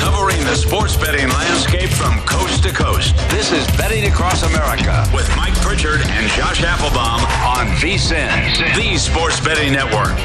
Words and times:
Covering 0.00 0.42
the 0.44 0.54
sports 0.54 0.96
betting 0.96 1.28
landscape 1.28 1.90
from 1.90 2.18
coast 2.20 2.62
to 2.62 2.72
coast. 2.72 3.14
This 3.28 3.52
is 3.52 3.66
Betting 3.76 4.10
Across 4.10 4.44
America 4.44 5.06
with 5.14 5.28
Mike 5.36 5.52
Pritchard 5.56 6.00
and 6.00 6.26
Josh 6.32 6.62
Applebaum 6.62 7.20
on 7.44 7.66
VSIN, 7.76 8.30
the 8.76 8.96
Sports 8.96 9.38
Betting 9.40 9.74
Network. 9.74 10.16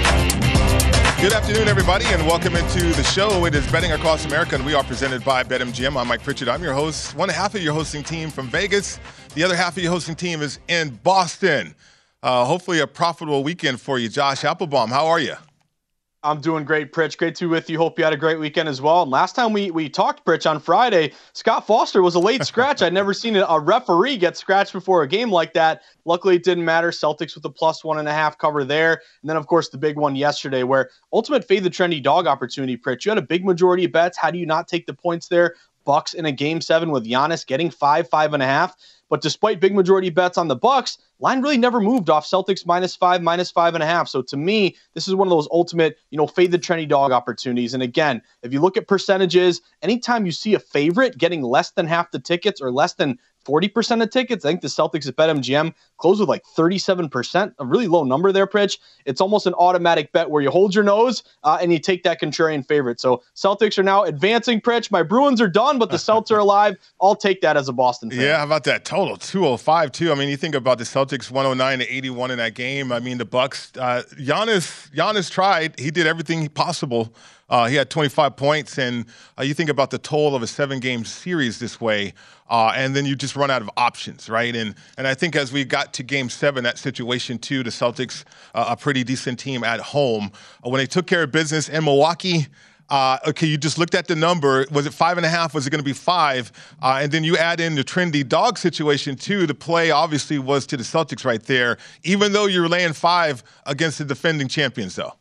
Good 1.19 1.33
afternoon, 1.33 1.67
everybody, 1.67 2.05
and 2.05 2.25
welcome 2.25 2.55
into 2.55 2.93
the 2.93 3.03
show. 3.03 3.45
It 3.45 3.53
is 3.53 3.69
Betting 3.69 3.91
Across 3.91 4.23
America, 4.25 4.55
and 4.55 4.65
we 4.65 4.73
are 4.73 4.83
presented 4.83 5.25
by 5.25 5.43
BetMGM. 5.43 5.99
I'm 5.99 6.07
Mike 6.07 6.23
Pritchard. 6.23 6.47
I'm 6.47 6.63
your 6.63 6.73
host. 6.73 7.13
One 7.17 7.27
half 7.27 7.53
of 7.53 7.61
your 7.61 7.73
hosting 7.73 8.01
team 8.03 8.29
from 8.29 8.47
Vegas. 8.47 8.97
The 9.33 9.43
other 9.43 9.57
half 9.57 9.75
of 9.75 9.83
your 9.83 9.91
hosting 9.91 10.15
team 10.15 10.41
is 10.41 10.59
in 10.69 10.97
Boston. 11.03 11.75
Uh, 12.23 12.45
hopefully, 12.45 12.79
a 12.79 12.87
profitable 12.87 13.43
weekend 13.43 13.81
for 13.81 13.99
you, 13.99 14.07
Josh 14.07 14.45
Applebaum. 14.45 14.89
How 14.89 15.07
are 15.07 15.19
you? 15.19 15.35
I'm 16.25 16.41
doing 16.41 16.65
great, 16.65 16.91
Pritch. 16.91 17.17
Great 17.17 17.35
to 17.35 17.45
be 17.45 17.51
with 17.51 17.69
you. 17.69 17.77
Hope 17.77 17.99
you 17.99 18.03
had 18.03 18.11
a 18.11 18.17
great 18.17 18.39
weekend 18.39 18.67
as 18.67 18.81
well. 18.81 19.03
And 19.03 19.11
last 19.11 19.35
time 19.35 19.53
we 19.53 19.69
we 19.69 19.87
talked, 19.87 20.25
Pritch, 20.25 20.49
on 20.49 20.59
Friday, 20.59 21.13
Scott 21.33 21.67
Foster 21.67 22.01
was 22.01 22.15
a 22.15 22.19
late 22.19 22.43
scratch. 22.45 22.81
I'd 22.81 22.93
never 22.93 23.13
seen 23.13 23.35
a 23.35 23.59
referee 23.59 24.17
get 24.17 24.35
scratched 24.35 24.73
before 24.73 25.03
a 25.03 25.07
game 25.07 25.29
like 25.29 25.53
that. 25.53 25.83
Luckily, 26.03 26.35
it 26.37 26.43
didn't 26.43 26.65
matter. 26.65 26.89
Celtics 26.89 27.35
with 27.35 27.45
a 27.45 27.49
plus 27.49 27.83
one 27.83 27.99
and 27.99 28.07
a 28.07 28.11
half 28.11 28.39
cover 28.39 28.63
there. 28.63 28.93
And 29.21 29.29
then, 29.29 29.37
of 29.37 29.45
course, 29.45 29.69
the 29.69 29.77
big 29.77 29.97
one 29.97 30.15
yesterday 30.15 30.63
where 30.63 30.89
ultimate 31.13 31.47
fade 31.47 31.63
the 31.63 31.69
trendy 31.69 32.01
dog 32.01 32.25
opportunity, 32.25 32.75
Pritch. 32.75 33.05
You 33.05 33.11
had 33.11 33.19
a 33.19 33.21
big 33.21 33.45
majority 33.45 33.85
of 33.85 33.91
bets. 33.91 34.17
How 34.17 34.31
do 34.31 34.39
you 34.39 34.47
not 34.47 34.67
take 34.67 34.87
the 34.87 34.95
points 34.95 35.27
there? 35.27 35.53
Bucks 35.85 36.15
in 36.15 36.25
a 36.25 36.31
game 36.31 36.59
seven 36.59 36.89
with 36.89 37.05
Giannis 37.05 37.45
getting 37.45 37.69
five, 37.69 38.09
five 38.09 38.33
and 38.33 38.41
a 38.41 38.47
half. 38.47 38.75
But 39.09 39.21
despite 39.21 39.59
big 39.59 39.75
majority 39.75 40.09
bets 40.09 40.37
on 40.37 40.47
the 40.47 40.55
Bucks, 40.55 40.97
line 41.19 41.41
really 41.41 41.57
never 41.57 41.79
moved 41.79 42.09
off 42.09 42.25
Celtics 42.25 42.65
minus 42.65 42.95
five, 42.95 43.21
minus 43.21 43.51
five 43.51 43.73
and 43.75 43.83
a 43.83 43.85
half. 43.85 44.07
So 44.07 44.21
to 44.23 44.37
me, 44.37 44.75
this 44.93 45.07
is 45.07 45.15
one 45.15 45.27
of 45.27 45.31
those 45.31 45.47
ultimate, 45.51 45.97
you 46.09 46.17
know, 46.17 46.27
fade 46.27 46.51
the 46.51 46.59
trendy 46.59 46.87
dog 46.87 47.11
opportunities. 47.11 47.73
And 47.73 47.83
again, 47.83 48.21
if 48.41 48.51
you 48.51 48.61
look 48.61 48.77
at 48.77 48.87
percentages, 48.87 49.61
anytime 49.81 50.25
you 50.25 50.31
see 50.31 50.55
a 50.55 50.59
favorite 50.59 51.17
getting 51.17 51.41
less 51.41 51.71
than 51.71 51.85
half 51.85 52.11
the 52.11 52.19
tickets 52.19 52.61
or 52.61 52.71
less 52.71 52.95
than 52.95 53.19
40% 53.45 54.01
of 54.01 54.09
tickets. 54.09 54.43
I 54.43 54.49
think 54.49 54.61
the 54.61 54.67
Celtics 54.67 55.07
at 55.07 55.15
BetMGM 55.15 55.73
closed 55.97 56.19
with 56.19 56.29
like 56.29 56.43
37%, 56.57 57.53
a 57.59 57.65
really 57.65 57.87
low 57.87 58.03
number 58.03 58.31
there, 58.31 58.47
Pritch. 58.47 58.79
It's 59.05 59.21
almost 59.21 59.45
an 59.45 59.53
automatic 59.53 60.11
bet 60.11 60.29
where 60.29 60.41
you 60.41 60.49
hold 60.49 60.75
your 60.75 60.83
nose 60.83 61.23
uh, 61.43 61.57
and 61.61 61.71
you 61.71 61.79
take 61.79 62.03
that 62.03 62.19
contrarian 62.19 62.65
favorite. 62.65 62.99
So 62.99 63.23
Celtics 63.35 63.77
are 63.77 63.83
now 63.83 64.03
advancing, 64.03 64.59
Pritch. 64.59 64.91
My 64.91 65.03
Bruins 65.03 65.39
are 65.39 65.47
done, 65.47 65.79
but 65.79 65.91
the 65.91 65.97
Celtics 65.97 66.31
are 66.31 66.39
alive. 66.39 66.75
I'll 67.01 67.15
take 67.15 67.41
that 67.41 67.55
as 67.55 67.69
a 67.69 67.73
Boston 67.73 68.09
fan. 68.09 68.19
Yeah, 68.19 68.37
how 68.39 68.45
about 68.45 68.63
that 68.65 68.85
total? 68.85 69.17
205, 69.17 69.91
too. 69.91 70.11
I 70.11 70.15
mean, 70.15 70.29
you 70.29 70.37
think 70.37 70.55
about 70.55 70.77
the 70.77 70.83
Celtics 70.83 71.29
109 71.29 71.79
to 71.79 71.95
81 71.95 72.31
in 72.31 72.37
that 72.37 72.55
game. 72.55 72.91
I 72.91 72.99
mean, 72.99 73.17
the 73.17 73.25
Bucks, 73.25 73.71
uh, 73.77 74.03
Giannis, 74.17 74.91
Giannis 74.91 75.29
tried. 75.29 75.79
He 75.79 75.91
did 75.91 76.07
everything 76.07 76.47
possible 76.49 77.13
uh, 77.49 77.67
he 77.67 77.75
had 77.75 77.89
25 77.89 78.35
points, 78.35 78.77
and 78.79 79.05
uh, 79.37 79.43
you 79.43 79.53
think 79.53 79.69
about 79.69 79.91
the 79.91 79.97
toll 79.97 80.35
of 80.35 80.41
a 80.41 80.47
seven-game 80.47 81.05
series 81.05 81.59
this 81.59 81.79
way, 81.79 82.13
uh, 82.49 82.73
and 82.75 82.95
then 82.95 83.05
you 83.05 83.15
just 83.15 83.35
run 83.35 83.51
out 83.51 83.61
of 83.61 83.69
options, 83.77 84.29
right? 84.29 84.55
And 84.55 84.73
and 84.97 85.07
I 85.07 85.13
think 85.13 85.35
as 85.35 85.51
we 85.51 85.63
got 85.63 85.93
to 85.93 86.03
Game 86.03 86.29
Seven, 86.29 86.63
that 86.63 86.77
situation 86.77 87.37
too, 87.37 87.63
the 87.63 87.69
Celtics, 87.69 88.23
uh, 88.55 88.65
a 88.69 88.77
pretty 88.77 89.03
decent 89.03 89.39
team 89.39 89.63
at 89.63 89.79
home, 89.79 90.31
uh, 90.65 90.69
when 90.69 90.79
they 90.79 90.87
took 90.87 91.05
care 91.05 91.23
of 91.23 91.31
business 91.31 91.69
in 91.69 91.83
Milwaukee. 91.83 92.47
Uh, 92.87 93.17
okay, 93.25 93.47
you 93.47 93.57
just 93.57 93.79
looked 93.79 93.95
at 93.95 94.07
the 94.07 94.15
number. 94.15 94.63
Was 94.71 94.85
it 94.85 94.93
five 94.93 95.17
and 95.17 95.25
a 95.25 95.29
half? 95.29 95.55
Was 95.55 95.65
it 95.65 95.71
going 95.71 95.79
to 95.79 95.83
be 95.83 95.91
five? 95.91 96.51
Uh, 96.83 96.99
and 97.01 97.11
then 97.11 97.23
you 97.23 97.35
add 97.35 97.59
in 97.59 97.73
the 97.73 97.83
trendy 97.83 98.27
dog 98.27 98.59
situation 98.59 99.15
too. 99.15 99.47
The 99.47 99.55
play 99.55 99.89
obviously 99.89 100.37
was 100.37 100.67
to 100.67 100.77
the 100.77 100.83
Celtics 100.83 101.25
right 101.25 101.41
there, 101.41 101.77
even 102.03 102.31
though 102.31 102.45
you're 102.45 102.69
laying 102.69 102.93
five 102.93 103.43
against 103.65 103.97
the 103.97 104.05
defending 104.05 104.47
champions, 104.47 104.95
though. 104.95 105.13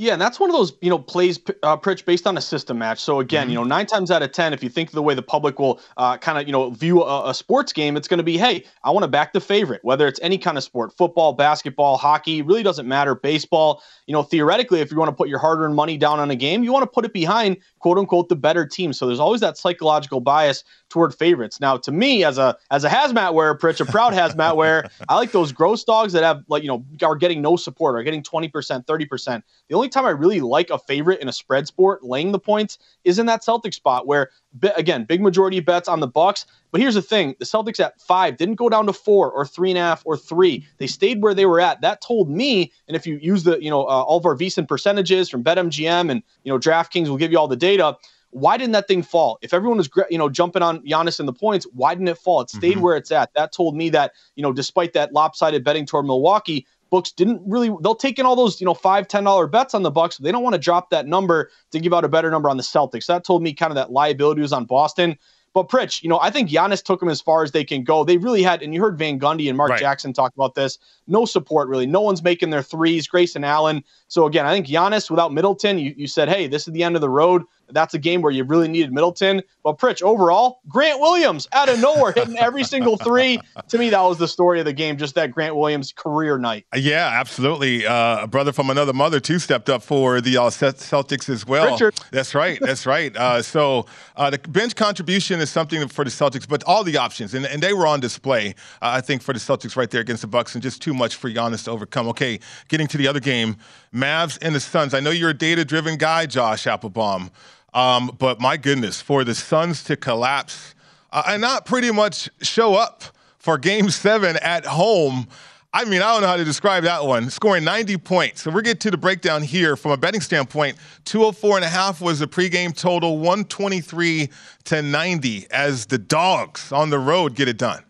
Yeah, 0.00 0.14
and 0.14 0.22
that's 0.22 0.40
one 0.40 0.48
of 0.48 0.56
those 0.56 0.72
you 0.80 0.88
know 0.88 0.98
plays, 0.98 1.38
uh, 1.62 1.76
Pritch, 1.76 2.06
based 2.06 2.26
on 2.26 2.34
a 2.38 2.40
system 2.40 2.78
match. 2.78 3.00
So 3.00 3.20
again, 3.20 3.42
mm-hmm. 3.42 3.50
you 3.50 3.54
know, 3.56 3.64
nine 3.64 3.84
times 3.84 4.10
out 4.10 4.22
of 4.22 4.32
ten, 4.32 4.54
if 4.54 4.62
you 4.62 4.70
think 4.70 4.92
the 4.92 5.02
way 5.02 5.12
the 5.12 5.20
public 5.20 5.58
will 5.58 5.78
uh, 5.98 6.16
kind 6.16 6.38
of 6.38 6.46
you 6.46 6.52
know 6.52 6.70
view 6.70 7.02
a, 7.02 7.28
a 7.28 7.34
sports 7.34 7.70
game, 7.74 7.98
it's 7.98 8.08
going 8.08 8.16
to 8.16 8.24
be, 8.24 8.38
hey, 8.38 8.64
I 8.82 8.92
want 8.92 9.04
to 9.04 9.08
back 9.08 9.34
the 9.34 9.42
favorite, 9.42 9.84
whether 9.84 10.08
it's 10.08 10.18
any 10.22 10.38
kind 10.38 10.56
of 10.56 10.64
sport, 10.64 10.96
football, 10.96 11.34
basketball, 11.34 11.98
hockey, 11.98 12.40
really 12.40 12.62
doesn't 12.62 12.88
matter. 12.88 13.14
Baseball, 13.14 13.82
you 14.06 14.14
know, 14.14 14.22
theoretically, 14.22 14.80
if 14.80 14.90
you 14.90 14.96
want 14.96 15.10
to 15.10 15.14
put 15.14 15.28
your 15.28 15.38
hard-earned 15.38 15.76
money 15.76 15.98
down 15.98 16.18
on 16.18 16.30
a 16.30 16.36
game, 16.36 16.64
you 16.64 16.72
want 16.72 16.84
to 16.84 16.90
put 16.90 17.04
it 17.04 17.12
behind 17.12 17.58
quote 17.80 17.98
unquote 17.98 18.28
the 18.28 18.36
better 18.36 18.64
team. 18.64 18.92
So 18.92 19.06
there's 19.06 19.18
always 19.18 19.40
that 19.40 19.58
psychological 19.58 20.20
bias 20.20 20.62
toward 20.88 21.14
favorites. 21.14 21.60
Now, 21.60 21.76
to 21.78 21.90
me, 21.90 22.22
as 22.24 22.38
a 22.38 22.56
as 22.70 22.84
a 22.84 22.88
hazmat 22.88 23.34
wearer, 23.34 23.58
Pritch, 23.58 23.80
a 23.80 23.84
proud 23.84 24.12
hazmat 24.12 24.54
wearer, 24.54 24.88
I 25.08 25.16
like 25.16 25.32
those 25.32 25.50
gross 25.50 25.82
dogs 25.82 26.12
that 26.12 26.22
have 26.22 26.44
like 26.48 26.62
you 26.62 26.68
know 26.68 26.84
are 27.02 27.16
getting 27.16 27.42
no 27.42 27.56
support, 27.56 27.96
are 27.96 28.02
getting 28.02 28.22
twenty 28.22 28.48
percent, 28.48 28.86
thirty 28.86 29.06
percent. 29.06 29.44
The 29.68 29.74
only 29.74 29.88
time 29.88 30.04
I 30.04 30.10
really 30.10 30.40
like 30.40 30.70
a 30.70 30.78
favorite 30.78 31.20
in 31.20 31.28
a 31.28 31.32
spread 31.32 31.66
sport 31.66 32.04
laying 32.04 32.32
the 32.32 32.38
points 32.38 32.78
is 33.04 33.18
in 33.18 33.26
that 33.26 33.42
Celtic 33.42 33.72
spot 33.72 34.06
where 34.06 34.30
again 34.76 35.04
big 35.04 35.20
majority 35.20 35.58
of 35.58 35.64
bets 35.64 35.88
on 35.88 36.00
the 36.00 36.06
Bucks. 36.06 36.46
But 36.72 36.80
here's 36.80 36.94
the 36.94 37.02
thing: 37.02 37.34
the 37.38 37.44
Celtics 37.44 37.80
at 37.80 38.00
five 38.00 38.36
didn't 38.36 38.56
go 38.56 38.68
down 38.68 38.86
to 38.86 38.92
four 38.92 39.30
or 39.30 39.46
three 39.46 39.70
and 39.70 39.78
a 39.78 39.82
half 39.82 40.02
or 40.04 40.16
three. 40.16 40.66
They 40.78 40.86
stayed 40.86 41.22
where 41.22 41.34
they 41.34 41.46
were 41.46 41.60
at. 41.60 41.80
That 41.80 42.00
told 42.00 42.30
me, 42.30 42.72
and 42.88 42.96
if 42.96 43.06
you 43.06 43.18
use 43.20 43.44
the 43.44 43.62
you 43.62 43.70
know 43.70 43.82
uh, 43.82 44.02
all 44.02 44.18
of 44.18 44.26
our 44.26 44.36
VSIN 44.36 44.66
percentages 44.68 45.28
from 45.28 45.42
BetMGM 45.44 46.10
and 46.10 46.22
you 46.44 46.52
know 46.52 46.58
DraftKings 46.58 47.08
will 47.08 47.16
give 47.16 47.32
you 47.32 47.38
all 47.38 47.48
the 47.48 47.56
data 47.56 47.96
why 48.30 48.56
didn't 48.56 48.72
that 48.72 48.86
thing 48.86 49.02
fall? 49.02 49.38
If 49.42 49.52
everyone 49.52 49.78
was, 49.78 49.90
you 50.08 50.18
know, 50.18 50.28
jumping 50.28 50.62
on 50.62 50.80
Giannis 50.86 51.18
and 51.18 51.28
the 51.28 51.32
points, 51.32 51.66
why 51.72 51.94
didn't 51.94 52.08
it 52.08 52.18
fall? 52.18 52.40
It 52.40 52.50
stayed 52.50 52.74
mm-hmm. 52.74 52.80
where 52.80 52.96
it's 52.96 53.10
at. 53.10 53.32
That 53.34 53.52
told 53.52 53.76
me 53.76 53.90
that, 53.90 54.12
you 54.36 54.42
know, 54.42 54.52
despite 54.52 54.92
that 54.92 55.12
lopsided 55.12 55.64
betting 55.64 55.84
toward 55.84 56.06
Milwaukee, 56.06 56.66
books 56.90 57.12
didn't 57.12 57.40
really 57.46 57.74
they'll 57.82 57.94
take 57.94 58.18
in 58.18 58.26
all 58.26 58.36
those 58.36 58.60
you 58.60 58.64
know 58.64 58.74
five 58.74 59.08
ten 59.08 59.24
dollar 59.24 59.46
bets 59.46 59.74
on 59.74 59.82
the 59.82 59.90
bucks 59.90 60.18
they 60.18 60.32
don't 60.32 60.42
want 60.42 60.54
to 60.54 60.60
drop 60.60 60.90
that 60.90 61.06
number 61.06 61.50
to 61.70 61.80
give 61.80 61.94
out 61.94 62.04
a 62.04 62.08
better 62.08 62.30
number 62.30 62.48
on 62.48 62.56
the 62.56 62.62
celtics 62.62 63.06
that 63.06 63.24
told 63.24 63.42
me 63.42 63.52
kind 63.52 63.70
of 63.70 63.76
that 63.76 63.90
liability 63.92 64.40
was 64.40 64.52
on 64.52 64.64
boston 64.64 65.16
but 65.52 65.68
Pritch, 65.68 66.02
you 66.02 66.08
know, 66.08 66.20
I 66.20 66.30
think 66.30 66.48
Giannis 66.48 66.82
took 66.82 67.00
them 67.00 67.08
as 67.08 67.20
far 67.20 67.42
as 67.42 67.50
they 67.50 67.64
can 67.64 67.82
go. 67.82 68.04
They 68.04 68.18
really 68.18 68.42
had, 68.42 68.62
and 68.62 68.72
you 68.72 68.80
heard 68.80 68.96
Van 68.96 69.18
Gundy 69.18 69.48
and 69.48 69.56
Mark 69.56 69.70
right. 69.70 69.80
Jackson 69.80 70.12
talk 70.12 70.32
about 70.34 70.54
this. 70.54 70.78
No 71.08 71.24
support 71.24 71.68
really. 71.68 71.86
No 71.86 72.00
one's 72.00 72.22
making 72.22 72.50
their 72.50 72.62
threes. 72.62 73.08
Grayson 73.08 73.42
Allen. 73.42 73.82
So 74.06 74.26
again, 74.26 74.46
I 74.46 74.52
think 74.52 74.66
Giannis 74.66 75.10
without 75.10 75.32
Middleton, 75.32 75.78
you, 75.78 75.92
you 75.96 76.06
said, 76.06 76.28
hey, 76.28 76.46
this 76.46 76.68
is 76.68 76.72
the 76.72 76.84
end 76.84 76.94
of 76.94 77.00
the 77.00 77.10
road 77.10 77.42
that's 77.72 77.94
a 77.94 77.98
game 77.98 78.22
where 78.22 78.32
you 78.32 78.44
really 78.44 78.68
needed 78.68 78.92
Middleton. 78.92 79.42
But 79.62 79.78
Pritch, 79.78 80.02
overall, 80.02 80.60
Grant 80.68 81.00
Williams 81.00 81.48
out 81.52 81.68
of 81.68 81.80
nowhere 81.80 82.12
hitting 82.12 82.38
every 82.38 82.64
single 82.64 82.96
three. 82.96 83.40
To 83.68 83.78
me, 83.78 83.90
that 83.90 84.00
was 84.00 84.18
the 84.18 84.28
story 84.28 84.58
of 84.58 84.64
the 84.64 84.72
game, 84.72 84.96
just 84.96 85.14
that 85.14 85.32
Grant 85.32 85.56
Williams 85.56 85.92
career 85.92 86.38
night. 86.38 86.66
Yeah, 86.74 87.10
absolutely. 87.12 87.86
Uh, 87.86 88.24
a 88.24 88.26
brother 88.26 88.52
from 88.52 88.70
another 88.70 88.92
mother, 88.92 89.20
too, 89.20 89.38
stepped 89.38 89.68
up 89.68 89.82
for 89.82 90.20
the 90.20 90.36
uh, 90.36 90.42
Celtics 90.42 91.28
as 91.28 91.46
well. 91.46 91.68
Pritchard. 91.68 91.94
That's 92.10 92.34
right. 92.34 92.58
That's 92.60 92.86
right. 92.86 93.14
Uh, 93.16 93.42
so 93.42 93.86
uh, 94.16 94.30
the 94.30 94.38
bench 94.38 94.76
contribution 94.76 95.40
is 95.40 95.50
something 95.50 95.86
for 95.88 96.04
the 96.04 96.10
Celtics, 96.10 96.48
but 96.48 96.64
all 96.64 96.84
the 96.84 96.96
options, 96.96 97.34
and, 97.34 97.46
and 97.46 97.62
they 97.62 97.72
were 97.72 97.86
on 97.86 98.00
display, 98.00 98.54
uh, 98.80 98.92
I 98.92 99.00
think, 99.00 99.22
for 99.22 99.32
the 99.32 99.38
Celtics 99.38 99.76
right 99.76 99.90
there 99.90 100.00
against 100.00 100.22
the 100.22 100.28
Bucks, 100.28 100.54
and 100.54 100.62
just 100.62 100.80
too 100.80 100.94
much 100.94 101.16
for 101.16 101.30
Giannis 101.30 101.64
to 101.64 101.70
overcome. 101.70 102.08
Okay, 102.08 102.40
getting 102.68 102.86
to 102.88 102.96
the 102.96 103.06
other 103.06 103.20
game, 103.20 103.56
Mavs 103.94 104.38
and 104.40 104.54
the 104.54 104.60
Suns. 104.60 104.94
I 104.94 105.00
know 105.00 105.10
you're 105.10 105.30
a 105.30 105.34
data-driven 105.34 105.96
guy, 105.96 106.26
Josh 106.26 106.66
Applebaum. 106.66 107.30
Um, 107.74 108.16
but 108.18 108.40
my 108.40 108.56
goodness, 108.56 109.00
for 109.00 109.24
the 109.24 109.34
Suns 109.34 109.84
to 109.84 109.96
collapse 109.96 110.74
uh, 111.12 111.22
and 111.28 111.40
not 111.40 111.66
pretty 111.66 111.90
much 111.90 112.28
show 112.42 112.74
up 112.74 113.04
for 113.38 113.58
game 113.58 113.90
seven 113.90 114.36
at 114.38 114.64
home. 114.64 115.28
I 115.72 115.84
mean, 115.84 116.02
I 116.02 116.12
don't 116.12 116.22
know 116.22 116.26
how 116.26 116.36
to 116.36 116.44
describe 116.44 116.82
that 116.82 117.04
one. 117.04 117.30
Scoring 117.30 117.62
90 117.62 117.96
points. 117.98 118.42
So 118.42 118.50
we're 118.50 118.62
getting 118.62 118.80
to 118.80 118.90
the 118.90 118.96
breakdown 118.96 119.42
here 119.42 119.76
from 119.76 119.92
a 119.92 119.96
betting 119.96 120.20
standpoint. 120.20 120.76
204 121.04 121.56
and 121.56 121.64
a 121.64 121.68
half 121.68 122.00
was 122.00 122.18
the 122.18 122.26
pregame 122.26 122.76
total, 122.76 123.18
123 123.18 124.30
to 124.64 124.82
90 124.82 125.46
as 125.52 125.86
the 125.86 125.98
dogs 125.98 126.72
on 126.72 126.90
the 126.90 126.98
road 126.98 127.36
get 127.36 127.46
it 127.46 127.56
done 127.56 127.84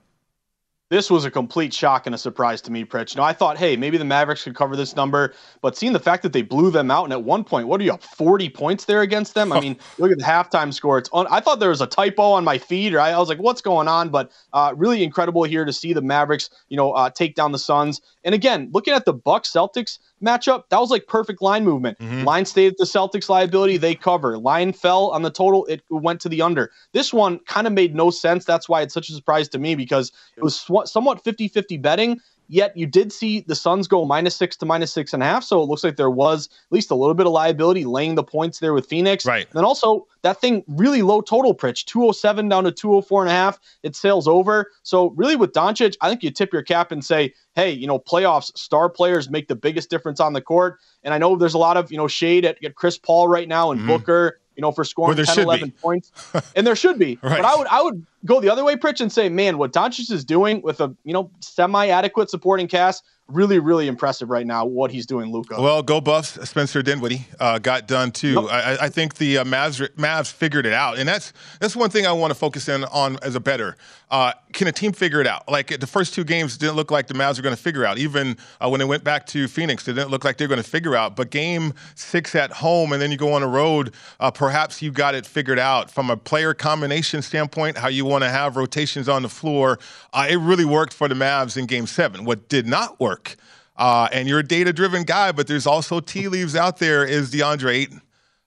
this 0.91 1.09
was 1.09 1.25
a 1.25 1.31
complete 1.31 1.73
shock 1.73 2.07
and 2.07 2.15
a 2.15 2.19
surprise 2.19 2.61
to 2.63 2.73
me, 2.73 2.85
Pritch. 2.85 3.15
You 3.15 3.21
know, 3.21 3.25
I 3.25 3.33
thought, 3.33 3.57
hey, 3.57 3.77
maybe 3.77 3.97
the 3.97 4.05
Mavericks 4.05 4.43
could 4.43 4.57
cover 4.57 4.77
this 4.77 4.97
number, 4.97 5.33
but 5.63 5.77
seeing 5.77 5.93
the 5.93 6.01
fact 6.01 6.25
that 6.25 6.33
they 6.33 6.43
blew 6.43 6.71
them 6.71 6.91
out, 6.91 7.05
and 7.05 7.13
at 7.13 7.23
one 7.23 7.45
point, 7.45 7.69
what 7.69 7.81
are 7.81 7.85
you 7.85 7.93
up 7.93 8.03
40 8.03 8.51
points 8.51 8.85
there 8.85 9.01
against 9.01 9.35
them? 9.35 9.53
I 9.53 9.61
mean, 9.61 9.79
look 9.99 10.11
at 10.11 10.19
the 10.19 10.25
halftime 10.25 10.75
score. 10.75 10.99
It's 10.99 11.09
on. 11.13 11.29
I 11.31 11.41
thought 11.41 11.61
there 11.61 11.69
was 11.71 11.81
a 11.81 11.87
typo 11.87 12.23
on 12.33 12.45
my 12.45 12.59
feed, 12.59 12.93
or 12.93 13.01
I, 13.01 13.13
I 13.13 13.19
was 13.19 13.29
like, 13.29 13.39
what's 13.39 13.63
going 13.63 13.87
on? 13.87 14.09
But 14.09 14.33
uh, 14.53 14.75
really 14.77 15.05
incredible 15.05 15.45
here 15.45 15.65
to 15.65 15.73
see 15.73 15.93
the 15.93 16.03
Mavericks, 16.03 16.51
you 16.69 16.77
know, 16.77 16.91
uh, 16.93 17.09
take 17.09 17.37
down 17.37 17.53
the 17.53 17.59
Suns. 17.59 18.01
And 18.25 18.35
again, 18.35 18.69
looking 18.73 18.95
at 18.95 19.05
the 19.05 19.13
Bucks 19.13 19.51
Celtics 19.51 19.99
matchup, 20.23 20.65
that 20.69 20.81
was 20.81 20.91
like 20.91 21.07
perfect 21.07 21.41
line 21.41 21.65
movement. 21.65 21.99
Mm-hmm. 21.99 22.25
Line 22.25 22.45
stayed 22.45 22.73
at 22.73 22.79
the 22.79 22.85
Celtics 22.85 23.29
liability, 23.29 23.77
they 23.77 23.95
cover. 23.95 24.39
Line 24.39 24.73
fell 24.73 25.09
on 25.11 25.23
the 25.23 25.31
total, 25.31 25.65
it 25.67 25.83
went 25.89 26.21
to 26.23 26.29
the 26.29 26.43
under. 26.43 26.71
This 26.93 27.13
one 27.13 27.39
kind 27.41 27.67
of 27.67 27.73
made 27.73 27.95
no 27.95 28.11
sense. 28.11 28.45
That's 28.45 28.69
why 28.69 28.83
it's 28.83 28.95
such 28.95 29.09
a 29.09 29.13
surprise 29.13 29.49
to 29.51 29.59
me 29.59 29.75
because 29.75 30.13
it 30.37 30.43
was 30.43 30.69
somewhat 30.85 31.25
50 31.25 31.49
50 31.49 31.79
betting. 31.79 32.21
Yet 32.51 32.77
you 32.77 32.85
did 32.85 33.13
see 33.13 33.43
the 33.43 33.55
Suns 33.55 33.87
go 33.87 34.05
minus 34.05 34.35
six 34.35 34.57
to 34.57 34.67
minus 34.67 34.93
six 34.93 35.15
and 35.15 35.23
a 35.23 35.27
half. 35.27 35.45
So 35.45 35.63
it 35.63 35.67
looks 35.67 35.85
like 35.85 35.95
there 35.95 36.11
was 36.11 36.49
at 36.49 36.73
least 36.73 36.91
a 36.91 36.97
little 36.97 37.15
bit 37.15 37.25
of 37.27 37.33
liability 37.33 37.85
laying 37.85 38.17
the 38.17 38.25
points 38.25 38.59
there 38.59 38.75
with 38.75 38.87
Phoenix. 38.87 39.25
Right. 39.25 39.47
And 39.47 39.55
then 39.55 39.65
also 39.65 40.09
that 40.23 40.41
thing 40.41 40.65
really 40.67 41.03
low 41.03 41.21
total 41.21 41.55
Pritch, 41.55 41.85
207 41.85 42.49
down 42.49 42.65
to 42.65 42.73
204 42.73 43.23
and 43.23 43.31
a 43.31 43.33
half. 43.33 43.61
It 43.85 43.95
sails 43.95 44.27
over. 44.27 44.73
So 44.83 45.11
really 45.11 45.37
with 45.37 45.53
Doncic, 45.53 45.95
I 46.01 46.09
think 46.09 46.25
you 46.25 46.33
tip 46.33 46.53
your 46.53 46.63
cap 46.63 46.91
and 46.91 47.05
say, 47.05 47.35
hey, 47.55 47.71
you 47.71 47.87
know, 47.87 48.01
playoffs, 48.01 48.57
star 48.59 48.89
players 48.89 49.31
make 49.31 49.47
the 49.47 49.57
biggest 49.57 49.89
difference 49.89 50.19
on 50.19 50.33
the 50.33 50.41
court. 50.41 50.81
And 51.05 51.15
I 51.15 51.19
know 51.19 51.37
there's 51.37 51.55
a 51.55 51.59
lot 51.59 51.77
of, 51.77 51.93
you 51.93 51.99
know, 51.99 52.09
shade 52.09 52.45
at, 52.45 52.63
at 52.65 52.75
Chris 52.75 52.99
Paul 52.99 53.29
right 53.29 53.47
now 53.47 53.71
and 53.71 53.79
mm-hmm. 53.79 53.91
Booker 53.91 54.41
you 54.57 54.63
know, 54.63 54.73
for 54.73 54.85
scoring 54.85 55.17
10, 55.17 55.39
11 55.39 55.69
be. 55.69 55.73
points. 55.73 56.13
and 56.57 56.67
there 56.67 56.77
should 56.77 56.99
be. 56.99 57.19
right. 57.23 57.41
But 57.41 57.47
I 57.47 57.57
would 57.57 57.67
I 57.69 57.83
would 57.83 58.07
go 58.25 58.41
the 58.41 58.51
other 58.51 58.65
way, 58.65 58.77
Pritch, 58.77 59.01
and 59.01 59.13
say, 59.13 59.29
man, 59.29 59.59
what 59.59 59.73
Doncic 59.73 60.11
is 60.11 60.25
doing 60.25 60.63
with 60.63 60.81
a, 60.81 60.95
you 61.05 61.13
know, 61.13 61.31
semi-adequate 61.41 62.31
supporting 62.31 62.69
cast 62.69 63.05
really, 63.33 63.59
really 63.59 63.87
impressive 63.87 64.31
right 64.31 64.47
now 64.47 64.65
what 64.65 64.91
he's 64.91 65.07
doing, 65.07 65.33
Luka. 65.33 65.61
Well, 65.61 65.83
go 65.83 66.01
Buffs. 66.01 66.49
Spencer 66.49 66.83
Dinwiddie 66.83 67.27
uh, 67.39 67.59
got 67.59 67.87
done 67.87 68.11
too. 68.11 68.33
Yep. 68.33 68.45
I, 68.51 68.77
I, 68.83 68.89
think 68.89 69.17
the 69.17 69.39
uh, 69.39 69.45
Mavs 69.45 69.87
Mavs 69.95 70.33
figured 70.33 70.67
it 70.67 70.73
out, 70.73 70.99
and 70.99 71.09
that's 71.09 71.33
that's 71.61 71.77
one 71.77 71.91
thing 71.91 72.07
I 72.07 72.13
want 72.13 72.33
to 72.33 72.39
focus 72.39 72.69
in 72.69 72.85
on 72.85 73.19
as 73.23 73.35
a 73.35 73.41
better. 73.41 73.77
Uh, 74.11 74.33
can 74.53 74.67
a 74.67 74.73
team 74.73 74.93
figure 74.93 75.21
it 75.21 75.27
out? 75.27 75.49
Like 75.49 75.79
the 75.79 75.87
first 75.87 76.15
two 76.15 76.25
games 76.25 76.57
didn't 76.57 76.75
look 76.75 76.91
like 76.91 77.07
the 77.07 77.15
Mavs 77.15 77.37
were 77.37 77.43
going 77.43 77.55
to 77.55 77.63
figure 77.63 77.85
out. 77.85 77.99
Even 77.99 78.37
uh, 78.61 78.69
when 78.69 78.81
they 78.81 78.85
went 78.85 79.05
back 79.05 79.27
to 79.27 79.47
Phoenix, 79.47 79.87
it 79.87 79.93
didn't 79.93 80.11
look 80.11 80.25
like 80.25 80.37
they 80.37 80.45
were 80.45 80.49
going 80.49 80.63
to 80.63 80.69
figure 80.69 80.97
out. 80.97 81.15
But 81.15 81.31
game 81.31 81.75
six 81.95 82.35
at 82.35 82.51
home, 82.51 82.93
and 82.93 83.01
then 83.01 83.11
you 83.11 83.17
go 83.17 83.33
on 83.33 83.43
the 83.43 83.49
road, 83.49 83.95
uh, 84.19 84.31
perhaps 84.31 84.83
you 84.83 84.91
got 84.91 85.15
it 85.15 85.27
figured 85.27 85.59
out 85.59 85.91
from 85.91 86.11
a 86.11 86.17
player 86.17 86.55
combination 86.55 87.23
standpoint, 87.23 87.77
how 87.77 87.89
you 87.89 88.05
want 88.11 88.25
to 88.25 88.31
have 88.31 88.57
rotations 88.57 89.09
on 89.09 89.23
the 89.23 89.29
floor. 89.29 89.79
Uh, 90.13 90.27
it 90.29 90.37
really 90.37 90.65
worked 90.65 90.93
for 90.93 91.09
the 91.09 91.15
Mavs 91.15 91.57
in 91.57 91.67
game 91.67 91.87
seven. 91.87 92.25
What 92.25 92.49
did 92.49 92.67
not 92.67 93.01
work 93.01 93.37
uh, 93.81 94.09
and 94.13 94.29
you're 94.29 94.41
a 94.41 94.47
data 94.47 94.75
driven 94.75 95.05
guy, 95.05 95.33
but 95.33 95.47
there's 95.47 95.67
also 95.67 96.01
tea 96.01 96.29
leaves 96.29 96.55
out 96.55 96.77
there 96.77 97.05
is 97.05 97.33
DeAndre 97.33 97.75
Ayton 97.75 98.03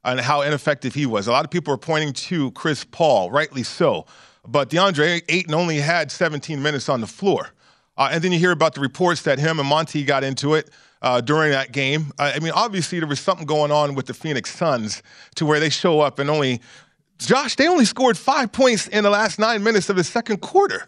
and 0.05 0.19
how 0.19 0.41
ineffective 0.41 0.93
he 0.93 1.07
was. 1.07 1.27
A 1.27 1.31
lot 1.31 1.43
of 1.43 1.49
people 1.49 1.73
are 1.73 1.77
pointing 1.77 2.13
to 2.13 2.51
Chris 2.51 2.83
Paul, 2.83 3.31
rightly 3.31 3.63
so. 3.63 4.05
But 4.47 4.69
DeAndre 4.69 5.23
Ayton 5.27 5.55
only 5.55 5.77
had 5.77 6.11
17 6.11 6.61
minutes 6.61 6.87
on 6.87 7.01
the 7.01 7.07
floor. 7.07 7.49
Uh, 7.97 8.09
and 8.11 8.23
then 8.23 8.31
you 8.31 8.37
hear 8.37 8.51
about 8.51 8.75
the 8.75 8.81
reports 8.81 9.23
that 9.23 9.39
him 9.39 9.59
and 9.59 9.67
Monty 9.67 10.03
got 10.03 10.23
into 10.23 10.53
it 10.53 10.69
uh, 11.01 11.19
during 11.19 11.51
that 11.51 11.71
game. 11.71 12.11
I 12.19 12.39
mean, 12.39 12.51
obviously, 12.53 12.99
there 12.99 13.07
was 13.07 13.19
something 13.19 13.45
going 13.45 13.71
on 13.71 13.95
with 13.95 14.05
the 14.05 14.13
Phoenix 14.13 14.53
Suns 14.53 15.01
to 15.35 15.45
where 15.45 15.59
they 15.59 15.69
show 15.69 16.01
up 16.01 16.19
and 16.19 16.29
only, 16.29 16.61
Josh, 17.25 17.55
they 17.55 17.67
only 17.67 17.85
scored 17.85 18.17
five 18.17 18.51
points 18.51 18.87
in 18.87 19.03
the 19.03 19.09
last 19.09 19.39
nine 19.39 19.63
minutes 19.63 19.89
of 19.89 19.95
the 19.95 20.03
second 20.03 20.41
quarter. 20.41 20.87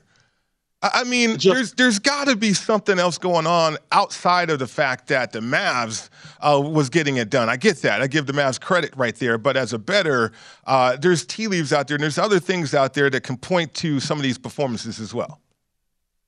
I 0.81 1.03
mean, 1.03 1.37
there's 1.41 1.73
there's 1.73 1.99
got 1.99 2.27
to 2.27 2.35
be 2.35 2.53
something 2.53 2.99
else 2.99 3.17
going 3.17 3.47
on 3.47 3.77
outside 3.91 4.49
of 4.49 4.59
the 4.59 4.67
fact 4.67 5.07
that 5.07 5.31
the 5.31 5.39
Mavs 5.39 6.09
uh, 6.41 6.61
was 6.61 6.89
getting 6.89 7.17
it 7.17 7.29
done. 7.29 7.49
I 7.49 7.57
get 7.57 7.81
that. 7.81 8.01
I 8.01 8.07
give 8.07 8.27
the 8.27 8.33
Mavs 8.33 8.59
credit 8.59 8.95
right 8.95 9.15
there. 9.15 9.37
But 9.37 9.57
as 9.57 9.73
a 9.73 9.79
better, 9.79 10.31
uh, 10.65 10.97
there's 10.97 11.25
tea 11.25 11.47
leaves 11.47 11.73
out 11.73 11.87
there, 11.87 11.95
and 11.95 12.03
there's 12.03 12.17
other 12.17 12.39
things 12.39 12.75
out 12.75 12.93
there 12.93 13.09
that 13.09 13.21
can 13.21 13.37
point 13.37 13.73
to 13.75 13.99
some 13.99 14.19
of 14.19 14.23
these 14.23 14.37
performances 14.37 14.99
as 14.99 15.13
well. 15.13 15.41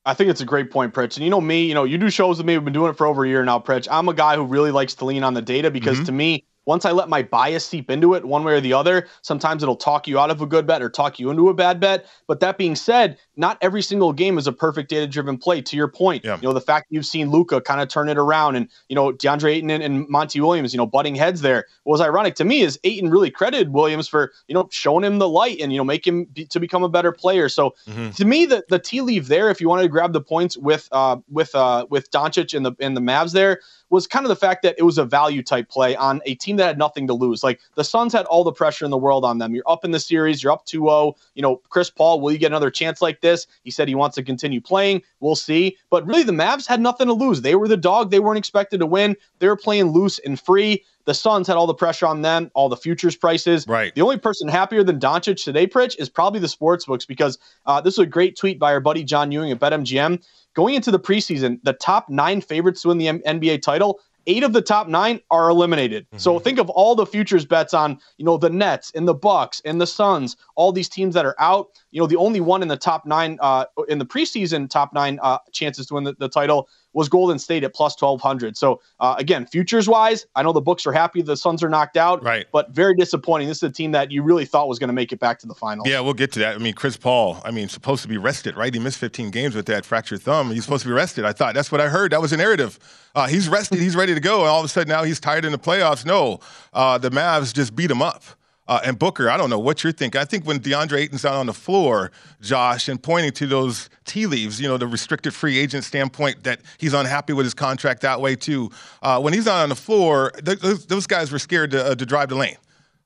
I 0.06 0.14
think 0.14 0.30
it's 0.30 0.42
a 0.42 0.46
great 0.46 0.72
point, 0.72 0.94
Pritch. 0.94 1.18
And 1.18 1.24
you 1.26 1.30
know 1.30 1.42
me, 1.42 1.66
you 1.66 1.74
know, 1.74 1.84
you 1.84 1.98
do 1.98 2.10
shows 2.10 2.38
with 2.38 2.48
me. 2.48 2.58
We've 2.58 2.64
been 2.64 2.74
doing 2.74 2.92
it 2.92 2.98
for 2.98 3.06
over 3.06 3.26
a 3.26 3.28
year 3.28 3.44
now, 3.44 3.60
Pritch. 3.60 3.88
I'm 3.92 4.08
a 4.08 4.14
guy 4.14 4.38
who 4.38 4.44
really 4.44 4.72
likes 4.72 4.96
to 4.96 5.06
lean 5.06 5.24
on 5.24 5.34
the 5.34 5.42
data 5.42 5.70
because 5.70 5.98
mm-hmm. 5.98 6.06
to 6.06 6.12
me, 6.14 6.46
once 6.68 6.86
I 6.86 6.92
let 6.92 7.10
my 7.10 7.24
bias 7.24 7.66
seep 7.66 7.90
into 7.90 8.14
it 8.14 8.26
one 8.26 8.44
way 8.44 8.54
or 8.54 8.62
the 8.62 8.74
other, 8.74 9.08
sometimes 9.22 9.64
it'll 9.64 9.78
talk 9.78 10.08
you 10.08 10.20
out 10.20 10.30
of 10.30 10.42
a 10.42 10.46
good 10.46 10.68
bet 10.68 10.82
or 10.82 10.90
talk 10.90 11.18
you 11.18 11.32
into 11.32 11.50
a 11.50 11.54
bad 11.54 11.80
bet. 11.80 12.06
But 12.28 12.42
that 12.42 12.58
being 12.58 12.76
said, 12.76 13.18
not 13.38 13.58
every 13.62 13.82
single 13.82 14.12
game 14.12 14.38
is 14.38 14.48
a 14.48 14.52
perfect 14.52 14.90
data 14.90 15.08
driven 15.08 15.38
play. 15.38 15.62
To 15.62 15.76
your 15.76 15.88
point, 15.88 16.26
yeah. 16.26 16.36
you 16.36 16.48
know, 16.48 16.54
the 16.54 16.62
fact 16.62 16.88
you've 16.90 17.06
seen 17.06 17.32
Luka 17.32 17.62
kind 17.62 17.80
of 17.82 17.88
turn 17.88 18.10
it 18.10 18.18
around 18.18 18.58
and, 18.58 18.70
you 18.90 18.96
know, 18.96 19.14
DeAndre 19.14 19.56
Ayton 19.56 19.72
and, 19.72 19.82
and, 19.82 20.08
Monty 20.10 20.42
Williams, 20.42 20.74
you 20.74 20.78
know, 20.78 20.86
butting 20.86 21.16
heads 21.16 21.42
there. 21.42 21.66
What 21.84 21.94
was 21.94 22.02
ironic 22.02 22.36
to 22.36 22.46
me 22.46 22.62
is 22.62 22.78
Ayton 22.84 23.10
really 23.10 23.32
credited 23.32 23.72
Williams 23.72 24.08
for, 24.08 24.34
you 24.48 24.54
know, 24.54 24.68
showing 24.72 25.04
him 25.04 25.20
the 25.20 25.30
light 25.30 25.60
and, 25.62 25.72
you 25.72 25.78
know, 25.78 25.86
make 25.86 26.06
him 26.06 26.26
be, 26.26 26.46
to 26.46 26.60
become 26.60 26.84
a 26.84 26.90
better 26.90 27.14
player. 27.14 27.48
So 27.48 27.76
mm-hmm. 27.88 28.10
to 28.12 28.26
me, 28.26 28.46
the, 28.46 28.64
the 28.68 28.80
tea 28.80 29.02
leave 29.02 29.30
there, 29.30 29.50
if 29.50 29.62
you 29.62 29.70
wanted 29.70 29.84
to 29.84 29.90
grab 29.90 30.12
the 30.12 30.22
points 30.22 30.58
with, 30.58 30.90
uh, 30.92 31.18
with, 31.30 31.56
uh, 31.56 31.86
with 31.90 32.12
Doncic 32.12 32.56
and 32.56 32.66
the, 32.66 32.74
and 32.80 32.96
the 32.98 33.02
Mavs 33.02 33.32
there, 33.32 33.62
was 33.90 34.08
kind 34.08 34.26
of 34.26 34.30
the 34.30 34.36
fact 34.36 34.64
that 34.64 34.76
it 34.78 34.84
was 34.84 34.98
a 34.98 35.06
value 35.06 35.42
type 35.42 35.70
play 35.70 35.96
on 35.96 36.22
a 36.26 36.36
team 36.36 36.58
that 36.58 36.66
had 36.66 36.78
nothing 36.78 37.08
to 37.08 37.14
lose. 37.14 37.44
Like 37.44 37.60
the 37.76 37.84
Suns 37.84 38.14
had 38.14 38.26
all 38.26 38.44
the 38.44 38.52
pressure 38.52 38.86
in 38.86 38.92
the 38.92 38.98
world 38.98 39.24
on 39.24 39.38
them. 39.38 39.56
You're 39.56 39.64
up 39.68 39.86
in 39.86 39.92
the 39.92 40.00
series, 40.00 40.44
you're 40.44 40.52
up 40.52 40.66
2 40.66 40.80
0. 40.80 41.16
You 41.36 41.42
know, 41.42 41.62
Chris 41.70 41.90
Paul, 41.90 42.22
will 42.22 42.32
you 42.32 42.38
get 42.38 42.52
another 42.52 42.72
chance 42.72 43.02
like 43.02 43.22
this? 43.22 43.48
He 43.64 43.72
said 43.72 43.88
he 43.88 43.96
wants 43.96 44.16
to 44.16 44.24
continue 44.24 44.62
playing. 44.62 45.02
We'll 45.20 45.36
see. 45.36 45.78
But 45.90 46.06
really, 46.06 46.24
the 46.24 46.32
Mavs 46.32 46.68
had 46.68 46.82
nothing 46.82 47.08
to 47.08 47.14
lose. 47.14 47.42
They 47.42 47.56
were 47.56 47.68
the 47.68 47.78
dog. 47.78 48.12
They 48.12 48.20
weren't 48.20 48.38
expected 48.38 48.80
to 48.80 48.86
win. 48.86 49.16
They 49.40 49.48
were 49.48 49.56
playing 49.56 49.92
loose 49.92 50.20
and 50.20 50.40
free. 50.40 50.84
The 51.08 51.14
Suns 51.14 51.48
had 51.48 51.56
all 51.56 51.68
the 51.68 51.74
pressure 51.74 52.06
on 52.06 52.22
them, 52.22 52.52
all 52.54 52.68
the 52.68 52.76
futures 52.76 53.16
prices. 53.16 53.66
Right. 53.66 53.96
The 53.96 54.02
only 54.02 54.18
person 54.18 54.50
happier 54.50 54.84
than 54.84 55.00
Doncic 55.00 55.42
today, 55.42 55.66
Pritch, 55.66 55.98
is 55.98 56.10
probably 56.10 56.42
the 56.42 56.50
sports 56.50 56.86
books 56.86 57.06
because 57.06 57.38
uh, 57.66 57.80
this 57.80 57.98
was 57.98 58.06
a 58.06 58.10
great 58.10 58.36
tweet 58.36 58.60
by 58.60 58.74
our 58.74 58.82
buddy 58.82 59.06
John 59.06 59.32
Ewing 59.32 59.50
at 59.50 59.60
BetMGM. 59.60 60.22
Going 60.58 60.74
into 60.74 60.90
the 60.90 61.00
preseason, 61.00 61.60
the 61.62 61.74
top 61.74 62.10
nine 62.10 62.42
favorites 62.42 62.82
to 62.82 62.88
win 62.88 62.98
the 62.98 63.08
M- 63.08 63.22
NBA 63.28 63.62
title 63.62 64.00
eight 64.26 64.44
of 64.44 64.54
the 64.54 64.62
top 64.62 64.88
nine 64.88 65.22
are 65.32 65.50
eliminated. 65.50 66.06
Mm-hmm. 66.08 66.18
So 66.18 66.40
think 66.40 66.58
of 66.58 66.68
all 66.72 66.96
the 66.96 67.06
futures 67.06 67.46
bets 67.46 67.76
on, 67.76 68.00
you 68.18 68.26
know, 68.26 68.38
the 68.38 68.50
Nets 68.50 68.92
and 68.96 69.08
the 69.08 69.14
Bucks 69.14 69.62
and 69.66 69.80
the 69.80 69.88
Suns, 69.88 70.36
all 70.56 70.72
these 70.72 70.90
teams 70.90 71.14
that 71.14 71.26
are 71.26 71.36
out. 71.40 71.70
You 71.98 72.04
know, 72.04 72.06
the 72.06 72.16
only 72.16 72.40
one 72.40 72.62
in 72.62 72.68
the 72.68 72.78
top 72.78 73.08
nine 73.08 73.40
uh, 73.42 73.66
in 73.90 73.98
the 73.98 74.06
preseason 74.06 74.70
top 74.70 74.94
nine 74.94 75.18
uh, 75.24 75.40
chances 75.52 75.88
to 75.88 75.96
win 75.96 76.04
the, 76.04 76.14
the 76.20 76.30
title 76.30 76.70
was 76.94 77.10
Golden 77.10 77.40
State 77.40 77.64
at 77.64 77.74
plus 77.74 78.00
1200. 78.00 78.56
So 78.56 78.82
uh, 79.00 79.16
again, 79.18 79.48
futures 79.48 79.90
wise, 79.90 80.28
I 80.36 80.44
know 80.44 80.54
the 80.54 80.62
books 80.62 80.86
are 80.86 80.92
happy 80.92 81.24
the 81.24 81.36
Suns 81.36 81.64
are 81.64 81.70
knocked 81.70 81.98
out, 81.98 82.24
right? 82.24 82.46
But 82.54 82.70
very 82.70 82.94
disappointing. 82.94 83.48
This 83.48 83.58
is 83.58 83.64
a 83.64 83.72
team 83.72 83.94
that 83.94 84.12
you 84.12 84.22
really 84.22 84.46
thought 84.46 84.68
was 84.68 84.78
going 84.78 84.90
to 84.90 84.94
make 84.94 85.12
it 85.12 85.20
back 85.20 85.40
to 85.40 85.48
the 85.48 85.56
finals. 85.56 85.88
Yeah, 85.90 86.00
we'll 86.02 86.14
get 86.14 86.32
to 86.34 86.40
that. 86.40 86.54
I 86.54 86.60
mean, 86.60 86.76
Chris 86.76 86.98
Paul, 86.98 87.42
I 87.44 87.50
mean, 87.50 87.68
supposed 87.68 88.04
to 88.04 88.08
be 88.08 88.18
rested, 88.20 88.56
right? 88.56 88.72
He 88.72 88.80
missed 88.80 89.00
15 89.00 89.32
games 89.32 89.56
with 89.56 89.66
that 89.66 89.84
fractured 89.84 90.22
thumb. 90.22 90.52
He's 90.52 90.66
supposed 90.66 90.84
to 90.84 90.90
be 90.90 90.94
rested. 90.94 91.26
I 91.26 91.34
thought 91.34 91.56
that's 91.56 91.72
what 91.72 91.82
I 91.82 91.90
heard. 91.90 92.12
That 92.12 92.22
was 92.22 92.32
a 92.32 92.38
narrative. 92.38 92.78
Uh, 93.16 93.26
he's 93.26 93.50
rested. 93.50 93.80
He's 93.80 93.96
ready 93.96 94.14
to 94.14 94.22
go. 94.22 94.42
And 94.42 94.50
all 94.50 94.60
of 94.60 94.66
a 94.66 94.70
sudden 94.70 94.90
now 94.90 95.02
he's 95.02 95.20
tired 95.20 95.46
in 95.46 95.52
the 95.52 95.58
playoffs. 95.58 96.06
No, 96.06 96.42
uh, 96.74 97.00
the 97.00 97.10
Mavs 97.10 97.56
just 97.56 97.76
beat 97.76 97.90
him 97.90 98.04
up. 98.04 98.24
Uh, 98.68 98.82
and 98.84 99.00
Booker, 99.00 99.30
I 99.30 99.38
don't 99.38 99.50
know 99.50 99.60
what 99.60 99.84
you're 99.84 99.94
thinking. 99.94 100.20
I 100.20 100.26
think 100.26 100.46
when 100.46 100.60
DeAndre 100.60 101.00
Ayton's 101.00 101.24
out 101.24 101.36
on 101.36 101.46
the 101.46 101.54
floor, 101.54 102.12
Josh, 102.42 102.90
and 102.90 103.02
pointing 103.02 103.32
to 103.34 103.48
those 103.48 103.90
tea 104.06 104.26
leaves, 104.26 104.60
you 104.60 104.68
know, 104.68 104.78
the 104.78 104.88
restricted 104.88 105.34
free 105.34 105.58
agent 105.58 105.86
standpoint 105.86 106.44
that 106.44 106.60
he's 106.78 106.94
unhappy 106.94 107.34
with 107.34 107.46
his 107.46 107.54
contract 107.54 108.02
that 108.02 108.20
way 108.20 108.36
too. 108.36 108.70
Uh, 109.02 109.22
when 109.22 109.34
he's 109.34 109.48
out 109.48 109.64
on 109.64 109.70
the 109.70 109.76
floor, 109.76 110.32
th- 110.44 110.60
those, 110.60 110.86
those, 110.88 111.08
guys 111.08 111.32
were 111.32 111.40
scared 111.40 111.72
to, 111.72 111.92
uh, 111.92 111.96
to 111.96 112.06
drive 112.06 112.28
the 112.28 112.36
lane. 112.36 112.58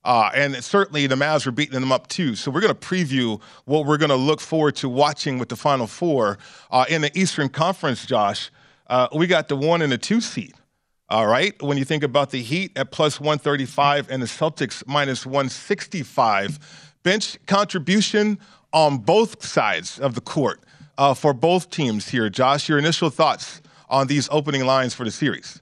Uh, 0.04 0.32
and 0.34 0.56
certainly 0.64 1.06
the 1.06 1.16
Mavs 1.16 1.46
were 1.46 1.52
beating 1.52 1.80
them 1.80 1.92
up 1.92 2.08
too. 2.08 2.36
So 2.36 2.50
we're 2.50 2.62
going 2.62 2.74
to 2.74 2.80
preview 2.80 3.40
what 3.66 3.86
we're 3.86 3.98
going 3.98 4.10
to 4.10 4.16
look 4.16 4.40
forward 4.40 4.76
to 4.78 4.90
watching 4.90 5.38
with 5.38 5.50
the 5.50 5.56
Final 5.56 5.86
Four 5.86 6.40
uh, 6.72 6.86
in 6.90 7.02
the 7.02 7.16
Eastern 7.18 7.50
Conference. 7.50 8.06
Josh, 8.08 8.50
uh, 8.88 9.08
we 9.14 9.28
got 9.28 9.48
the 9.48 9.56
one 9.56 9.84
and 9.84 9.92
the 9.92 10.00
two 10.00 10.20
seed. 10.20 10.56
All 11.12 11.28
right. 11.28 11.62
When 11.62 11.78
you 11.78 11.84
think 11.84 12.04
about 12.04 12.30
the 12.30 12.42
Heat 12.42 12.72
at 12.78 12.92
plus 12.92 13.20
135 13.20 14.10
and 14.10 14.24
the 14.24 14.28
Celtics 14.28 14.82
minus 14.88 15.26
165, 15.26 16.96
bench 17.04 17.38
contribution 17.48 18.40
on 18.72 18.98
both 19.00 19.46
sides 19.46 20.00
of 20.00 20.16
the 20.16 20.22
court 20.22 20.62
uh, 20.98 21.14
for 21.14 21.34
both 21.34 21.70
teams 21.70 22.08
here. 22.08 22.30
Josh, 22.30 22.70
your 22.70 22.78
initial 22.78 23.10
thoughts 23.10 23.62
on 23.90 24.08
these 24.08 24.30
opening 24.32 24.64
lines 24.64 24.94
for 24.94 25.04
the 25.04 25.12
series? 25.12 25.62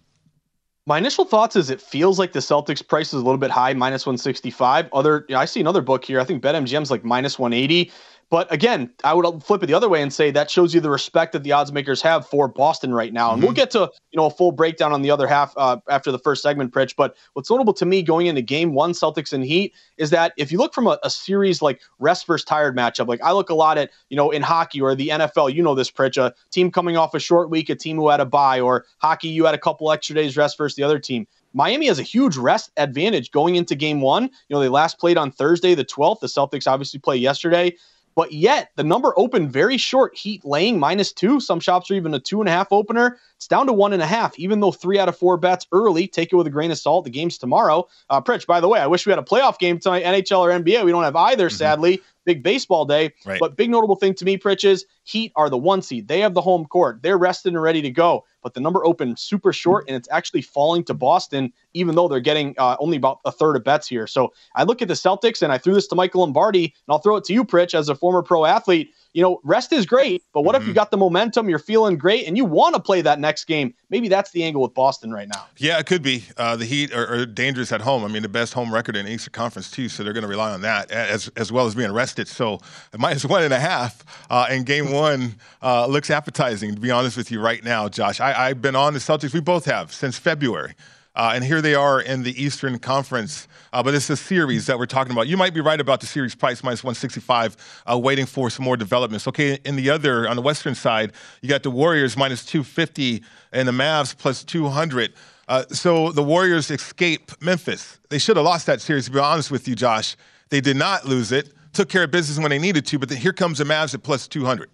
My 0.86 1.00
initial 1.00 1.25
thoughts 1.25 1.56
is 1.56 1.72
it 1.72 1.82
feels 1.82 2.20
like 2.20 2.34
the 2.34 2.41
Celtics 2.41 2.88
price 2.88 3.08
is 3.08 3.15
a 3.15 3.25
little 3.25 3.39
bit 3.39 3.50
high, 3.50 3.74
minus 3.74 4.06
165. 4.06 4.88
Other, 4.94 5.25
I 5.36 5.46
see 5.46 5.62
another 5.62 5.82
book 5.82 6.06
here. 6.06 6.20
I 6.20 6.25
think 6.25 6.44
BetMGM's 6.44 6.91
like 6.91 7.03
minus 7.03 7.39
180. 7.39 7.91
But 8.29 8.51
again, 8.53 8.91
I 9.03 9.13
would 9.15 9.43
flip 9.43 9.63
it 9.63 9.65
the 9.65 9.74
other 9.74 9.89
way 9.89 10.03
and 10.03 10.13
say 10.13 10.29
that 10.31 10.51
shows 10.51 10.74
you 10.74 10.79
the 10.79 10.89
respect 10.89 11.31
that 11.33 11.43
the 11.43 11.51
odds 11.51 11.71
makers 11.71 12.00
have 12.03 12.27
for 12.27 12.48
Boston 12.48 12.93
right 12.93 13.12
now. 13.12 13.31
And 13.31 13.39
mm-hmm. 13.39 13.48
we'll 13.48 13.55
get 13.55 13.71
to 13.71 13.91
you 14.12 14.17
know 14.17 14.27
a 14.27 14.29
full 14.29 14.51
breakdown 14.51 14.93
on 14.93 15.01
the 15.01 15.09
other 15.09 15.25
half 15.25 15.53
uh, 15.57 15.77
after 15.89 16.12
the 16.12 16.19
first 16.19 16.43
segment, 16.43 16.71
Pritch. 16.71 16.95
But 16.95 17.17
what's 17.33 17.50
notable 17.50 17.74
to 17.74 17.86
me 17.86 18.03
going 18.03 18.27
into 18.27 18.43
Game 18.43 18.74
One, 18.74 18.91
Celtics 18.91 19.33
and 19.33 19.43
Heat, 19.43 19.74
is 19.98 20.12
that 20.12 20.33
if 20.38 20.51
you 20.51 20.59
look 20.59 20.75
from 20.75 20.86
a, 20.86 21.00
a, 21.03 21.09
series 21.09 21.62
like 21.62 21.81
rest 21.98 22.27
versus 22.27 22.45
tired 22.45 22.77
matchup, 22.77 23.07
like 23.07 23.21
I 23.24 23.31
look 23.31 23.50
a 23.50 23.55
lot 23.55 23.79
at 23.79 23.89
you 24.09 24.17
know 24.17 24.29
in 24.29 24.43
hockey 24.43 24.79
or 24.79 24.93
the 24.93 25.09
NFL, 25.09 25.53
you 25.53 25.63
know 25.63 25.74
this, 25.74 25.89
Pritch, 25.89 26.17
a 26.17 26.33
team 26.51 26.71
coming 26.71 26.98
off 26.98 27.15
a 27.15 27.19
short 27.19 27.50
week, 27.50 27.69
a 27.69 27.75
team 27.75 27.98
who 27.98 28.09
had 28.09 28.19
a 28.19 28.25
bye, 28.25 28.59
or 28.59 28.86
hockey, 29.00 29.29
you 29.29 29.45
had 29.45 29.55
a 29.55 29.59
couple 29.59 29.91
extra 29.91 30.15
days 30.15 30.38
rest 30.38 30.55
versus 30.55 30.75
the 30.75 30.83
other 30.83 31.00
team. 31.00 31.25
Miami 31.53 31.88
has 31.88 31.98
a 31.98 32.03
huge 32.03 32.38
rest 32.38 32.71
advantage 32.77 33.31
going 33.31 33.55
into 33.55 33.74
game 33.74 34.01
one. 34.01 34.24
You 34.24 34.55
know, 34.55 34.59
they 34.59 34.69
last 34.69 35.00
played 35.00 35.17
on 35.17 35.31
Thursday, 35.31 35.74
the 35.74 35.83
12th. 35.83 36.19
The 36.19 36.27
Celtics 36.27 36.67
obviously 36.67 37.00
play 37.00 37.17
yesterday. 37.17 37.75
But 38.19 38.33
yet 38.33 38.71
the 38.75 38.83
number 38.83 39.13
opened 39.15 39.53
very 39.53 39.77
short. 39.77 40.13
Heat 40.13 40.43
laying 40.43 40.77
minus 40.77 41.13
two. 41.13 41.39
Some 41.39 41.61
shops 41.61 41.89
are 41.89 41.93
even 41.93 42.13
a 42.13 42.19
two 42.19 42.41
and 42.41 42.49
a 42.49 42.51
half 42.51 42.67
opener. 42.69 43.17
It's 43.39 43.48
down 43.48 43.67
to 43.67 43.74
one 43.74 43.93
and 43.93 44.01
a 44.01 44.05
half, 44.05 44.38
even 44.38 44.60
though 44.60 44.74
three 44.74 45.00
out 45.00 45.08
of 45.08 45.17
four 45.17 45.38
bets 45.38 45.65
early. 45.72 46.08
Take 46.08 46.34
it 46.34 46.36
with 46.36 46.46
a 46.46 46.50
grain 46.50 46.72
of 46.72 46.77
salt. 46.77 47.05
The 47.05 47.10
game's 47.10 47.38
tomorrow. 47.38 47.88
Uh, 48.10 48.19
Pritch, 48.19 48.46
by 48.46 48.60
the 48.60 48.67
way, 48.67 48.81
I 48.81 48.88
wish 48.88 49.05
we 49.05 49.12
had 49.12 49.19
a 49.19 49.22
playoff 49.22 49.60
game 49.60 49.79
tonight, 49.79 50.03
NHL 50.03 50.39
or 50.39 50.50
NBA. 50.50 50.84
We 50.84 50.91
don't 50.91 51.05
have 51.05 51.15
either, 51.15 51.48
mm-hmm. 51.48 51.55
sadly 51.55 52.01
big 52.25 52.43
baseball 52.43 52.86
day. 52.86 53.13
Right. 53.25 53.39
But 53.39 53.55
big 53.55 53.69
notable 53.69 53.96
thing 53.96 54.13
to 54.15 54.25
me, 54.25 54.38
Pritch, 54.38 54.63
is 54.63 54.86
Heat 55.03 55.31
are 55.36 55.50
the 55.50 55.58
one 55.58 55.81
seed. 55.81 56.08
They 56.08 56.19
have 56.19 56.36
the 56.36 56.41
home 56.41 56.65
court. 56.65 57.01
They're 57.01 57.17
rested 57.17 57.53
and 57.53 57.62
ready 57.62 57.81
to 57.81 57.89
go. 57.89 58.25
But 58.43 58.53
the 58.53 58.60
number 58.60 58.86
opened 58.86 59.17
super 59.17 59.51
short, 59.51 59.86
and 59.88 59.96
it's 59.96 60.08
actually 60.12 60.43
falling 60.43 60.84
to 60.84 60.93
Boston, 60.93 61.51
even 61.74 61.96
though 61.96 62.08
they're 62.08 62.19
getting 62.19 62.53
uh, 62.60 62.75
only 62.79 62.98
about 62.98 63.19
a 63.25 63.31
third 63.31 63.55
of 63.55 63.63
bets 63.63 63.88
here. 63.88 64.05
So 64.05 64.34
I 64.55 64.63
look 64.63 64.84
at 64.84 64.88
the 64.88 64.93
Celtics, 64.93 65.41
and 65.41 65.51
I 65.51 65.58
threw 65.58 65.74
this 65.74 65.88
to 65.88 65.96
Michael 65.96 66.22
Lombardi, 66.22 66.65
and 66.65 66.89
I'll 66.89 67.00
throw 67.00 67.15
it 67.15 67.24
to 67.24 67.34
you, 67.34 67.43
Pritch, 67.43 67.74
as 67.74 67.89
a 67.89 67.96
former 67.96 68.22
pro 68.22 68.46
athlete 68.46 68.91
you 69.13 69.23
know, 69.23 69.39
rest 69.43 69.73
is 69.73 69.85
great, 69.85 70.23
but 70.33 70.41
what 70.41 70.53
mm-hmm. 70.53 70.61
if 70.61 70.67
you 70.67 70.71
mm-hmm. 70.71 70.79
got 70.79 70.91
the 70.91 70.97
momentum, 70.97 71.49
you're 71.49 71.57
feeling 71.57 71.97
great, 71.97 72.27
and 72.27 72.37
you 72.37 72.45
want 72.45 72.75
to 72.75 72.81
play 72.81 73.01
that 73.01 73.19
next 73.19 73.45
game? 73.45 73.73
Maybe 73.89 74.07
that's 74.07 74.31
the 74.31 74.43
angle 74.43 74.61
with 74.61 74.73
Boston 74.73 75.11
right 75.11 75.27
now. 75.27 75.47
Yeah, 75.57 75.79
it 75.79 75.87
could 75.87 76.03
be. 76.03 76.23
Uh, 76.37 76.55
the 76.55 76.65
Heat 76.65 76.93
are, 76.93 77.07
are, 77.07 77.25
dangerous 77.25 77.71
at 77.71 77.81
home. 77.81 78.05
I 78.05 78.07
mean, 78.07 78.21
the 78.21 78.29
best 78.29 78.53
home 78.53 78.73
record 78.73 78.95
in 78.95 79.05
the 79.05 79.11
Eastern 79.11 79.31
Conference 79.31 79.71
too, 79.71 79.89
so 79.89 80.03
they're 80.03 80.13
going 80.13 80.23
to 80.23 80.29
rely 80.29 80.51
on 80.51 80.61
that 80.61 80.91
as 80.91 81.29
as 81.35 81.51
well 81.51 81.65
as 81.65 81.75
being 81.75 81.91
rested. 81.91 82.27
So 82.27 82.59
minus 82.97 83.25
one 83.25 83.43
and 83.43 83.53
a 83.53 83.59
half 83.59 84.03
uh, 84.29 84.47
in 84.51 84.63
Game 84.63 84.91
One 84.91 85.35
uh, 85.63 85.87
looks 85.87 86.09
appetizing. 86.09 86.75
To 86.75 86.81
be 86.81 86.91
honest 86.91 87.17
with 87.17 87.31
you, 87.31 87.41
right 87.41 87.63
now, 87.63 87.89
Josh, 87.89 88.19
I, 88.19 88.49
I've 88.49 88.61
been 88.61 88.75
on 88.75 88.93
the 88.93 88.99
Celtics. 88.99 89.33
We 89.33 89.39
both 89.39 89.65
have 89.65 89.91
since 89.91 90.17
February. 90.17 90.75
Uh, 91.15 91.31
and 91.33 91.43
here 91.43 91.61
they 91.61 91.75
are 91.75 92.01
in 92.01 92.23
the 92.23 92.41
Eastern 92.41 92.79
Conference. 92.79 93.47
Uh, 93.73 93.83
but 93.83 93.93
it's 93.93 94.09
a 94.09 94.17
series 94.17 94.65
that 94.67 94.79
we're 94.79 94.85
talking 94.85 95.11
about. 95.11 95.27
You 95.27 95.37
might 95.37 95.53
be 95.53 95.61
right 95.61 95.79
about 95.79 95.99
the 95.99 96.05
series 96.05 96.33
price 96.33 96.63
minus 96.63 96.83
165, 96.83 97.83
uh, 97.89 97.97
waiting 97.97 98.25
for 98.25 98.49
some 98.49 98.65
more 98.65 98.77
developments. 98.77 99.27
Okay, 99.27 99.59
in 99.65 99.75
the 99.75 99.89
other, 99.89 100.27
on 100.27 100.35
the 100.35 100.41
Western 100.41 100.75
side, 100.75 101.11
you 101.41 101.49
got 101.49 101.63
the 101.63 101.71
Warriors 101.71 102.17
minus 102.17 102.45
250 102.45 103.23
and 103.51 103.67
the 103.67 103.71
Mavs 103.71 104.17
plus 104.17 104.43
200. 104.43 105.13
Uh, 105.47 105.65
so 105.69 106.11
the 106.11 106.23
Warriors 106.23 106.69
escape 106.71 107.31
Memphis. 107.41 107.99
They 108.09 108.19
should 108.19 108.37
have 108.37 108.45
lost 108.45 108.65
that 108.67 108.81
series, 108.81 109.05
to 109.05 109.11
be 109.11 109.19
honest 109.19 109.51
with 109.51 109.67
you, 109.67 109.75
Josh. 109.75 110.15
They 110.49 110.61
did 110.61 110.77
not 110.77 111.05
lose 111.05 111.31
it, 111.31 111.51
took 111.73 111.89
care 111.89 112.03
of 112.03 112.11
business 112.11 112.39
when 112.39 112.49
they 112.49 112.59
needed 112.59 112.85
to, 112.87 112.99
but 112.99 113.09
then 113.09 113.17
here 113.17 113.33
comes 113.33 113.57
the 113.59 113.63
Mavs 113.63 113.93
at 113.93 114.03
plus 114.03 114.27
200. 114.27 114.69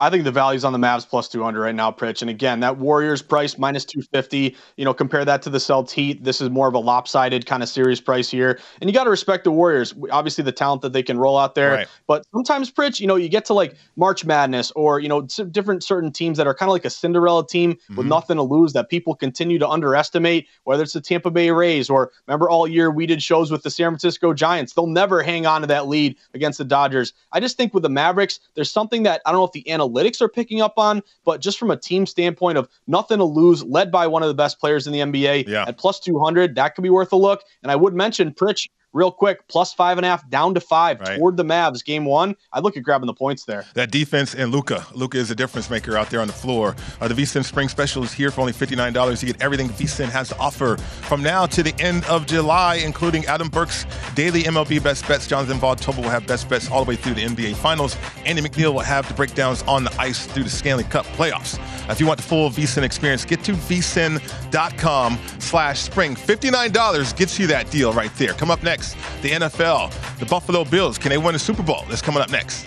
I 0.00 0.10
think 0.10 0.22
the 0.22 0.30
value's 0.30 0.64
on 0.64 0.72
the 0.72 0.78
Mavs 0.78 1.08
plus 1.08 1.28
200 1.28 1.60
right 1.60 1.74
now, 1.74 1.90
Pritch. 1.90 2.20
And 2.20 2.30
again, 2.30 2.60
that 2.60 2.78
Warriors 2.78 3.20
price 3.20 3.58
minus 3.58 3.84
250, 3.84 4.56
you 4.76 4.84
know, 4.84 4.94
compare 4.94 5.24
that 5.24 5.42
to 5.42 5.50
the 5.50 5.58
Celtics 5.58 5.90
Heat. 5.90 6.22
This 6.22 6.40
is 6.40 6.50
more 6.50 6.68
of 6.68 6.74
a 6.74 6.78
lopsided 6.78 7.46
kind 7.46 7.64
of 7.64 7.68
series 7.68 8.00
price 8.00 8.30
here. 8.30 8.60
And 8.80 8.88
you 8.88 8.94
got 8.94 9.04
to 9.04 9.10
respect 9.10 9.42
the 9.42 9.50
Warriors. 9.50 9.94
Obviously, 10.10 10.44
the 10.44 10.52
talent 10.52 10.82
that 10.82 10.92
they 10.92 11.02
can 11.02 11.18
roll 11.18 11.36
out 11.36 11.56
there. 11.56 11.72
Right. 11.72 11.88
But 12.06 12.24
sometimes, 12.32 12.70
Pritch, 12.70 13.00
you 13.00 13.08
know, 13.08 13.16
you 13.16 13.28
get 13.28 13.44
to 13.46 13.54
like 13.54 13.74
March 13.96 14.24
Madness 14.24 14.70
or, 14.76 15.00
you 15.00 15.08
know, 15.08 15.22
different 15.22 15.82
certain 15.82 16.12
teams 16.12 16.38
that 16.38 16.46
are 16.46 16.54
kind 16.54 16.68
of 16.68 16.74
like 16.74 16.84
a 16.84 16.90
Cinderella 16.90 17.44
team 17.44 17.74
mm-hmm. 17.74 17.96
with 17.96 18.06
nothing 18.06 18.36
to 18.36 18.42
lose 18.42 18.72
that 18.74 18.90
people 18.90 19.16
continue 19.16 19.58
to 19.58 19.68
underestimate, 19.68 20.46
whether 20.62 20.84
it's 20.84 20.92
the 20.92 21.00
Tampa 21.00 21.32
Bay 21.32 21.50
Rays 21.50 21.90
or 21.90 22.12
remember 22.28 22.48
all 22.48 22.68
year 22.68 22.92
we 22.92 23.06
did 23.06 23.20
shows 23.20 23.50
with 23.50 23.64
the 23.64 23.70
San 23.70 23.90
Francisco 23.90 24.32
Giants. 24.32 24.74
They'll 24.74 24.86
never 24.86 25.24
hang 25.24 25.44
on 25.44 25.62
to 25.62 25.66
that 25.66 25.88
lead 25.88 26.16
against 26.34 26.58
the 26.58 26.64
Dodgers. 26.64 27.14
I 27.32 27.40
just 27.40 27.56
think 27.56 27.74
with 27.74 27.82
the 27.82 27.88
Mavericks, 27.88 28.38
there's 28.54 28.70
something 28.70 29.02
that 29.02 29.22
I 29.26 29.32
don't 29.32 29.40
know 29.40 29.44
if 29.44 29.52
the 29.52 29.64
analytics 29.64 29.87
analytics 29.88 30.20
are 30.20 30.28
picking 30.28 30.60
up 30.60 30.74
on, 30.76 31.02
but 31.24 31.40
just 31.40 31.58
from 31.58 31.70
a 31.70 31.76
team 31.76 32.06
standpoint 32.06 32.58
of 32.58 32.68
nothing 32.86 33.18
to 33.18 33.24
lose, 33.24 33.64
led 33.64 33.90
by 33.90 34.06
one 34.06 34.22
of 34.22 34.28
the 34.28 34.34
best 34.34 34.58
players 34.60 34.86
in 34.86 34.92
the 34.92 35.00
NBA 35.00 35.48
yeah. 35.48 35.64
at 35.66 35.78
plus 35.78 36.00
200, 36.00 36.54
that 36.54 36.74
could 36.74 36.82
be 36.82 36.90
worth 36.90 37.12
a 37.12 37.16
look. 37.16 37.42
And 37.62 37.72
I 37.72 37.76
would 37.76 37.94
mention 37.94 38.32
Pritch 38.32 38.68
real 38.92 39.10
quick, 39.10 39.46
plus 39.48 39.72
five 39.72 39.98
and 39.98 40.04
a 40.04 40.08
half, 40.08 40.28
down 40.30 40.54
to 40.54 40.60
five 40.60 41.00
right. 41.00 41.18
toward 41.18 41.36
the 41.36 41.44
Mavs. 41.44 41.84
Game 41.84 42.04
one, 42.04 42.36
I'd 42.52 42.62
look 42.62 42.76
at 42.76 42.82
grabbing 42.82 43.06
the 43.06 43.14
points 43.14 43.44
there. 43.44 43.64
That 43.74 43.90
defense 43.90 44.34
and 44.34 44.50
Luka. 44.50 44.86
Luka 44.94 45.18
is 45.18 45.30
a 45.30 45.34
difference 45.34 45.70
maker 45.70 45.96
out 45.96 46.10
there 46.10 46.20
on 46.20 46.26
the 46.26 46.32
floor. 46.32 46.76
Uh, 47.00 47.08
the 47.08 47.14
VSIN 47.14 47.44
Spring 47.44 47.68
Special 47.68 48.02
is 48.02 48.12
here 48.12 48.30
for 48.30 48.40
only 48.40 48.52
$59. 48.52 49.22
You 49.22 49.32
get 49.32 49.42
everything 49.42 49.68
VSIN 49.68 50.08
has 50.08 50.28
to 50.30 50.38
offer 50.38 50.76
from 50.76 51.22
now 51.22 51.46
to 51.46 51.62
the 51.62 51.74
end 51.80 52.04
of 52.06 52.26
July, 52.26 52.76
including 52.76 53.24
Adam 53.26 53.48
Burke's 53.48 53.86
daily 54.14 54.42
MLB 54.42 54.82
best 54.82 55.06
bets. 55.06 55.26
Jonathan 55.26 55.58
Vaughn 55.58 55.76
will 55.96 56.10
have 56.10 56.26
best 56.26 56.48
bets 56.48 56.70
all 56.70 56.84
the 56.84 56.88
way 56.88 56.96
through 56.96 57.14
the 57.14 57.24
NBA 57.24 57.54
Finals. 57.56 57.96
Andy 58.24 58.42
McNeil 58.42 58.72
will 58.72 58.80
have 58.80 59.06
the 59.08 59.14
breakdowns 59.14 59.62
on 59.62 59.84
the 59.84 59.94
ice 60.00 60.26
through 60.26 60.44
the 60.44 60.50
Stanley 60.50 60.84
Cup 60.84 61.06
playoffs. 61.06 61.58
If 61.90 62.00
you 62.00 62.06
want 62.06 62.18
the 62.18 62.26
full 62.26 62.50
VSIN 62.50 62.82
experience, 62.82 63.24
get 63.24 63.42
to 63.44 63.52
vsin.com 63.52 65.18
slash 65.38 65.80
spring. 65.80 66.14
$59 66.14 67.16
gets 67.16 67.38
you 67.38 67.46
that 67.46 67.70
deal 67.70 67.92
right 67.92 68.14
there. 68.16 68.34
Come 68.34 68.50
up 68.50 68.62
next, 68.62 68.87
the 69.22 69.30
NFL, 69.30 70.18
the 70.18 70.26
Buffalo 70.26 70.64
Bills. 70.64 70.98
Can 70.98 71.10
they 71.10 71.18
win 71.18 71.32
the 71.32 71.38
Super 71.38 71.62
Bowl? 71.62 71.84
That's 71.88 72.02
coming 72.02 72.22
up 72.22 72.30
next. 72.30 72.66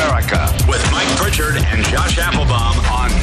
America 0.00 0.48
with 0.66 0.82
Mike 0.90 1.08
Pritchard 1.16 1.56
and 1.56 1.84
Josh 1.84 2.16
Applebaum 2.18 2.74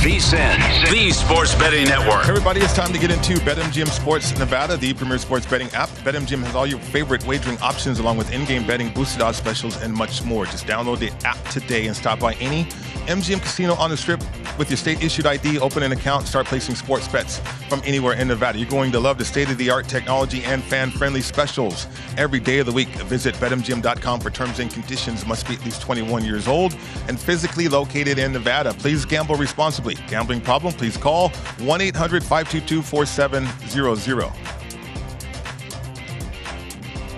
VSIN, 0.07 0.89
the 0.89 1.11
Sports 1.11 1.53
Betting 1.55 1.83
Network. 1.83 2.29
Everybody, 2.29 2.61
it's 2.61 2.73
time 2.73 2.93
to 2.93 2.97
get 2.97 3.11
into 3.11 3.33
BetMGM 3.43 3.89
Sports 3.89 4.39
Nevada, 4.39 4.77
the 4.77 4.93
premier 4.93 5.17
sports 5.17 5.45
betting 5.45 5.67
app. 5.71 5.89
BetMGM 6.05 6.43
has 6.43 6.55
all 6.55 6.65
your 6.65 6.79
favorite 6.79 7.27
wagering 7.27 7.57
options 7.57 7.99
along 7.99 8.15
with 8.15 8.31
in-game 8.31 8.65
betting, 8.65 8.93
boosted 8.93 9.21
odds 9.21 9.37
specials, 9.37 9.75
and 9.83 9.93
much 9.93 10.23
more. 10.23 10.45
Just 10.45 10.65
download 10.65 10.99
the 10.99 11.11
app 11.27 11.43
today 11.49 11.87
and 11.87 11.95
stop 11.95 12.21
by 12.21 12.35
any 12.35 12.63
MGM 13.07 13.41
casino 13.41 13.73
on 13.75 13.89
the 13.89 13.97
strip 13.97 14.21
with 14.57 14.69
your 14.69 14.77
state-issued 14.77 15.25
ID, 15.25 15.59
open 15.59 15.83
an 15.83 15.91
account, 15.91 16.25
start 16.25 16.45
placing 16.45 16.75
sports 16.75 17.07
bets 17.09 17.39
from 17.67 17.81
anywhere 17.83 18.13
in 18.13 18.29
Nevada. 18.29 18.57
You're 18.57 18.69
going 18.69 18.93
to 18.93 18.99
love 19.01 19.17
the 19.17 19.25
state-of-the-art 19.25 19.89
technology 19.89 20.41
and 20.45 20.63
fan-friendly 20.63 21.21
specials 21.21 21.87
every 22.17 22.39
day 22.39 22.59
of 22.59 22.65
the 22.65 22.71
week. 22.71 22.89
Visit 23.07 23.35
BetMGM.com 23.35 24.19
for 24.21 24.29
terms 24.29 24.59
and 24.59 24.71
conditions. 24.71 25.25
Must 25.25 25.45
be 25.47 25.55
at 25.55 25.65
least 25.65 25.81
21 25.81 26.23
years 26.23 26.47
old 26.47 26.75
and 27.09 27.19
physically 27.19 27.67
located 27.67 28.19
in 28.19 28.31
Nevada. 28.31 28.73
Please 28.73 29.03
gamble 29.03 29.35
responsibly. 29.35 29.96
Gambling 30.07 30.41
problem? 30.41 30.73
Please 30.73 30.97
call 30.97 31.29
1 31.29 31.81
800 31.81 32.23
522 32.23 32.81
4700. 32.81 34.57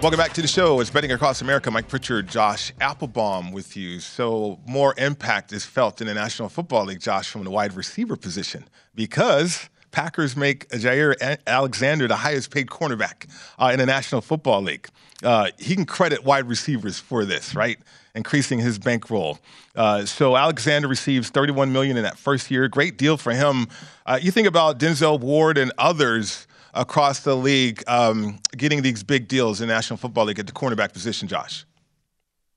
Welcome 0.01 0.17
back 0.17 0.31
to 0.31 0.41
the 0.41 0.47
show. 0.47 0.79
It's 0.79 0.89
Betting 0.89 1.11
Across 1.11 1.41
America. 1.41 1.69
Mike 1.69 1.89
Pritchard, 1.89 2.29
Josh 2.29 2.71
Applebaum 2.79 3.51
with 3.51 3.75
you. 3.75 3.99
So, 3.99 4.57
more 4.65 4.93
impact 4.97 5.51
is 5.51 5.65
felt 5.65 5.99
in 5.99 6.07
the 6.07 6.13
National 6.13 6.47
Football 6.47 6.85
League, 6.85 7.01
Josh, 7.01 7.29
from 7.29 7.43
the 7.43 7.51
wide 7.51 7.73
receiver 7.73 8.15
position 8.15 8.63
because 8.95 9.69
Packers 9.91 10.37
make 10.37 10.69
Jaire 10.69 11.37
Alexander 11.45 12.07
the 12.07 12.15
highest 12.15 12.49
paid 12.49 12.67
cornerback 12.67 13.29
uh, 13.57 13.71
in 13.73 13.79
the 13.79 13.85
National 13.85 14.21
Football 14.21 14.61
League. 14.61 14.87
Uh, 15.21 15.49
he 15.57 15.75
can 15.75 15.85
credit 15.85 16.23
wide 16.23 16.47
receivers 16.47 16.97
for 16.97 17.25
this, 17.25 17.53
right? 17.53 17.77
Increasing 18.19 18.59
his 18.59 18.77
bankroll. 18.77 19.39
Uh, 19.75 20.05
so 20.05 20.35
Alexander 20.35 20.89
receives 20.89 21.29
31 21.29 21.71
million 21.71 21.95
in 21.95 22.03
that 22.03 22.17
first 22.17 22.51
year. 22.51 22.67
Great 22.67 22.97
deal 22.97 23.15
for 23.15 23.31
him. 23.31 23.67
Uh, 24.05 24.19
you 24.21 24.29
think 24.29 24.45
about 24.45 24.77
Denzel 24.77 25.19
Ward 25.21 25.57
and 25.57 25.71
others 25.77 26.45
across 26.73 27.21
the 27.21 27.35
league 27.35 27.81
um, 27.87 28.37
getting 28.57 28.81
these 28.81 29.03
big 29.03 29.29
deals 29.29 29.61
in 29.61 29.69
National 29.69 29.95
Football 29.95 30.25
League 30.25 30.37
at 30.37 30.47
the 30.47 30.53
cornerback 30.53 30.91
position, 30.91 31.29
Josh. 31.29 31.65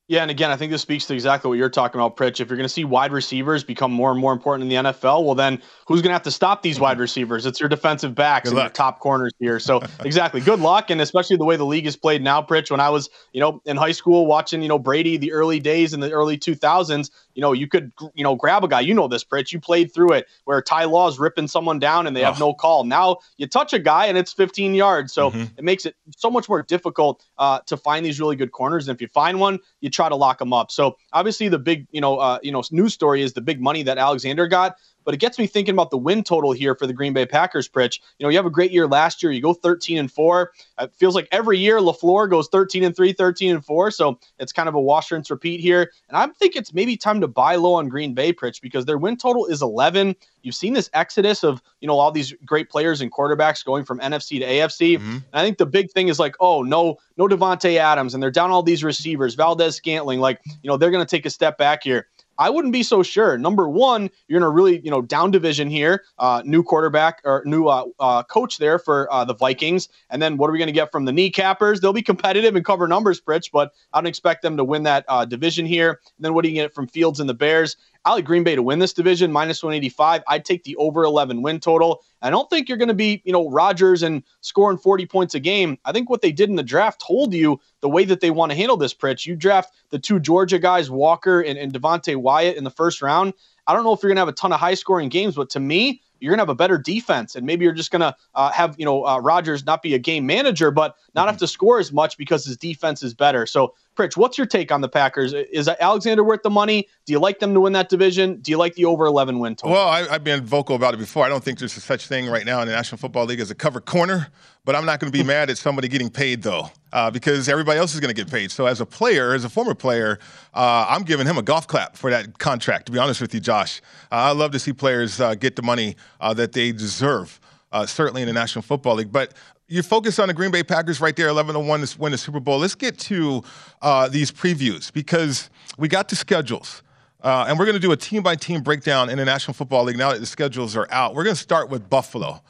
Yeah, 0.08 0.22
and 0.22 0.30
again, 0.30 0.50
I 0.50 0.56
think 0.56 0.72
this 0.72 0.82
speaks 0.82 1.06
to 1.06 1.14
exactly 1.14 1.48
what 1.48 1.58
you're 1.58 1.70
talking 1.70 2.00
about, 2.00 2.16
Pritch. 2.16 2.40
If 2.40 2.48
you're 2.50 2.56
going 2.56 2.64
to 2.64 2.68
see 2.68 2.84
wide 2.84 3.12
receivers 3.12 3.62
become 3.62 3.92
more 3.92 4.10
and 4.10 4.18
more 4.18 4.32
important 4.32 4.64
in 4.64 4.84
the 4.84 4.90
NFL, 4.90 5.24
well, 5.24 5.36
then 5.36 5.62
who's 5.86 6.02
going 6.02 6.10
to 6.10 6.14
have 6.14 6.24
to 6.24 6.30
stop 6.32 6.60
these 6.60 6.80
wide 6.80 6.98
receivers? 6.98 7.46
It's 7.46 7.60
your 7.60 7.68
defensive 7.68 8.12
backs 8.14 8.50
and 8.50 8.58
your 8.58 8.68
top 8.68 8.98
corners 8.98 9.32
here. 9.38 9.60
So, 9.60 9.80
exactly, 10.04 10.40
good 10.40 10.58
luck, 10.58 10.90
and 10.90 11.00
especially 11.00 11.36
the 11.36 11.44
way 11.44 11.54
the 11.56 11.64
league 11.64 11.86
is 11.86 11.96
played 11.96 12.20
now, 12.20 12.42
Pritch. 12.42 12.70
When 12.70 12.80
I 12.80 12.90
was, 12.90 13.10
you 13.32 13.40
know, 13.40 13.62
in 13.64 13.76
high 13.76 13.92
school 13.92 14.26
watching, 14.26 14.60
you 14.60 14.68
know, 14.68 14.78
Brady, 14.78 15.18
the 15.18 15.32
early 15.32 15.60
days 15.60 15.94
in 15.94 16.00
the 16.00 16.10
early 16.10 16.36
2000s, 16.36 17.08
you 17.34 17.40
know, 17.40 17.52
you 17.52 17.66
could, 17.66 17.92
you 18.14 18.22
know, 18.22 18.36
grab 18.36 18.64
a 18.64 18.68
guy. 18.68 18.80
You 18.80 18.92
know 18.92 19.08
this, 19.08 19.24
Pritch. 19.24 19.52
You 19.52 19.60
played 19.60 19.94
through 19.94 20.12
it 20.12 20.26
where 20.44 20.60
Ty 20.60 20.84
Law 20.84 21.08
is 21.08 21.18
ripping 21.18 21.48
someone 21.48 21.78
down 21.78 22.06
and 22.06 22.14
they 22.14 22.22
have 22.22 22.36
oh. 22.36 22.48
no 22.48 22.54
call. 22.54 22.84
Now 22.84 23.18
you 23.38 23.46
touch 23.46 23.72
a 23.72 23.78
guy 23.78 24.06
and 24.06 24.18
it's 24.18 24.32
15 24.32 24.74
yards, 24.74 25.12
so 25.12 25.30
mm-hmm. 25.30 25.44
it 25.56 25.64
makes 25.64 25.86
it 25.86 25.96
so 26.16 26.30
much 26.30 26.48
more 26.50 26.62
difficult 26.62 27.24
uh, 27.38 27.60
to 27.60 27.78
find 27.78 28.04
these 28.04 28.20
really 28.20 28.36
good 28.36 28.52
corners. 28.52 28.88
And 28.88 28.94
if 28.94 29.00
you 29.00 29.08
find 29.08 29.40
one, 29.40 29.58
you 29.80 29.88
try 29.88 30.10
to 30.10 30.16
lock 30.16 30.38
them 30.38 30.52
up. 30.52 30.70
So 30.70 30.82
so 30.82 30.96
obviously 31.12 31.48
the 31.48 31.60
big, 31.60 31.86
you 31.92 32.00
know, 32.00 32.16
uh, 32.18 32.40
you 32.42 32.50
know, 32.50 32.62
news 32.72 32.92
story 32.92 33.22
is 33.22 33.34
the 33.34 33.40
big 33.40 33.60
money 33.60 33.84
that 33.84 33.98
Alexander 33.98 34.48
got. 34.48 34.76
But 35.04 35.14
it 35.14 35.18
gets 35.18 35.38
me 35.38 35.46
thinking 35.46 35.74
about 35.74 35.90
the 35.90 35.98
win 35.98 36.22
total 36.22 36.52
here 36.52 36.74
for 36.74 36.86
the 36.86 36.92
Green 36.92 37.12
Bay 37.12 37.26
Packers, 37.26 37.68
Pritch. 37.68 38.00
You 38.18 38.24
know, 38.24 38.30
you 38.30 38.36
have 38.36 38.46
a 38.46 38.50
great 38.50 38.70
year 38.70 38.86
last 38.86 39.22
year. 39.22 39.32
You 39.32 39.40
go 39.40 39.54
13 39.54 39.98
and 39.98 40.10
4. 40.10 40.52
It 40.80 40.92
feels 40.94 41.14
like 41.14 41.28
every 41.32 41.58
year 41.58 41.78
LaFleur 41.78 42.30
goes 42.30 42.48
13 42.48 42.84
and 42.84 42.94
3, 42.94 43.12
13 43.12 43.54
and 43.54 43.64
4. 43.64 43.90
So 43.90 44.18
it's 44.38 44.52
kind 44.52 44.68
of 44.68 44.74
a 44.74 44.80
wash, 44.80 45.10
rinse, 45.10 45.30
repeat 45.30 45.60
here. 45.60 45.90
And 46.08 46.16
I 46.16 46.26
think 46.28 46.56
it's 46.56 46.72
maybe 46.72 46.96
time 46.96 47.20
to 47.20 47.28
buy 47.28 47.56
low 47.56 47.74
on 47.74 47.88
Green 47.88 48.14
Bay, 48.14 48.32
Pritch, 48.32 48.60
because 48.60 48.84
their 48.84 48.98
win 48.98 49.16
total 49.16 49.46
is 49.46 49.62
11. 49.62 50.14
You've 50.42 50.54
seen 50.54 50.72
this 50.72 50.90
exodus 50.92 51.44
of, 51.44 51.62
you 51.80 51.86
know, 51.86 51.98
all 51.98 52.10
these 52.10 52.32
great 52.44 52.68
players 52.68 53.00
and 53.00 53.12
quarterbacks 53.12 53.64
going 53.64 53.84
from 53.84 54.00
NFC 54.00 54.40
to 54.40 54.46
AFC. 54.46 54.98
Mm-hmm. 54.98 55.12
And 55.12 55.24
I 55.32 55.42
think 55.42 55.58
the 55.58 55.66
big 55.66 55.90
thing 55.92 56.08
is 56.08 56.18
like, 56.18 56.34
oh, 56.40 56.62
no, 56.62 56.96
no 57.16 57.28
Davante 57.28 57.76
Adams, 57.76 58.14
and 58.14 58.22
they're 58.22 58.30
down 58.30 58.50
all 58.50 58.62
these 58.62 58.82
receivers, 58.82 59.34
Valdes-Scantling. 59.34 60.18
Like, 60.20 60.40
you 60.62 60.68
know, 60.68 60.76
they're 60.76 60.90
going 60.90 61.04
to 61.04 61.10
take 61.10 61.26
a 61.26 61.30
step 61.30 61.58
back 61.58 61.84
here. 61.84 62.08
I 62.42 62.50
wouldn't 62.50 62.72
be 62.72 62.83
so 62.83 63.05
sure. 63.05 63.38
Number 63.38 63.68
one, 63.68 64.11
you're 64.26 64.38
in 64.38 64.42
a 64.42 64.50
really 64.50 64.81
you 64.81 64.90
know 64.90 65.00
down 65.00 65.31
division 65.31 65.70
here. 65.70 66.02
Uh, 66.18 66.42
new 66.44 66.64
quarterback 66.64 67.20
or 67.24 67.44
new 67.46 67.68
uh, 67.68 67.85
uh, 68.00 68.24
coach 68.24 68.59
there 68.59 68.81
for 68.81 69.11
uh, 69.12 69.24
the 69.24 69.35
Vikings, 69.35 69.88
and 70.11 70.20
then 70.20 70.37
what 70.37 70.50
are 70.50 70.52
we 70.52 70.59
going 70.59 70.66
to 70.66 70.72
get 70.72 70.90
from 70.90 71.05
the 71.05 71.12
kneecappers? 71.12 71.81
They'll 71.81 71.92
be 71.92 72.02
competitive 72.02 72.57
and 72.57 72.64
cover 72.64 72.88
numbers, 72.88 73.20
Pritch, 73.20 73.52
but 73.52 73.70
I 73.92 74.00
don't 74.00 74.09
expect 74.09 74.42
them 74.42 74.57
to 74.57 74.64
win 74.64 74.83
that 74.83 75.05
uh, 75.07 75.24
division 75.24 75.66
here. 75.66 75.90
And 75.90 76.24
then 76.24 76.35
what 76.35 76.42
do 76.42 76.48
you 76.48 76.57
get 76.57 76.74
from 76.74 76.88
Fields 76.88 77.20
and 77.20 77.28
the 77.28 77.35
Bears? 77.35 77.76
I 78.04 78.12
like 78.12 78.24
Green 78.24 78.42
Bay 78.42 78.56
to 78.56 78.62
win 78.62 78.80
this 78.80 78.92
division, 78.92 79.30
minus 79.30 79.62
185. 79.62 80.22
I'd 80.26 80.44
take 80.44 80.64
the 80.64 80.74
over 80.76 81.04
11 81.04 81.40
win 81.42 81.60
total. 81.60 82.02
I 82.20 82.30
don't 82.30 82.50
think 82.50 82.68
you're 82.68 82.78
going 82.78 82.88
to 82.88 82.94
be, 82.94 83.22
you 83.24 83.32
know, 83.32 83.48
Rodgers 83.48 84.02
and 84.02 84.22
scoring 84.40 84.78
40 84.78 85.06
points 85.06 85.34
a 85.34 85.40
game. 85.40 85.78
I 85.84 85.92
think 85.92 86.10
what 86.10 86.20
they 86.20 86.32
did 86.32 86.50
in 86.50 86.56
the 86.56 86.64
draft 86.64 87.00
told 87.00 87.32
you 87.32 87.60
the 87.80 87.88
way 87.88 88.04
that 88.04 88.20
they 88.20 88.30
want 88.30 88.50
to 88.50 88.56
handle 88.56 88.76
this, 88.76 88.92
Pritch. 88.92 89.24
You 89.26 89.36
draft 89.36 89.72
the 89.90 89.98
two 89.98 90.18
Georgia 90.18 90.58
guys, 90.58 90.90
Walker 90.90 91.40
and, 91.40 91.58
and 91.58 91.72
Devonte 91.72 92.16
Wyatt, 92.16 92.56
in 92.56 92.64
the 92.64 92.70
first 92.70 93.02
round. 93.02 93.34
I 93.66 93.74
don't 93.74 93.84
know 93.84 93.92
if 93.92 94.02
you're 94.02 94.10
going 94.10 94.16
to 94.16 94.22
have 94.22 94.28
a 94.28 94.32
ton 94.32 94.52
of 94.52 94.58
high 94.58 94.74
scoring 94.74 95.08
games, 95.08 95.36
but 95.36 95.50
to 95.50 95.60
me, 95.60 96.02
you're 96.22 96.30
going 96.30 96.38
to 96.38 96.42
have 96.42 96.48
a 96.48 96.54
better 96.54 96.78
defense, 96.78 97.34
and 97.34 97.44
maybe 97.44 97.64
you're 97.64 97.74
just 97.74 97.90
going 97.90 98.00
to 98.00 98.14
uh, 98.36 98.50
have 98.52 98.76
you 98.78 98.84
know 98.84 99.04
uh, 99.04 99.18
Rodgers 99.18 99.66
not 99.66 99.82
be 99.82 99.94
a 99.94 99.98
game 99.98 100.24
manager, 100.24 100.70
but 100.70 100.94
not 101.14 101.26
have 101.26 101.36
to 101.38 101.48
score 101.48 101.80
as 101.80 101.92
much 101.92 102.16
because 102.16 102.44
his 102.44 102.56
defense 102.56 103.02
is 103.02 103.12
better. 103.12 103.44
So, 103.44 103.74
Pritch, 103.96 104.16
what's 104.16 104.38
your 104.38 104.46
take 104.46 104.72
on 104.72 104.81
the 104.81 104.88
Packers? 104.88 105.35
Is 105.35 105.68
Alexander 105.68 106.24
worth 106.24 106.42
the 106.42 106.50
money? 106.50 106.88
Do 107.05 107.12
you 107.12 107.18
like 107.18 107.40
them 107.40 107.52
to 107.52 107.61
win 107.61 107.74
that 107.74 107.90
division? 107.90 108.37
Do 108.40 108.50
you 108.50 108.57
like 108.57 108.74
the 108.74 108.87
over 108.87 109.05
11 109.05 109.38
win 109.38 109.55
total? 109.55 109.74
Well, 109.74 109.88
I, 109.88 110.05
have 110.05 110.24
been 110.24 110.44
vocal 110.44 110.76
about 110.76 110.94
it 110.94 110.96
before. 110.96 111.26
I 111.26 111.28
don't 111.28 111.44
think 111.44 111.59
there's 111.59 111.76
a 111.76 111.81
such 111.81 112.07
thing 112.07 112.26
right 112.28 112.46
now 112.46 112.62
in 112.62 112.68
the 112.68 112.74
National 112.74 112.96
Football 112.98 113.26
League 113.26 113.40
as 113.40 113.50
a 113.50 113.55
cover 113.55 113.81
corner, 113.81 114.28
but 114.64 114.74
I'm 114.74 114.87
not 114.87 114.98
going 114.98 115.12
to 115.12 115.18
be 115.18 115.24
mad 115.26 115.50
at 115.50 115.59
somebody 115.59 115.88
getting 115.88 116.09
paid 116.09 116.42
though, 116.42 116.70
uh, 116.92 117.11
because 117.11 117.50
everybody 117.50 117.78
else 117.78 117.92
is 117.92 118.00
going 118.00 118.14
to 118.14 118.18
get 118.18 118.31
paid. 118.31 118.50
So, 118.50 118.64
as 118.64 118.81
a 118.81 118.87
player, 118.87 119.35
as 119.35 119.44
a 119.44 119.50
former 119.50 119.74
player, 119.74 120.18
uh, 120.55 120.87
I'm 120.88 121.02
giving 121.02 121.26
him 121.26 121.37
a 121.37 121.42
golf 121.42 121.66
clap 121.66 121.96
for 121.96 122.11
that 122.11 122.38
contract. 122.38 122.87
To 122.87 122.92
be 122.92 122.98
honest 122.98 123.20
with 123.20 123.35
you, 123.35 123.40
Josh, 123.40 123.83
uh, 124.11 124.16
I 124.16 124.33
love 124.33 124.52
to 124.52 124.59
see 124.59 124.72
players 124.72 125.20
uh, 125.20 125.35
get 125.35 125.57
the 125.57 125.62
money 125.62 125.96
uh, 126.18 126.33
that 126.35 126.52
they 126.52 126.72
deserve. 126.72 127.40
Uh, 127.72 127.87
certainly 127.87 128.22
in 128.22 128.28
the 128.28 128.35
National 128.35 128.62
Football 128.62 128.96
League. 128.96 129.11
But 129.11 129.35
you 129.66 129.82
focus 129.82 130.18
on 130.18 130.28
the 130.28 130.35
Green 130.35 130.50
Bay 130.50 130.62
Packers 130.62 131.00
right 131.00 131.16
there, 131.16 131.28
11 131.28 131.54
to 131.54 131.61
1 131.61 131.87
to 131.87 131.98
win 131.98 132.12
the 132.12 132.18
Super 132.18 132.40
Bowl. 132.40 132.58
Let's 132.58 132.74
get 132.74 132.98
to 133.00 133.42
uh, 133.80 134.08
these 134.08 134.30
previews 134.30 134.92
because 134.92 135.48
we 135.78 135.88
got 135.88 136.08
the 136.11 136.16
schedules. 136.16 136.82
Uh, 137.22 137.46
and 137.48 137.58
we're 137.58 137.64
going 137.64 137.76
to 137.76 137.80
do 137.80 137.92
a 137.92 137.96
team 137.96 138.22
by 138.22 138.35
team 138.35 138.62
breakdown 138.62 139.08
in 139.08 139.16
the 139.16 139.24
National 139.24 139.54
Football 139.54 139.85
League 139.85 139.96
now 139.96 140.12
that 140.12 140.18
the 140.18 140.26
schedules 140.26 140.76
are 140.76 140.88
out. 140.90 141.14
We're 141.14 141.24
going 141.24 141.37
to 141.37 141.42
start 141.42 141.70
with 141.70 141.88
Buffalo 141.88 142.42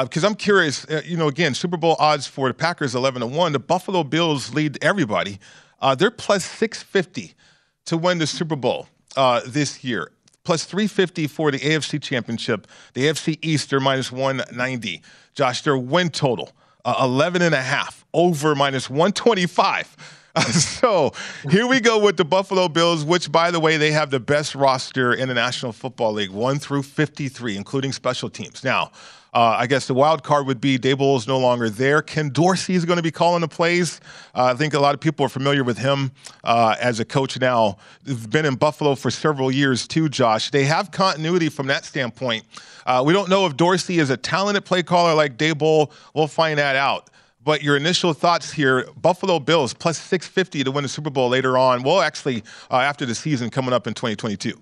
because 0.00 0.24
uh, 0.24 0.28
I'm 0.28 0.34
curious. 0.36 0.84
Uh, 0.86 1.02
you 1.04 1.16
know, 1.16 1.28
again, 1.28 1.52
Super 1.52 1.76
Bowl 1.76 1.96
odds 1.98 2.26
for 2.26 2.48
the 2.48 2.54
Packers 2.54 2.94
11 2.94 3.20
to 3.20 3.26
1. 3.26 3.52
The 3.52 3.58
Buffalo 3.58 4.04
Bills 4.04 4.54
lead 4.54 4.82
everybody. 4.82 5.40
Uh, 5.80 5.94
they're 5.94 6.10
plus 6.10 6.44
650 6.44 7.34
to 7.86 7.96
win 7.96 8.18
the 8.18 8.26
Super 8.26 8.56
Bowl 8.56 8.86
uh, 9.16 9.40
this 9.46 9.82
year 9.82 10.12
plus 10.44 10.64
350 10.64 11.26
for 11.26 11.50
the 11.50 11.58
AFC 11.58 12.00
Championship. 12.02 12.66
The 12.94 13.06
AFC 13.06 13.38
East, 13.42 13.72
are 13.72 13.80
minus 13.80 14.10
190. 14.10 15.02
Josh, 15.34 15.62
their 15.62 15.78
win 15.78 16.10
total, 16.10 16.52
uh, 16.84 16.96
11 17.02 17.42
and 17.42 17.54
a 17.54 17.62
half, 17.62 18.04
over 18.12 18.54
minus 18.54 18.88
125. 18.90 20.16
so 20.50 21.12
here 21.50 21.66
we 21.66 21.80
go 21.80 21.98
with 21.98 22.16
the 22.16 22.24
Buffalo 22.24 22.68
Bills, 22.68 23.04
which, 23.04 23.32
by 23.32 23.50
the 23.50 23.58
way, 23.58 23.76
they 23.76 23.90
have 23.90 24.10
the 24.10 24.20
best 24.20 24.54
roster 24.54 25.12
in 25.12 25.28
the 25.28 25.34
National 25.34 25.72
Football 25.72 26.12
League, 26.12 26.30
1 26.30 26.58
through 26.58 26.84
53, 26.84 27.56
including 27.56 27.92
special 27.92 28.30
teams. 28.30 28.62
Now, 28.62 28.92
uh, 29.32 29.56
I 29.58 29.66
guess 29.66 29.86
the 29.86 29.94
wild 29.94 30.22
card 30.22 30.46
would 30.46 30.60
be 30.60 30.78
Daboll 30.78 31.16
is 31.16 31.28
no 31.28 31.38
longer 31.38 31.70
there. 31.70 32.02
Ken 32.02 32.30
Dorsey 32.30 32.74
is 32.74 32.84
going 32.84 32.96
to 32.96 33.02
be 33.02 33.12
calling 33.12 33.42
the 33.42 33.48
plays. 33.48 34.00
Uh, 34.34 34.44
I 34.46 34.54
think 34.54 34.74
a 34.74 34.80
lot 34.80 34.94
of 34.94 35.00
people 35.00 35.24
are 35.24 35.28
familiar 35.28 35.62
with 35.62 35.78
him 35.78 36.10
uh, 36.42 36.74
as 36.80 36.98
a 36.98 37.04
coach 37.04 37.38
now. 37.38 37.76
He's 38.04 38.26
been 38.26 38.44
in 38.44 38.56
Buffalo 38.56 38.94
for 38.94 39.10
several 39.10 39.50
years 39.52 39.86
too, 39.86 40.08
Josh. 40.08 40.50
They 40.50 40.64
have 40.64 40.90
continuity 40.90 41.48
from 41.48 41.68
that 41.68 41.84
standpoint. 41.84 42.44
Uh, 42.86 43.02
we 43.06 43.12
don't 43.12 43.28
know 43.28 43.46
if 43.46 43.56
Dorsey 43.56 43.98
is 44.00 44.10
a 44.10 44.16
talented 44.16 44.64
play 44.64 44.82
caller 44.82 45.14
like 45.14 45.36
Daboll. 45.36 45.92
We'll 46.14 46.26
find 46.26 46.58
that 46.58 46.74
out. 46.74 47.10
But 47.42 47.62
your 47.62 47.76
initial 47.76 48.12
thoughts 48.12 48.52
here 48.52 48.86
Buffalo 49.00 49.38
Bills 49.38 49.72
plus 49.72 49.96
650 49.98 50.64
to 50.64 50.70
win 50.70 50.82
the 50.82 50.88
Super 50.88 51.10
Bowl 51.10 51.28
later 51.28 51.56
on. 51.56 51.82
Well, 51.82 52.00
actually, 52.00 52.42
uh, 52.70 52.78
after 52.78 53.06
the 53.06 53.14
season 53.14 53.48
coming 53.48 53.72
up 53.72 53.86
in 53.86 53.94
2022. 53.94 54.60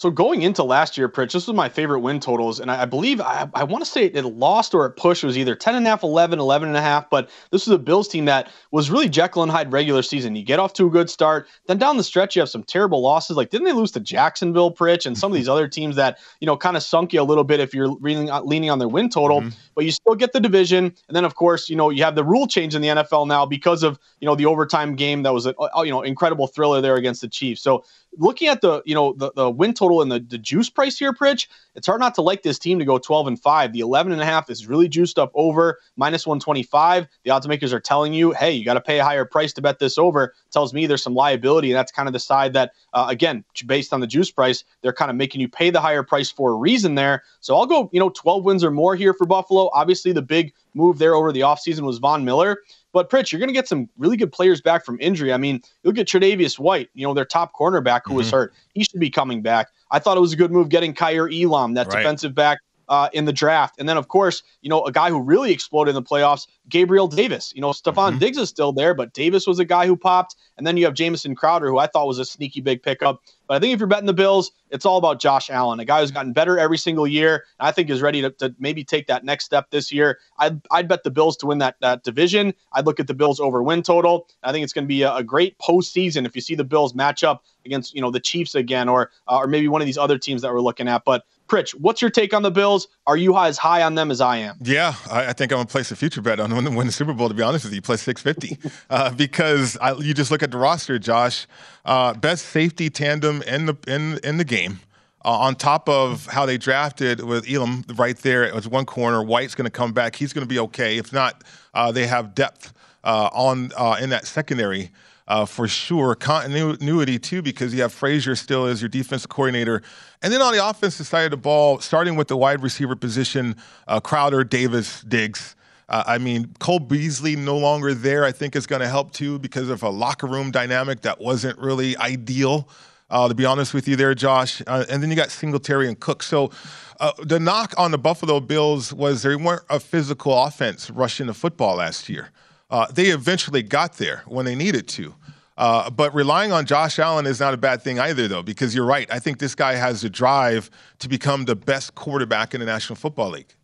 So 0.00 0.10
going 0.10 0.40
into 0.40 0.64
last 0.64 0.96
year, 0.96 1.10
Pritch, 1.10 1.32
this 1.32 1.46
was 1.46 1.54
my 1.54 1.68
favorite 1.68 2.00
win 2.00 2.20
totals. 2.20 2.58
And 2.58 2.70
I, 2.70 2.82
I 2.82 2.84
believe 2.86 3.20
I, 3.20 3.46
I 3.52 3.64
want 3.64 3.84
to 3.84 3.90
say 3.90 4.06
it 4.06 4.24
lost 4.24 4.72
or 4.72 4.86
it 4.86 4.92
pushed. 4.92 5.22
It 5.22 5.26
was 5.26 5.36
either 5.36 5.54
10 5.54 5.74
and 5.74 5.86
a 5.86 5.90
half, 5.90 6.02
11, 6.02 6.38
11 6.38 6.68
and 6.68 6.76
a 6.78 6.80
half. 6.80 7.10
But 7.10 7.28
this 7.50 7.66
was 7.66 7.74
a 7.74 7.78
Bills 7.78 8.08
team 8.08 8.24
that 8.24 8.50
was 8.70 8.90
really 8.90 9.10
Jekyll 9.10 9.42
and 9.42 9.52
Hyde 9.52 9.70
regular 9.70 10.00
season. 10.00 10.34
You 10.34 10.42
get 10.42 10.58
off 10.58 10.72
to 10.74 10.86
a 10.86 10.90
good 10.90 11.10
start. 11.10 11.48
Then 11.66 11.76
down 11.76 11.98
the 11.98 12.02
stretch, 12.02 12.34
you 12.34 12.40
have 12.40 12.48
some 12.48 12.62
terrible 12.62 13.02
losses. 13.02 13.36
Like, 13.36 13.50
didn't 13.50 13.66
they 13.66 13.74
lose 13.74 13.90
to 13.90 14.00
Jacksonville, 14.00 14.72
Pritch, 14.72 15.04
and 15.04 15.18
some 15.18 15.30
of 15.30 15.36
these 15.36 15.50
other 15.50 15.68
teams 15.68 15.96
that, 15.96 16.18
you 16.40 16.46
know, 16.46 16.56
kind 16.56 16.78
of 16.78 16.82
sunk 16.82 17.12
you 17.12 17.20
a 17.20 17.22
little 17.22 17.44
bit 17.44 17.60
if 17.60 17.74
you're 17.74 17.88
leaning, 17.88 18.30
leaning 18.44 18.70
on 18.70 18.78
their 18.78 18.88
win 18.88 19.10
total. 19.10 19.42
Mm-hmm. 19.42 19.50
But 19.74 19.84
you 19.84 19.90
still 19.90 20.14
get 20.14 20.32
the 20.32 20.40
division. 20.40 20.94
And 21.08 21.14
then, 21.14 21.26
of 21.26 21.34
course, 21.34 21.68
you 21.68 21.76
know, 21.76 21.90
you 21.90 22.04
have 22.04 22.14
the 22.14 22.24
rule 22.24 22.46
change 22.46 22.74
in 22.74 22.80
the 22.80 22.88
NFL 22.88 23.28
now 23.28 23.44
because 23.44 23.82
of, 23.82 23.98
you 24.18 24.26
know, 24.26 24.34
the 24.34 24.46
overtime 24.46 24.96
game 24.96 25.24
that 25.24 25.34
was 25.34 25.44
a, 25.44 25.54
you 25.84 25.90
know, 25.90 26.00
incredible 26.00 26.46
thriller 26.46 26.80
there 26.80 26.94
against 26.94 27.20
the 27.20 27.28
Chiefs. 27.28 27.60
So 27.60 27.84
looking 28.18 28.48
at 28.48 28.60
the 28.60 28.82
you 28.84 28.94
know 28.94 29.12
the, 29.14 29.32
the 29.34 29.50
win 29.50 29.72
total 29.72 29.89
and 30.00 30.12
the, 30.12 30.20
the 30.20 30.38
juice 30.38 30.70
price 30.70 30.98
here, 30.98 31.12
Pritch, 31.12 31.48
it's 31.74 31.86
hard 31.86 32.00
not 32.00 32.14
to 32.14 32.22
like 32.22 32.42
this 32.42 32.58
team 32.58 32.78
to 32.78 32.84
go 32.84 32.98
12 32.98 33.26
and 33.26 33.40
5. 33.40 33.72
The 33.72 33.80
11 33.80 34.12
and 34.12 34.22
a 34.22 34.24
half 34.24 34.48
is 34.48 34.66
really 34.66 34.88
juiced 34.88 35.18
up 35.18 35.32
over 35.34 35.80
minus 35.96 36.26
125. 36.26 37.08
The 37.24 37.30
odds 37.30 37.48
makers 37.48 37.72
are 37.72 37.80
telling 37.80 38.14
you, 38.14 38.30
hey, 38.32 38.52
you 38.52 38.64
got 38.64 38.74
to 38.74 38.80
pay 38.80 39.00
a 39.00 39.04
higher 39.04 39.24
price 39.24 39.52
to 39.54 39.62
bet 39.62 39.78
this 39.78 39.98
over. 39.98 40.34
tells 40.52 40.72
me 40.72 40.86
there's 40.86 41.02
some 41.02 41.14
liability, 41.14 41.70
and 41.70 41.76
that's 41.76 41.92
kind 41.92 42.08
of 42.08 42.12
the 42.12 42.20
side 42.20 42.52
that, 42.52 42.72
uh, 42.92 43.06
again, 43.08 43.44
based 43.66 43.92
on 43.92 44.00
the 44.00 44.06
juice 44.06 44.30
price, 44.30 44.64
they're 44.82 44.92
kind 44.92 45.10
of 45.10 45.16
making 45.16 45.40
you 45.40 45.48
pay 45.48 45.70
the 45.70 45.80
higher 45.80 46.02
price 46.04 46.30
for 46.30 46.52
a 46.52 46.54
reason 46.54 46.94
there. 46.94 47.24
So 47.40 47.56
I'll 47.56 47.66
go, 47.66 47.90
you 47.92 47.98
know, 47.98 48.10
12 48.10 48.44
wins 48.44 48.62
or 48.62 48.70
more 48.70 48.94
here 48.94 49.12
for 49.12 49.26
Buffalo. 49.26 49.70
Obviously, 49.72 50.12
the 50.12 50.22
big 50.22 50.52
move 50.74 50.98
there 50.98 51.14
over 51.14 51.32
the 51.32 51.40
offseason 51.40 51.80
was 51.80 51.98
Von 51.98 52.24
Miller. 52.24 52.58
But 52.92 53.10
Pritch, 53.10 53.30
you're 53.30 53.38
going 53.38 53.48
to 53.48 53.54
get 53.54 53.68
some 53.68 53.88
really 53.98 54.16
good 54.16 54.32
players 54.32 54.60
back 54.60 54.84
from 54.84 54.98
injury. 55.00 55.32
I 55.32 55.36
mean, 55.36 55.62
you'll 55.82 55.92
get 55.92 56.08
Tre'Davious 56.08 56.58
White, 56.58 56.90
you 56.94 57.06
know, 57.06 57.14
their 57.14 57.24
top 57.24 57.52
cornerback 57.54 58.02
who 58.04 58.10
mm-hmm. 58.10 58.16
was 58.16 58.30
hurt. 58.30 58.52
He 58.74 58.84
should 58.84 59.00
be 59.00 59.10
coming 59.10 59.42
back. 59.42 59.68
I 59.90 59.98
thought 59.98 60.16
it 60.16 60.20
was 60.20 60.32
a 60.32 60.36
good 60.36 60.50
move 60.50 60.68
getting 60.68 60.94
Kaiir 60.94 61.28
Elam, 61.32 61.74
that 61.74 61.88
right. 61.88 61.98
defensive 61.98 62.34
back 62.34 62.58
uh, 62.90 63.08
in 63.12 63.24
the 63.24 63.32
draft. 63.32 63.76
And 63.78 63.88
then, 63.88 63.96
of 63.96 64.08
course, 64.08 64.42
you 64.60 64.68
know, 64.68 64.84
a 64.84 64.92
guy 64.92 65.08
who 65.10 65.22
really 65.22 65.52
exploded 65.52 65.90
in 65.90 65.94
the 65.94 66.06
playoffs, 66.06 66.48
Gabriel 66.68 67.06
Davis. 67.06 67.52
You 67.54 67.60
know, 67.60 67.70
Stefon 67.70 68.10
mm-hmm. 68.10 68.18
Diggs 68.18 68.36
is 68.36 68.48
still 68.48 68.72
there, 68.72 68.94
but 68.94 69.14
Davis 69.14 69.46
was 69.46 69.60
a 69.60 69.64
guy 69.64 69.86
who 69.86 69.96
popped. 69.96 70.34
And 70.58 70.66
then 70.66 70.76
you 70.76 70.84
have 70.84 70.94
Jamison 70.94 71.34
Crowder, 71.34 71.68
who 71.68 71.78
I 71.78 71.86
thought 71.86 72.06
was 72.06 72.18
a 72.18 72.24
sneaky 72.24 72.60
big 72.60 72.82
pickup. 72.82 73.22
But 73.46 73.54
I 73.54 73.58
think 73.60 73.72
if 73.72 73.80
you're 73.80 73.88
betting 73.88 74.06
the 74.06 74.12
Bills, 74.12 74.50
it's 74.70 74.84
all 74.84 74.98
about 74.98 75.20
Josh 75.20 75.50
Allen, 75.50 75.80
a 75.80 75.84
guy 75.84 76.00
who's 76.00 76.10
gotten 76.10 76.32
better 76.32 76.58
every 76.58 76.78
single 76.78 77.06
year. 77.06 77.44
And 77.58 77.68
I 77.68 77.72
think 77.72 77.90
is 77.90 78.02
ready 78.02 78.20
to, 78.22 78.30
to 78.32 78.54
maybe 78.58 78.84
take 78.84 79.06
that 79.06 79.24
next 79.24 79.44
step 79.44 79.70
this 79.70 79.92
year. 79.92 80.18
I'd, 80.38 80.60
I'd 80.70 80.88
bet 80.88 81.04
the 81.04 81.10
Bills 81.10 81.36
to 81.38 81.46
win 81.46 81.58
that, 81.58 81.76
that 81.80 82.02
division. 82.02 82.54
I'd 82.72 82.86
look 82.86 83.00
at 83.00 83.06
the 83.06 83.14
Bills 83.14 83.40
over 83.40 83.62
win 83.62 83.82
total. 83.82 84.28
I 84.42 84.52
think 84.52 84.64
it's 84.64 84.72
going 84.72 84.84
to 84.84 84.88
be 84.88 85.02
a, 85.02 85.14
a 85.14 85.24
great 85.24 85.58
postseason 85.58 86.26
if 86.26 86.34
you 86.34 86.42
see 86.42 86.56
the 86.56 86.64
Bills 86.64 86.94
match 86.94 87.24
up 87.24 87.44
against 87.64 87.94
you 87.94 88.00
know 88.00 88.10
the 88.10 88.20
Chiefs 88.20 88.54
again, 88.54 88.88
or 88.88 89.10
uh, 89.28 89.38
or 89.38 89.46
maybe 89.46 89.68
one 89.68 89.80
of 89.80 89.86
these 89.86 89.98
other 89.98 90.18
teams 90.18 90.42
that 90.42 90.52
we're 90.52 90.60
looking 90.60 90.88
at. 90.88 91.04
But 91.04 91.24
Pritch, 91.50 91.72
what's 91.72 92.00
your 92.00 92.10
take 92.10 92.32
on 92.32 92.42
the 92.42 92.50
Bills? 92.50 92.86
Are 93.08 93.16
you 93.16 93.36
as 93.36 93.58
high 93.58 93.82
on 93.82 93.96
them 93.96 94.12
as 94.12 94.20
I 94.20 94.36
am? 94.36 94.56
Yeah, 94.62 94.94
I, 95.10 95.26
I 95.26 95.32
think 95.32 95.50
I'm 95.50 95.58
gonna 95.58 95.66
place 95.66 95.90
a 95.90 95.96
future 95.96 96.22
bet 96.22 96.38
on 96.38 96.50
them 96.50 96.64
to 96.64 96.70
win 96.70 96.86
the 96.86 96.92
Super 96.92 97.12
Bowl. 97.12 97.28
To 97.28 97.34
be 97.34 97.42
honest 97.42 97.64
with 97.64 97.74
you, 97.74 97.82
plus 97.82 98.02
650 98.02 98.70
uh, 98.90 99.12
because 99.12 99.76
I, 99.78 99.94
you 99.94 100.14
just 100.14 100.30
look 100.30 100.44
at 100.44 100.52
the 100.52 100.58
roster, 100.58 100.96
Josh. 100.98 101.48
Uh, 101.84 102.14
best 102.14 102.46
safety 102.46 102.88
tandem 102.88 103.42
in 103.42 103.66
the 103.66 103.76
in 103.88 104.20
in 104.22 104.36
the 104.36 104.44
game. 104.44 104.78
Uh, 105.24 105.32
on 105.32 105.56
top 105.56 105.88
of 105.88 106.26
how 106.26 106.46
they 106.46 106.56
drafted 106.56 107.22
with 107.22 107.50
Elam 107.50 107.84
right 107.96 108.16
there, 108.18 108.44
it 108.44 108.54
was 108.54 108.68
one 108.68 108.86
corner. 108.86 109.22
White's 109.22 109.54
going 109.54 109.66
to 109.66 109.70
come 109.70 109.92
back. 109.92 110.16
He's 110.16 110.32
going 110.32 110.46
to 110.46 110.48
be 110.48 110.58
okay. 110.60 110.96
If 110.96 111.12
not, 111.12 111.44
uh, 111.74 111.92
they 111.92 112.06
have 112.06 112.34
depth 112.34 112.72
uh, 113.04 113.28
on 113.32 113.70
uh, 113.76 113.98
in 114.00 114.10
that 114.10 114.26
secondary 114.26 114.90
uh, 115.30 115.46
for 115.46 115.68
sure. 115.68 116.16
Continuity 116.16 117.16
too, 117.16 117.40
because 117.40 117.72
you 117.72 117.80
have 117.82 117.92
Frazier 117.92 118.34
still 118.34 118.66
as 118.66 118.82
your 118.82 118.88
defensive 118.88 119.30
coordinator, 119.30 119.80
and 120.22 120.32
then 120.32 120.42
on 120.42 120.52
the 120.52 120.68
offensive 120.68 121.06
side 121.06 121.24
of 121.26 121.30
the 121.30 121.36
ball, 121.36 121.78
starting 121.78 122.16
with 122.16 122.26
the 122.26 122.36
wide 122.36 122.62
receiver 122.62 122.96
position, 122.96 123.54
uh, 123.86 124.00
Crowder, 124.00 124.42
Davis, 124.42 125.02
Diggs. 125.02 125.54
Uh, 125.88 126.02
I 126.04 126.18
mean, 126.18 126.52
Cole 126.58 126.80
Beasley 126.80 127.36
no 127.36 127.56
longer 127.56 127.94
there. 127.94 128.24
I 128.24 128.32
think 128.32 128.56
is 128.56 128.66
going 128.66 128.82
to 128.82 128.88
help 128.88 129.12
too 129.12 129.38
because 129.38 129.68
of 129.68 129.84
a 129.84 129.88
locker 129.88 130.26
room 130.26 130.50
dynamic 130.50 131.02
that 131.02 131.20
wasn't 131.20 131.56
really 131.58 131.96
ideal. 131.96 132.68
Uh, 133.08 133.28
to 133.28 133.34
be 133.34 133.44
honest 133.44 133.72
with 133.72 133.86
you, 133.88 133.96
there, 133.96 134.14
Josh. 134.14 134.62
Uh, 134.66 134.84
and 134.88 135.02
then 135.02 135.10
you 135.10 135.16
got 135.16 135.30
Singletary 135.30 135.88
and 135.88 135.98
Cook. 135.98 136.22
So 136.24 136.50
uh, 136.98 137.12
the 137.22 137.40
knock 137.40 137.72
on 137.76 137.92
the 137.92 137.98
Buffalo 137.98 138.40
Bills 138.40 138.92
was 138.92 139.22
they 139.22 139.34
weren't 139.36 139.62
a 139.68 139.80
physical 139.80 140.36
offense 140.44 140.90
rushing 140.90 141.26
the 141.28 141.34
football 141.34 141.76
last 141.76 142.08
year. 142.08 142.30
Uh, 142.70 142.86
they 142.92 143.06
eventually 143.06 143.62
got 143.62 143.94
there 143.94 144.22
when 144.26 144.44
they 144.44 144.54
needed 144.54 144.86
to. 144.88 145.14
Uh, 145.58 145.90
but 145.90 146.14
relying 146.14 146.52
on 146.52 146.64
Josh 146.64 146.98
Allen 146.98 147.26
is 147.26 147.38
not 147.38 147.52
a 147.52 147.56
bad 147.58 147.82
thing 147.82 147.98
either, 147.98 148.26
though, 148.28 148.42
because 148.42 148.74
you're 148.74 148.86
right. 148.86 149.06
I 149.12 149.18
think 149.18 149.38
this 149.38 149.54
guy 149.54 149.74
has 149.74 150.00
the 150.00 150.08
drive 150.08 150.70
to 151.00 151.08
become 151.08 151.44
the 151.44 151.56
best 151.56 151.94
quarterback 151.94 152.54
in 152.54 152.60
the 152.60 152.66
National 152.66 152.96
Football 152.96 153.30
League. 153.30 153.54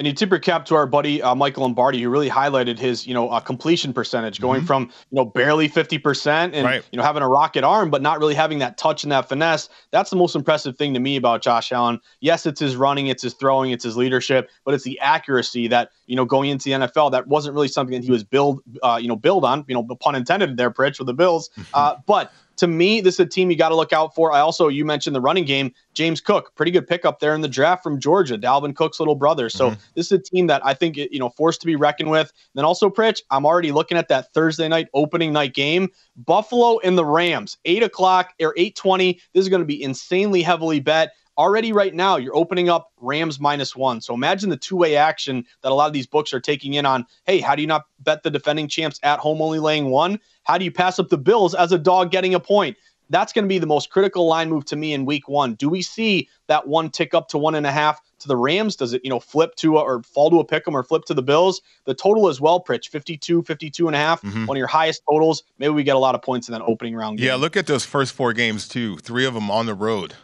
And 0.00 0.06
you 0.06 0.14
tip 0.14 0.30
your 0.30 0.38
cap 0.38 0.64
to 0.64 0.76
our 0.76 0.86
buddy 0.86 1.20
uh, 1.20 1.34
Michael 1.34 1.62
Lombardi, 1.64 2.00
who 2.00 2.08
really 2.08 2.30
highlighted 2.30 2.78
his, 2.78 3.06
you 3.06 3.12
know, 3.12 3.28
uh, 3.28 3.38
completion 3.38 3.92
percentage, 3.92 4.40
going 4.40 4.60
mm-hmm. 4.60 4.66
from 4.66 4.84
you 4.84 5.16
know 5.16 5.26
barely 5.26 5.68
fifty 5.68 5.98
percent 5.98 6.54
and 6.54 6.64
right. 6.64 6.82
you 6.90 6.96
know 6.96 7.02
having 7.02 7.22
a 7.22 7.28
rocket 7.28 7.64
arm, 7.64 7.90
but 7.90 8.00
not 8.00 8.18
really 8.18 8.34
having 8.34 8.60
that 8.60 8.78
touch 8.78 9.02
and 9.02 9.12
that 9.12 9.28
finesse. 9.28 9.68
That's 9.90 10.08
the 10.08 10.16
most 10.16 10.34
impressive 10.34 10.78
thing 10.78 10.94
to 10.94 11.00
me 11.00 11.16
about 11.16 11.42
Josh 11.42 11.70
Allen. 11.70 12.00
Yes, 12.20 12.46
it's 12.46 12.60
his 12.60 12.76
running, 12.76 13.08
it's 13.08 13.22
his 13.22 13.34
throwing, 13.34 13.72
it's 13.72 13.84
his 13.84 13.94
leadership, 13.94 14.48
but 14.64 14.72
it's 14.72 14.84
the 14.84 14.98
accuracy 15.00 15.68
that 15.68 15.90
you 16.06 16.16
know 16.16 16.24
going 16.24 16.48
into 16.48 16.70
the 16.70 16.86
NFL 16.86 17.10
that 17.10 17.26
wasn't 17.26 17.54
really 17.54 17.68
something 17.68 17.94
that 17.94 18.02
he 18.02 18.10
was 18.10 18.24
build, 18.24 18.62
uh, 18.82 18.98
you 18.98 19.06
know, 19.06 19.16
build 19.16 19.44
on. 19.44 19.66
You 19.68 19.74
know, 19.74 19.82
pun 19.96 20.14
intended 20.14 20.56
there, 20.56 20.70
Pritch 20.70 20.98
with 20.98 21.08
the 21.08 21.14
Bills. 21.14 21.50
Mm-hmm. 21.50 21.60
Uh, 21.80 21.96
but 22.04 22.32
to 22.60 22.66
me, 22.66 23.00
this 23.00 23.14
is 23.14 23.20
a 23.20 23.26
team 23.26 23.50
you 23.50 23.56
got 23.56 23.70
to 23.70 23.74
look 23.74 23.94
out 23.94 24.14
for. 24.14 24.32
I 24.32 24.40
also, 24.40 24.68
you 24.68 24.84
mentioned 24.84 25.16
the 25.16 25.20
running 25.20 25.46
game. 25.46 25.72
James 25.94 26.20
Cook, 26.20 26.54
pretty 26.56 26.70
good 26.70 26.86
pickup 26.86 27.18
there 27.18 27.34
in 27.34 27.40
the 27.40 27.48
draft 27.48 27.82
from 27.82 27.98
Georgia, 27.98 28.36
Dalvin 28.36 28.76
Cook's 28.76 29.00
little 29.00 29.14
brother. 29.14 29.48
So 29.48 29.70
mm-hmm. 29.70 29.80
this 29.94 30.12
is 30.12 30.12
a 30.12 30.18
team 30.18 30.46
that 30.48 30.60
I 30.62 30.74
think 30.74 30.98
you 30.98 31.18
know 31.18 31.30
forced 31.30 31.62
to 31.62 31.66
be 31.66 31.74
reckoned 31.74 32.10
with. 32.10 32.28
And 32.28 32.56
then 32.56 32.66
also, 32.66 32.90
Pritch, 32.90 33.22
I'm 33.30 33.46
already 33.46 33.72
looking 33.72 33.96
at 33.96 34.08
that 34.08 34.34
Thursday 34.34 34.68
night 34.68 34.88
opening 34.92 35.32
night 35.32 35.54
game, 35.54 35.88
Buffalo 36.16 36.78
and 36.80 36.98
the 36.98 37.04
Rams, 37.04 37.56
eight 37.64 37.82
o'clock 37.82 38.34
or 38.42 38.52
eight 38.58 38.76
twenty. 38.76 39.22
This 39.32 39.40
is 39.40 39.48
going 39.48 39.62
to 39.62 39.66
be 39.66 39.82
insanely 39.82 40.42
heavily 40.42 40.80
bet 40.80 41.12
already 41.38 41.72
right 41.72 41.94
now 41.94 42.16
you're 42.16 42.36
opening 42.36 42.68
up 42.68 42.92
Rams 42.98 43.40
minus 43.40 43.74
one. 43.74 44.00
So 44.00 44.14
imagine 44.14 44.50
the 44.50 44.56
two 44.56 44.76
way 44.76 44.96
action 44.96 45.44
that 45.62 45.72
a 45.72 45.74
lot 45.74 45.86
of 45.86 45.92
these 45.92 46.06
books 46.06 46.32
are 46.34 46.40
taking 46.40 46.74
in 46.74 46.86
on. 46.86 47.06
Hey, 47.24 47.40
how 47.40 47.54
do 47.54 47.62
you 47.62 47.68
not 47.68 47.86
bet 48.00 48.22
the 48.22 48.30
defending 48.30 48.68
champs 48.68 49.00
at 49.02 49.18
home 49.18 49.40
only 49.40 49.58
laying 49.58 49.86
one? 49.86 50.20
How 50.44 50.58
do 50.58 50.64
you 50.64 50.72
pass 50.72 50.98
up 50.98 51.08
the 51.08 51.18
Bills 51.18 51.54
as 51.54 51.72
a 51.72 51.78
dog 51.78 52.10
getting 52.10 52.34
a 52.34 52.40
point? 52.40 52.76
That's 53.08 53.32
going 53.32 53.44
to 53.44 53.48
be 53.48 53.58
the 53.58 53.66
most 53.66 53.90
critical 53.90 54.26
line 54.26 54.48
move 54.48 54.64
to 54.66 54.76
me 54.76 54.92
in 54.92 55.04
week 55.04 55.28
one. 55.28 55.54
Do 55.54 55.68
we 55.68 55.82
see 55.82 56.28
that 56.46 56.68
one 56.68 56.90
tick 56.90 57.12
up 57.12 57.28
to 57.30 57.38
one 57.38 57.56
and 57.56 57.66
a 57.66 57.72
half 57.72 58.00
to 58.20 58.28
the 58.28 58.36
Rams? 58.36 58.76
Does 58.76 58.92
it, 58.92 59.00
you 59.02 59.10
know, 59.10 59.18
flip 59.18 59.56
to 59.56 59.78
a, 59.78 59.82
or 59.82 60.02
fall 60.04 60.30
to 60.30 60.38
a 60.38 60.44
pick 60.44 60.68
'em 60.68 60.76
or 60.76 60.84
flip 60.84 61.06
to 61.06 61.14
the 61.14 61.22
Bills? 61.22 61.60
The 61.86 61.94
total 61.94 62.28
as 62.28 62.40
well, 62.40 62.62
Pritch, 62.62 62.88
52, 62.88 63.42
52 63.42 63.88
and 63.88 63.96
a 63.96 63.98
half, 63.98 64.22
mm-hmm. 64.22 64.46
one 64.46 64.56
of 64.56 64.58
your 64.58 64.68
highest 64.68 65.02
totals. 65.10 65.42
Maybe 65.58 65.70
we 65.70 65.82
get 65.82 65.96
a 65.96 65.98
lot 65.98 66.14
of 66.14 66.22
points 66.22 66.48
in 66.48 66.52
that 66.52 66.62
opening 66.62 66.94
round 66.94 67.18
game. 67.18 67.26
Yeah, 67.26 67.34
look 67.34 67.56
at 67.56 67.66
those 67.66 67.84
first 67.84 68.12
four 68.12 68.32
games 68.32 68.68
too. 68.68 68.98
Three 68.98 69.24
of 69.24 69.34
them 69.34 69.50
on 69.50 69.66
the 69.66 69.74
road 69.74 70.14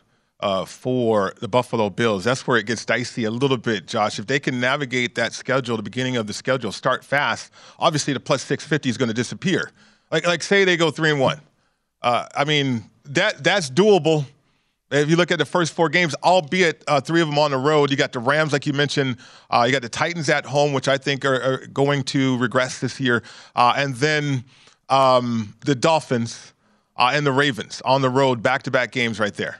uh, 0.40 0.64
for 0.64 1.32
the 1.40 1.48
Buffalo 1.48 1.90
Bills. 1.90 2.24
That's 2.24 2.46
where 2.46 2.58
it 2.58 2.66
gets 2.66 2.84
dicey 2.84 3.24
a 3.24 3.30
little 3.30 3.56
bit, 3.56 3.86
Josh. 3.86 4.18
If 4.18 4.26
they 4.26 4.38
can 4.38 4.60
navigate 4.60 5.14
that 5.14 5.32
schedule, 5.32 5.76
the 5.76 5.82
beginning 5.82 6.16
of 6.16 6.26
the 6.26 6.32
schedule, 6.32 6.72
start 6.72 7.04
fast, 7.04 7.52
obviously 7.78 8.12
the 8.12 8.20
plus 8.20 8.42
650 8.42 8.88
is 8.88 8.98
going 8.98 9.08
to 9.08 9.14
disappear. 9.14 9.70
Like, 10.10 10.26
like 10.26 10.42
say 10.42 10.64
they 10.64 10.76
go 10.76 10.90
three 10.90 11.10
and 11.10 11.20
one. 11.20 11.40
Uh, 12.02 12.26
I 12.34 12.44
mean, 12.44 12.84
that 13.06 13.42
that's 13.42 13.70
doable. 13.70 14.26
If 14.90 15.10
you 15.10 15.16
look 15.16 15.32
at 15.32 15.38
the 15.38 15.44
first 15.44 15.72
four 15.72 15.88
games, 15.88 16.14
albeit 16.22 16.84
uh, 16.86 17.00
three 17.00 17.20
of 17.20 17.28
them 17.28 17.38
on 17.38 17.50
the 17.50 17.58
road, 17.58 17.90
you 17.90 17.96
got 17.96 18.12
the 18.12 18.20
Rams, 18.20 18.52
like 18.52 18.66
you 18.66 18.72
mentioned. 18.72 19.16
Uh, 19.50 19.64
you 19.66 19.72
got 19.72 19.82
the 19.82 19.88
Titans 19.88 20.28
at 20.28 20.46
home, 20.46 20.72
which 20.72 20.86
I 20.86 20.96
think 20.96 21.24
are, 21.24 21.42
are 21.42 21.66
going 21.66 22.04
to 22.04 22.38
regress 22.38 22.78
this 22.78 23.00
year, 23.00 23.24
uh, 23.56 23.74
and 23.76 23.96
then 23.96 24.44
um, 24.88 25.54
the 25.64 25.74
Dolphins 25.74 26.52
uh, 26.96 27.10
and 27.12 27.26
the 27.26 27.32
Ravens 27.32 27.82
on 27.84 28.00
the 28.00 28.10
road, 28.10 28.42
back-to-back 28.42 28.92
games 28.92 29.18
right 29.18 29.34
there. 29.34 29.58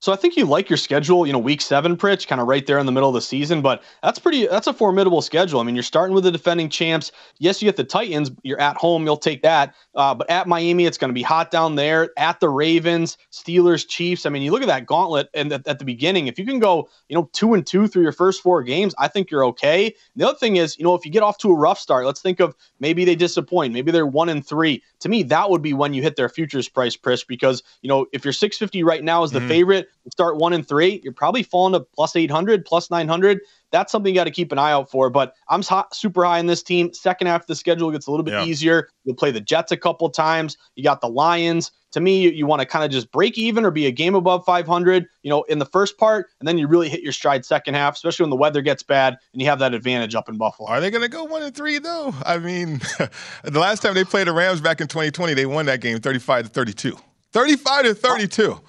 So 0.00 0.14
I 0.14 0.16
think 0.16 0.34
you 0.34 0.46
like 0.46 0.70
your 0.70 0.78
schedule, 0.78 1.26
you 1.26 1.32
know, 1.32 1.38
week 1.38 1.60
seven, 1.60 1.94
Pritch, 1.94 2.26
kind 2.26 2.40
of 2.40 2.48
right 2.48 2.66
there 2.66 2.78
in 2.78 2.86
the 2.86 2.92
middle 2.92 3.10
of 3.10 3.14
the 3.14 3.20
season. 3.20 3.60
But 3.60 3.82
that's 4.02 4.18
pretty, 4.18 4.46
that's 4.46 4.66
a 4.66 4.72
formidable 4.72 5.20
schedule. 5.20 5.60
I 5.60 5.62
mean, 5.62 5.76
you're 5.76 5.82
starting 5.82 6.14
with 6.14 6.24
the 6.24 6.32
defending 6.32 6.70
champs. 6.70 7.12
Yes, 7.38 7.60
you 7.60 7.68
get 7.68 7.76
the 7.76 7.84
Titans. 7.84 8.30
You're 8.42 8.58
at 8.58 8.78
home. 8.78 9.04
You'll 9.04 9.18
take 9.18 9.42
that. 9.42 9.74
Uh, 9.94 10.14
but 10.14 10.30
at 10.30 10.48
Miami, 10.48 10.86
it's 10.86 10.96
going 10.96 11.10
to 11.10 11.14
be 11.14 11.22
hot 11.22 11.50
down 11.50 11.74
there. 11.74 12.08
At 12.16 12.40
the 12.40 12.48
Ravens, 12.48 13.18
Steelers, 13.30 13.86
Chiefs. 13.86 14.24
I 14.24 14.30
mean, 14.30 14.40
you 14.40 14.52
look 14.52 14.62
at 14.62 14.68
that 14.68 14.86
gauntlet, 14.86 15.28
and 15.34 15.52
at, 15.52 15.68
at 15.68 15.78
the 15.78 15.84
beginning, 15.84 16.28
if 16.28 16.38
you 16.38 16.46
can 16.46 16.60
go, 16.60 16.88
you 17.10 17.14
know, 17.14 17.28
two 17.34 17.52
and 17.52 17.66
two 17.66 17.86
through 17.86 18.02
your 18.02 18.12
first 18.12 18.42
four 18.42 18.62
games, 18.62 18.94
I 18.98 19.06
think 19.06 19.30
you're 19.30 19.44
okay. 19.46 19.94
The 20.16 20.26
other 20.26 20.38
thing 20.38 20.56
is, 20.56 20.78
you 20.78 20.84
know, 20.84 20.94
if 20.94 21.04
you 21.04 21.10
get 21.10 21.22
off 21.22 21.36
to 21.38 21.50
a 21.50 21.54
rough 21.54 21.78
start, 21.78 22.06
let's 22.06 22.22
think 22.22 22.40
of 22.40 22.54
maybe 22.78 23.04
they 23.04 23.16
disappoint. 23.16 23.74
Maybe 23.74 23.92
they're 23.92 24.06
one 24.06 24.30
and 24.30 24.46
three. 24.46 24.82
To 25.00 25.10
me, 25.10 25.24
that 25.24 25.50
would 25.50 25.60
be 25.60 25.74
when 25.74 25.92
you 25.92 26.02
hit 26.02 26.16
their 26.16 26.30
futures 26.30 26.70
price, 26.70 26.96
Pritch, 26.96 27.26
because 27.26 27.62
you 27.82 27.88
know 27.88 28.06
if 28.12 28.24
you're 28.24 28.32
650 28.32 28.82
right 28.82 29.04
now 29.04 29.24
as 29.24 29.30
the 29.30 29.40
mm-hmm. 29.40 29.48
favorite 29.48 29.89
start 30.10 30.36
one 30.36 30.52
and 30.52 30.66
three, 30.66 31.00
you're 31.02 31.12
probably 31.12 31.42
falling 31.42 31.72
to 31.74 31.80
plus 31.80 32.16
800, 32.16 32.64
plus 32.64 32.90
900. 32.90 33.40
That's 33.72 33.92
something 33.92 34.12
you 34.12 34.18
got 34.18 34.24
to 34.24 34.30
keep 34.30 34.50
an 34.50 34.58
eye 34.58 34.72
out 34.72 34.90
for. 34.90 35.10
But 35.10 35.34
I'm 35.48 35.62
hot, 35.62 35.94
super 35.94 36.24
high 36.24 36.38
in 36.38 36.46
this 36.46 36.62
team. 36.62 36.92
Second 36.92 37.28
half 37.28 37.42
of 37.42 37.46
the 37.46 37.54
schedule 37.54 37.90
gets 37.90 38.06
a 38.06 38.10
little 38.10 38.24
bit 38.24 38.34
yeah. 38.34 38.44
easier. 38.44 38.88
You'll 39.04 39.16
play 39.16 39.30
the 39.30 39.40
Jets 39.40 39.70
a 39.70 39.76
couple 39.76 40.08
times. 40.10 40.56
You 40.74 40.82
got 40.82 41.00
the 41.00 41.08
Lions. 41.08 41.70
To 41.92 42.00
me, 42.00 42.20
you, 42.20 42.30
you 42.30 42.46
want 42.46 42.60
to 42.60 42.66
kind 42.66 42.84
of 42.84 42.90
just 42.92 43.10
break 43.10 43.36
even 43.36 43.64
or 43.64 43.72
be 43.72 43.86
a 43.86 43.90
game 43.90 44.14
above 44.14 44.44
500, 44.44 45.06
you 45.22 45.30
know, 45.30 45.42
in 45.44 45.58
the 45.58 45.66
first 45.66 45.98
part, 45.98 46.28
and 46.38 46.46
then 46.46 46.56
you 46.56 46.68
really 46.68 46.88
hit 46.88 47.02
your 47.02 47.12
stride 47.12 47.44
second 47.44 47.74
half, 47.74 47.94
especially 47.96 48.22
when 48.22 48.30
the 48.30 48.36
weather 48.36 48.62
gets 48.62 48.84
bad 48.84 49.18
and 49.32 49.42
you 49.42 49.48
have 49.48 49.58
that 49.58 49.74
advantage 49.74 50.14
up 50.14 50.28
in 50.28 50.38
Buffalo. 50.38 50.68
Are 50.68 50.80
they 50.80 50.92
going 50.92 51.02
to 51.02 51.08
go 51.08 51.24
one 51.24 51.42
and 51.42 51.52
three 51.52 51.78
though? 51.78 52.14
I 52.24 52.38
mean, 52.38 52.80
the 53.42 53.58
last 53.58 53.82
time 53.82 53.94
they 53.94 54.04
played 54.04 54.28
the 54.28 54.32
Rams 54.32 54.60
back 54.60 54.80
in 54.80 54.86
2020, 54.86 55.34
they 55.34 55.46
won 55.46 55.66
that 55.66 55.80
game 55.80 55.98
35 55.98 56.44
to 56.44 56.50
32. 56.50 56.96
35 57.32 57.84
to 57.84 57.94
32. 57.94 58.60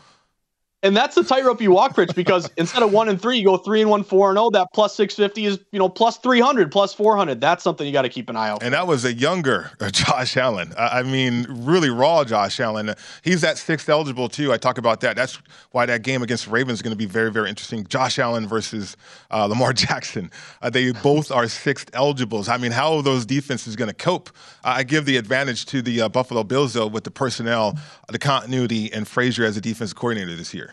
And 0.83 0.97
that's 0.97 1.13
the 1.13 1.23
tightrope 1.23 1.61
you 1.61 1.71
walk, 1.71 1.95
Pritch, 1.95 2.15
because 2.15 2.49
instead 2.57 2.81
of 2.81 2.91
one 2.91 3.07
and 3.07 3.21
three, 3.21 3.37
you 3.37 3.45
go 3.45 3.57
three 3.57 3.81
and 3.81 3.89
one, 3.89 4.03
four 4.03 4.29
and 4.29 4.39
oh. 4.39 4.49
That 4.49 4.67
plus 4.73 4.95
six 4.95 5.15
fifty 5.15 5.45
is 5.45 5.59
you 5.71 5.79
know 5.79 5.87
plus 5.87 6.17
three 6.17 6.39
hundred, 6.39 6.71
plus 6.71 6.93
four 6.93 7.15
hundred. 7.15 7.39
That's 7.39 7.63
something 7.63 7.85
you 7.85 7.93
got 7.93 8.01
to 8.01 8.09
keep 8.09 8.29
an 8.29 8.35
eye 8.35 8.49
out. 8.49 8.59
For. 8.59 8.65
And 8.65 8.73
that 8.73 8.87
was 8.87 9.05
a 9.05 9.13
younger 9.13 9.71
Josh 9.91 10.37
Allen. 10.37 10.73
I 10.77 11.03
mean, 11.03 11.45
really 11.49 11.89
raw 11.89 12.23
Josh 12.23 12.59
Allen. 12.59 12.93
He's 13.21 13.41
that 13.41 13.57
sixth 13.57 13.87
eligible 13.89 14.27
too. 14.27 14.51
I 14.51 14.57
talk 14.57 14.77
about 14.77 15.01
that. 15.01 15.15
That's 15.15 15.39
why 15.71 15.85
that 15.85 16.01
game 16.01 16.23
against 16.23 16.45
the 16.45 16.51
Ravens 16.51 16.79
is 16.79 16.81
going 16.81 16.93
to 16.93 16.97
be 16.97 17.05
very, 17.05 17.31
very 17.31 17.49
interesting. 17.49 17.85
Josh 17.85 18.17
Allen 18.17 18.47
versus 18.47 18.97
uh, 19.29 19.45
Lamar 19.45 19.73
Jackson. 19.81 20.31
Uh, 20.61 20.69
they 20.69 20.91
both 20.91 21.31
are 21.31 21.47
sixth 21.47 21.91
eligibles. 21.93 22.49
I 22.49 22.57
mean, 22.57 22.71
how 22.71 22.95
are 22.95 23.03
those 23.03 23.25
defenses 23.25 23.75
going 23.75 23.89
to 23.89 23.95
cope? 23.95 24.29
Uh, 24.63 24.73
I 24.77 24.83
give 24.83 25.05
the 25.05 25.17
advantage 25.17 25.65
to 25.67 25.81
the 25.81 26.01
uh, 26.01 26.09
Buffalo 26.09 26.43
Bills 26.43 26.73
though 26.73 26.87
with 26.87 27.03
the 27.03 27.11
personnel, 27.11 27.77
the 28.09 28.19
continuity, 28.19 28.91
and 28.91 29.07
Frazier 29.07 29.45
as 29.45 29.57
a 29.57 29.61
defensive 29.61 29.95
coordinator 29.95 30.35
this 30.35 30.53
year. 30.53 30.70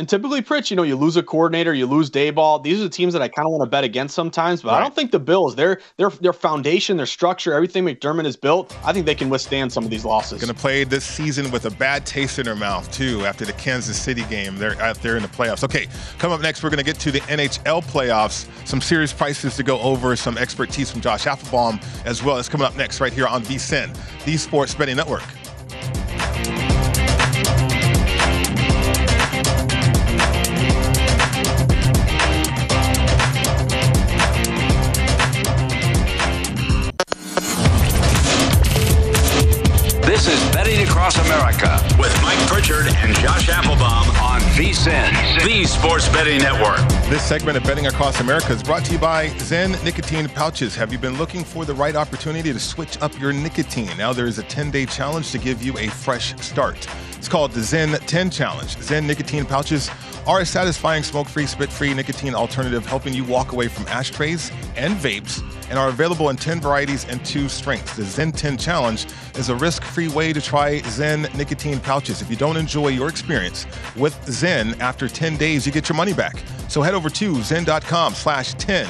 And 0.00 0.08
typically, 0.08 0.40
Pritch, 0.40 0.70
you 0.70 0.78
know, 0.78 0.82
you 0.82 0.96
lose 0.96 1.18
a 1.18 1.22
coordinator, 1.22 1.74
you 1.74 1.84
lose 1.84 2.10
Daboll. 2.10 2.62
These 2.62 2.80
are 2.80 2.84
the 2.84 2.88
teams 2.88 3.12
that 3.12 3.20
I 3.20 3.28
kind 3.28 3.44
of 3.44 3.52
want 3.52 3.64
to 3.64 3.70
bet 3.70 3.84
against 3.84 4.14
sometimes, 4.14 4.62
but 4.62 4.70
right. 4.70 4.78
I 4.78 4.80
don't 4.80 4.94
think 4.94 5.10
the 5.10 5.18
Bills, 5.18 5.56
their 5.56 5.78
their 5.98 6.08
their 6.08 6.32
foundation, 6.32 6.96
their 6.96 7.04
structure, 7.04 7.52
everything 7.52 7.84
McDermott 7.84 8.24
has 8.24 8.34
built, 8.34 8.74
I 8.82 8.94
think 8.94 9.04
they 9.04 9.14
can 9.14 9.28
withstand 9.28 9.70
some 9.70 9.84
of 9.84 9.90
these 9.90 10.06
losses. 10.06 10.40
Going 10.40 10.54
to 10.54 10.58
play 10.58 10.84
this 10.84 11.04
season 11.04 11.50
with 11.50 11.66
a 11.66 11.70
bad 11.72 12.06
taste 12.06 12.38
in 12.38 12.46
their 12.46 12.56
mouth 12.56 12.90
too 12.90 13.26
after 13.26 13.44
the 13.44 13.52
Kansas 13.52 14.00
City 14.00 14.24
game. 14.30 14.56
They're 14.56 14.80
out 14.80 14.96
there 15.02 15.18
in 15.18 15.22
the 15.22 15.28
playoffs. 15.28 15.64
Okay, 15.64 15.86
come 16.16 16.32
up 16.32 16.40
next, 16.40 16.62
we're 16.62 16.70
going 16.70 16.78
to 16.78 16.84
get 16.84 16.98
to 17.00 17.10
the 17.10 17.20
NHL 17.20 17.84
playoffs. 17.84 18.48
Some 18.66 18.80
serious 18.80 19.12
prices 19.12 19.54
to 19.56 19.62
go 19.62 19.78
over, 19.80 20.16
some 20.16 20.38
expertise 20.38 20.90
from 20.90 21.02
Josh 21.02 21.26
Applebaum 21.26 21.78
as 22.06 22.22
well. 22.22 22.38
It's 22.38 22.48
coming 22.48 22.66
up 22.66 22.74
next 22.74 23.02
right 23.02 23.12
here 23.12 23.26
on 23.26 23.42
VSIN, 23.42 23.94
the 24.24 24.38
Sports 24.38 24.74
Betting 24.74 24.96
Network. 24.96 25.24
Across 41.00 41.26
America 41.26 41.96
with 41.98 42.14
Mike 42.20 42.38
Pritchard 42.46 42.86
and 42.86 43.16
Josh 43.20 43.48
Applebaum 43.48 44.06
on 44.22 44.42
VSIN, 44.52 45.42
the 45.46 45.64
Sports 45.64 46.06
Betting 46.10 46.40
Network. 46.40 46.76
This 47.08 47.22
segment 47.22 47.56
of 47.56 47.64
Betting 47.64 47.86
Across 47.86 48.20
America 48.20 48.52
is 48.52 48.62
brought 48.62 48.84
to 48.84 48.92
you 48.92 48.98
by 48.98 49.28
Zyn 49.38 49.82
Nicotine 49.82 50.28
Pouches. 50.28 50.76
Have 50.76 50.92
you 50.92 50.98
been 50.98 51.16
looking 51.16 51.42
for 51.42 51.64
the 51.64 51.72
right 51.72 51.96
opportunity 51.96 52.52
to 52.52 52.60
switch 52.60 53.00
up 53.00 53.18
your 53.18 53.32
nicotine? 53.32 53.96
Now 53.96 54.12
there 54.12 54.26
is 54.26 54.38
a 54.38 54.42
10 54.42 54.70
day 54.70 54.84
challenge 54.84 55.32
to 55.32 55.38
give 55.38 55.62
you 55.62 55.72
a 55.78 55.88
fresh 55.88 56.38
start. 56.42 56.86
It's 57.20 57.28
called 57.28 57.52
the 57.52 57.60
Zyn 57.60 57.98
10 58.06 58.30
Challenge. 58.30 58.76
Zyn 58.76 59.04
Nicotine 59.04 59.44
Pouches 59.44 59.90
are 60.26 60.40
a 60.40 60.46
satisfying 60.46 61.02
smoke 61.02 61.28
free, 61.28 61.44
spit 61.44 61.70
free 61.70 61.92
nicotine 61.92 62.34
alternative 62.34 62.86
helping 62.86 63.12
you 63.12 63.24
walk 63.24 63.52
away 63.52 63.68
from 63.68 63.86
ashtrays 63.88 64.50
and 64.74 64.96
vapes 64.96 65.42
and 65.68 65.78
are 65.78 65.90
available 65.90 66.30
in 66.30 66.36
10 66.36 66.62
varieties 66.62 67.04
and 67.04 67.22
two 67.22 67.46
strengths. 67.50 67.94
The 67.94 68.04
Zyn 68.04 68.34
10 68.34 68.56
Challenge 68.56 69.06
is 69.34 69.50
a 69.50 69.54
risk 69.54 69.84
free 69.84 70.08
way 70.08 70.32
to 70.32 70.40
try 70.40 70.80
Zyn 70.80 71.32
nicotine 71.36 71.78
pouches. 71.78 72.22
If 72.22 72.30
you 72.30 72.36
don't 72.36 72.56
enjoy 72.56 72.88
your 72.88 73.10
experience 73.10 73.66
with 73.96 74.14
Zyn 74.24 74.80
after 74.80 75.06
10 75.06 75.36
days, 75.36 75.66
you 75.66 75.72
get 75.72 75.90
your 75.90 75.96
money 75.96 76.14
back. 76.14 76.42
So 76.68 76.80
head 76.80 76.94
over 76.94 77.10
to 77.10 77.34
zyn.com 77.34 78.14
slash 78.14 78.54
10 78.54 78.88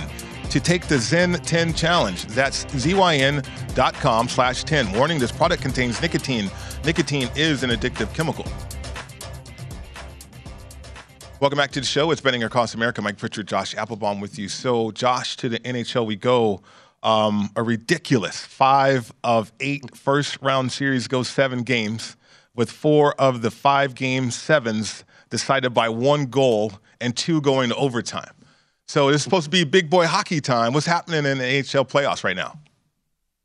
to 0.51 0.61
take 0.61 0.89
the 0.89 0.97
Zyn 0.97 1.41
10 1.45 1.75
challenge. 1.75 2.27
That's 2.27 2.65
zyn.com 2.67 4.29
slash 4.29 4.65
10. 4.65 4.93
Warning, 4.93 5.19
this 5.19 5.33
product 5.33 5.63
contains 5.63 6.03
nicotine. 6.03 6.51
Nicotine 6.85 7.29
is 7.37 7.63
an 7.63 7.71
addictive 7.71 8.13
chemical. 8.15 8.45
Welcome 11.41 11.57
back 11.57 11.71
to 11.71 11.81
the 11.81 11.87
show. 11.87 12.11
It's 12.11 12.21
Betting 12.21 12.43
Across 12.43 12.75
America. 12.75 13.01
Mike 13.01 13.17
Pritchard, 13.17 13.49
Josh 13.49 13.75
Applebaum 13.75 14.21
with 14.21 14.39
you. 14.39 14.49
So, 14.49 14.91
Josh, 14.91 15.37
to 15.37 15.49
the 15.49 15.59
NHL 15.61 16.05
we 16.05 16.17
go. 16.17 16.61
Um, 17.03 17.49
a 17.57 17.63
ridiculous 17.63 18.41
five 18.41 19.11
of 19.25 19.51
eight 19.59 19.97
first 19.97 20.37
round 20.43 20.71
series 20.71 21.09
go 21.09 21.23
seven 21.23 21.63
games, 21.63 22.17
with 22.55 22.71
four 22.71 23.15
of 23.19 23.41
the 23.41 23.51
five 23.51 23.95
game 23.95 24.31
sevens 24.31 25.05
decided 25.31 25.73
by 25.73 25.89
one 25.89 26.27
goal 26.27 26.73
and 27.01 27.17
two 27.17 27.41
going 27.41 27.71
to 27.71 27.77
overtime. 27.77 28.35
So 28.91 29.09
it's 29.09 29.23
supposed 29.23 29.45
to 29.45 29.51
be 29.51 29.63
big 29.63 29.89
boy 29.89 30.09
hockey 30.09 30.41
time. 30.41 30.73
What's 30.73 30.85
happening 30.85 31.25
in 31.25 31.39
the 31.39 31.45
NHL 31.45 31.89
playoffs 31.89 32.25
right 32.25 32.35
now? 32.35 32.59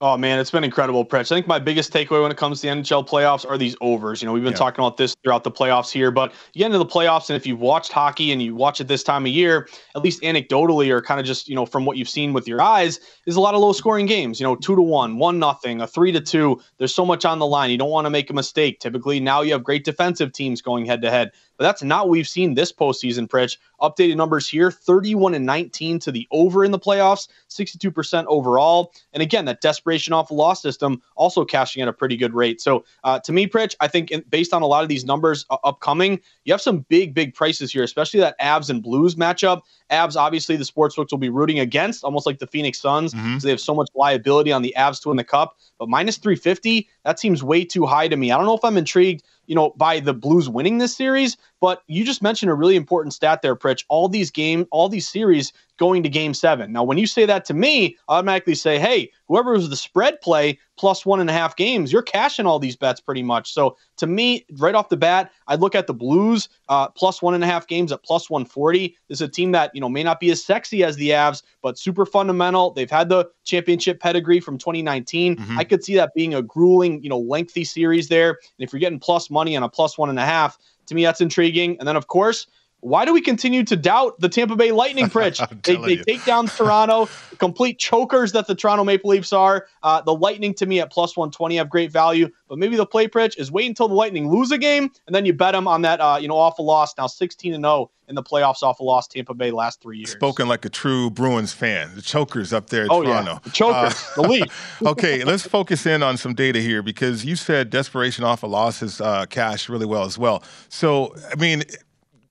Oh 0.02 0.18
man, 0.18 0.40
it's 0.40 0.50
been 0.50 0.64
incredible, 0.64 1.06
Pritch. 1.06 1.32
I 1.32 1.36
think 1.36 1.46
my 1.46 1.60
biggest 1.60 1.94
takeaway 1.94 2.20
when 2.20 2.32
it 2.32 2.38
comes 2.38 2.62
to 2.62 2.68
the 2.68 2.74
NHL 2.74 3.08
playoffs 3.08 3.48
are 3.48 3.56
these 3.56 3.76
overs. 3.80 4.24
You 4.24 4.26
know, 4.26 4.34
we've 4.34 4.44
been 4.44 4.54
yeah. 4.54 4.58
talking 4.58 4.84
about 4.84 4.98
this 4.98 5.16
throughout 5.24 5.44
the 5.44 5.52
playoffs 5.52 5.92
here, 5.92 6.10
but 6.10 6.34
you 6.54 6.60
get 6.60 6.66
into 6.66 6.80
the 6.80 6.86
playoffs, 6.86 7.30
and 7.30 7.38
if 7.38 7.46
you've 7.46 7.60
watched 7.60 7.92
hockey 7.92 8.32
and 8.32 8.42
you 8.42 8.56
watch 8.56 8.82
it 8.82 8.88
this 8.88 9.04
time 9.04 9.26
of 9.28 9.32
year, 9.32 9.70
at 9.96 10.02
least 10.02 10.24
anecdotally 10.24 10.90
or 10.90 11.00
kind 11.00 11.20
of 11.20 11.28
just 11.28 11.48
you 11.48 11.54
know 11.54 11.68
from 11.68 11.86
what 11.86 11.96
you've 11.96 12.10
seen 12.10 12.34
with 12.34 12.48
your 12.48 12.60
eyes, 12.60 13.00
is 13.28 13.36
a 13.36 13.40
lot 13.40 13.54
of 13.54 13.62
low 13.62 13.72
scoring 13.72 14.08
games. 14.08 14.40
You 14.40 14.48
know, 14.48 14.56
two 14.56 14.76
to 14.76 14.82
one, 14.82 15.20
one 15.20 15.38
nothing, 15.38 15.80
a 15.80 15.86
three 15.86 16.12
to 16.12 16.22
two. 16.22 16.60
There's 16.80 16.94
so 16.94 17.06
much 17.06 17.24
on 17.24 17.38
the 17.38 17.46
line. 17.46 17.70
You 17.70 17.78
don't 17.78 17.92
want 17.92 18.06
to 18.06 18.12
make 18.12 18.32
a 18.32 18.34
mistake. 18.34 18.80
Typically, 18.80 19.20
now 19.20 19.42
you 19.42 19.54
have 19.54 19.64
great 19.64 19.86
defensive 19.86 20.34
teams 20.34 20.60
going 20.60 20.88
head 20.88 21.04
to 21.04 21.12
head. 21.12 21.32
But 21.58 21.64
that's 21.64 21.84
not 21.84 22.06
what 22.06 22.12
we've 22.12 22.28
seen 22.28 22.54
this 22.54 22.72
postseason, 22.72 23.28
Pritch. 23.28 23.58
Updated 23.82 24.16
numbers 24.16 24.48
here 24.48 24.72
31 24.72 25.34
and 25.34 25.46
19 25.46 26.00
to 26.00 26.12
the 26.12 26.28
over 26.32 26.64
in 26.64 26.72
the 26.72 26.80
playoffs, 26.80 27.28
62% 27.50 28.26
overall. 28.28 28.94
And 29.14 29.22
again, 29.22 29.46
that 29.46 29.62
desperation 29.62 30.14
off 30.14 30.30
the 30.30 30.34
loss 30.34 30.62
system 30.62 31.02
also 31.16 31.46
cashing 31.46 31.82
at 31.82 31.88
a 31.88 31.94
pretty 31.94 32.16
good 32.18 32.34
rate. 32.34 32.62
So 32.62 32.86
uh, 33.04 33.20
to 33.20 33.34
me, 33.34 33.48
Pritch, 33.48 33.76
I 33.80 33.88
think 33.88 34.12
in, 34.12 34.24
based 34.30 34.54
on 34.54 34.62
a 34.62 34.68
lot 34.68 34.84
of 34.84 34.90
these 34.90 35.06
numbers 35.06 35.46
uh, 35.50 35.58
upcoming, 35.64 36.22
you 36.46 36.54
have 36.54 36.62
some 36.62 36.80
big, 36.90 37.14
big 37.14 37.34
prices 37.34 37.72
here, 37.72 37.84
especially 37.84 38.22
that 38.22 38.40
Avs 38.40 38.70
and 38.70 38.82
Blues 38.82 39.16
matchup. 39.16 39.62
Avs, 39.92 40.16
obviously, 40.16 40.56
the 40.56 40.64
sportsbooks 40.64 41.12
will 41.12 41.18
be 41.18 41.30
rooting 41.30 41.60
against, 41.60 42.04
almost 42.04 42.26
like 42.26 42.40
the 42.40 42.48
Phoenix 42.48 42.80
Suns. 42.80 43.14
Mm-hmm. 43.14 43.38
So 43.38 43.46
they 43.46 43.52
have 43.52 43.60
so 43.60 43.76
much 43.76 43.90
liability 43.96 44.52
on 44.52 44.62
the 44.62 44.74
Avs 44.78 45.02
to 45.04 45.10
win 45.10 45.18
the 45.18 45.24
cup. 45.24 45.58
But 45.78 45.90
minus 45.90 46.18
350, 46.18 46.88
that 47.04 47.20
seems 47.20 47.44
way 47.44 47.66
too 47.66 47.86
high 47.86 48.08
to 48.08 48.16
me. 48.16 48.32
I 48.32 48.38
don't 48.38 48.46
know 48.46 48.56
if 48.56 48.64
I'm 48.64 48.78
intrigued 48.78 49.24
you 49.48 49.56
know, 49.56 49.74
by 49.78 50.00
the 50.00 50.14
Blues 50.14 50.50
winning 50.50 50.78
this 50.78 50.96
series. 50.96 51.38
But 51.62 51.82
you 51.88 52.04
just 52.04 52.22
mentioned 52.22 52.52
a 52.52 52.56
really 52.56 52.76
important 52.76 53.14
stat 53.14 53.42
there, 53.42 53.56
Pritch. 53.56 53.84
All 53.90 54.08
these 54.10 54.32
game, 54.32 54.68
all 54.72 54.90
these 54.90 55.08
series 55.08 55.54
going 55.78 56.04
to 56.04 56.10
game 56.10 56.34
seven. 56.34 56.72
Now, 56.72 56.84
when 56.84 56.98
you 56.98 57.08
say 57.08 57.26
that 57.26 57.46
to 57.46 57.54
me, 57.54 57.98
I 58.08 58.16
automatically 58.18 58.56
say, 58.56 58.80
hey, 58.80 59.12
whoever 59.28 59.52
was 59.52 59.70
the 59.70 59.76
spread 59.76 60.22
play 60.22 60.60
plus 60.78 61.06
one 61.06 61.20
and 61.20 61.30
a 61.30 61.34
half 61.34 61.56
games, 61.56 61.92
you're 61.92 62.02
cashing 62.02 62.46
all 62.46 62.60
these 62.60 62.76
bets 62.76 63.00
pretty 63.00 63.24
much. 63.24 63.54
So 63.54 63.78
to 63.98 64.08
me, 64.08 64.46
right 64.58 64.76
off 64.76 64.90
the 64.90 64.98
bat, 64.98 65.32
I'd 65.48 65.62
look 65.62 65.76
at 65.76 65.88
the 65.88 65.94
Blues 65.94 66.50
uh, 66.70 66.90
plus 66.90 67.22
one 67.22 67.34
and 67.34 67.44
a 67.44 67.48
half 67.48 67.68
games 67.68 67.92
at 67.92 68.04
plus 68.04 68.30
140. 68.30 68.96
This 69.08 69.18
is 69.18 69.22
a 69.22 69.28
team 69.28 69.52
that, 69.54 69.72
you 69.74 69.82
know, 69.82 69.90
may 69.90 70.04
not 70.04 70.20
be 70.20 70.32
as 70.32 70.44
sexy 70.44 70.84
as 70.84 70.96
the 70.98 71.10
Avs, 71.10 71.44
but 71.62 71.78
super 71.78 72.06
fundamental. 72.06 72.72
They've 72.72 72.90
had 72.90 73.10
the 73.10 73.30
championship 73.44 74.00
pedigree 74.00 74.40
from 74.40 74.58
2019. 74.58 75.36
Mm-hmm. 75.36 75.60
I 75.60 75.64
could 75.64 75.84
see 75.84 75.96
that 75.96 76.14
being 76.14 76.34
a 76.34 76.42
grueling, 76.42 77.02
you 77.04 77.10
know, 77.10 77.20
lengthy 77.20 77.64
series 77.64 78.10
there. 78.10 78.30
And 78.30 78.68
if 78.68 78.74
you're 78.74 78.80
getting 78.80 79.00
plus 79.00 79.30
money 79.30 79.56
on 79.56 79.64
a 79.64 79.70
plus 79.70 79.98
one 79.98 80.10
and 80.10 80.20
a 80.20 80.26
half, 80.26 80.58
to 80.88 80.96
me, 80.96 81.04
that's 81.04 81.22
intriguing. 81.22 81.78
And 81.80 81.88
then, 81.88 81.96
of 81.96 82.08
course, 82.08 82.48
why 82.86 83.04
do 83.04 83.14
we 83.14 83.22
continue 83.22 83.64
to 83.64 83.76
doubt 83.76 84.20
the 84.20 84.30
Tampa 84.30 84.56
Bay 84.56 84.72
Lightning, 84.72 85.06
Pritch? 85.10 85.40
they, 85.64 85.76
they 85.96 86.04
take 86.04 86.24
down 86.24 86.46
Toronto, 86.46 87.10
complete 87.40 87.80
chokers 87.80 88.32
that 88.34 88.46
the 88.46 88.54
Toronto 88.54 88.84
Maple 88.84 89.10
Leafs 89.10 89.34
are. 89.34 89.66
Uh, 89.82 90.02
the 90.02 90.14
Lightning, 90.14 90.54
to 90.54 90.68
me, 90.68 90.80
at 90.80 90.92
plus 90.92 91.18
120 91.18 91.56
have 91.56 91.68
great 91.68 91.92
value. 91.92 92.30
But 92.48 92.60
maybe 92.60 92.76
the 92.76 92.86
play, 92.86 93.08
Pritch, 93.08 93.40
is 93.40 93.52
wait 93.52 93.66
until 93.66 93.88
the 93.88 93.96
Lightning 93.96 94.30
lose 94.30 94.52
a 94.52 94.60
game, 94.60 94.92
and 95.08 95.16
then 95.16 95.26
you 95.26 95.34
bet 95.34 95.54
them 95.54 95.68
on 95.68 95.82
that, 95.82 96.00
uh, 96.00 96.20
you 96.22 96.28
know, 96.28 96.38
awful 96.38 96.64
loss. 96.64 96.96
Now 96.96 97.08
16 97.08 97.56
and 97.56 97.64
0 97.64 97.90
in 98.08 98.14
the 98.14 98.22
playoffs 98.22 98.62
off 98.62 98.80
a 98.80 98.84
loss 98.84 99.08
Tampa 99.08 99.34
Bay 99.34 99.50
last 99.50 99.82
three 99.82 99.98
years. 99.98 100.12
Spoken 100.12 100.48
like 100.48 100.64
a 100.66 100.70
true 100.70 101.10
Bruins 101.10 101.54
fan. 101.54 101.90
The 101.96 102.04
chokers 102.04 102.54
up 102.54 102.70
there 102.70 102.86
oh, 102.90 103.02
Toronto. 103.02 103.34
Yeah. 103.34 103.40
The 103.44 103.50
chokers, 103.50 103.94
uh, 103.94 104.22
the 104.22 104.28
Leaf. 104.28 104.82
okay, 104.86 105.24
let's 105.24 105.48
focus 105.48 105.88
in 105.88 106.04
on 106.04 106.18
some 106.18 106.36
data 106.36 106.60
here 106.60 106.84
because 106.84 107.26
you 107.26 107.36
said 107.36 107.72
desperation 107.72 108.24
off 108.24 108.44
a 108.44 108.48
loss 108.48 108.84
is 108.84 109.02
uh, 109.02 109.26
cash 109.26 109.70
really 109.70 109.88
well 109.88 110.04
as 110.04 110.18
well. 110.18 110.44
So, 110.70 111.16
I 111.32 111.36
mean, 111.36 111.64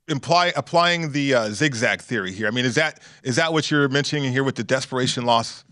imply 0.08 0.52
applying 0.56 1.12
the 1.12 1.34
uh, 1.34 1.50
zigzag 1.50 2.00
theory 2.00 2.32
here. 2.32 2.46
I 2.46 2.50
mean, 2.50 2.64
is 2.64 2.74
that 2.74 3.00
is 3.22 3.36
that 3.36 3.52
what 3.52 3.70
you're 3.70 3.88
mentioning 3.88 4.30
here 4.30 4.44
with 4.44 4.56
the 4.56 4.64
desperation 4.64 5.24
loss? 5.24 5.64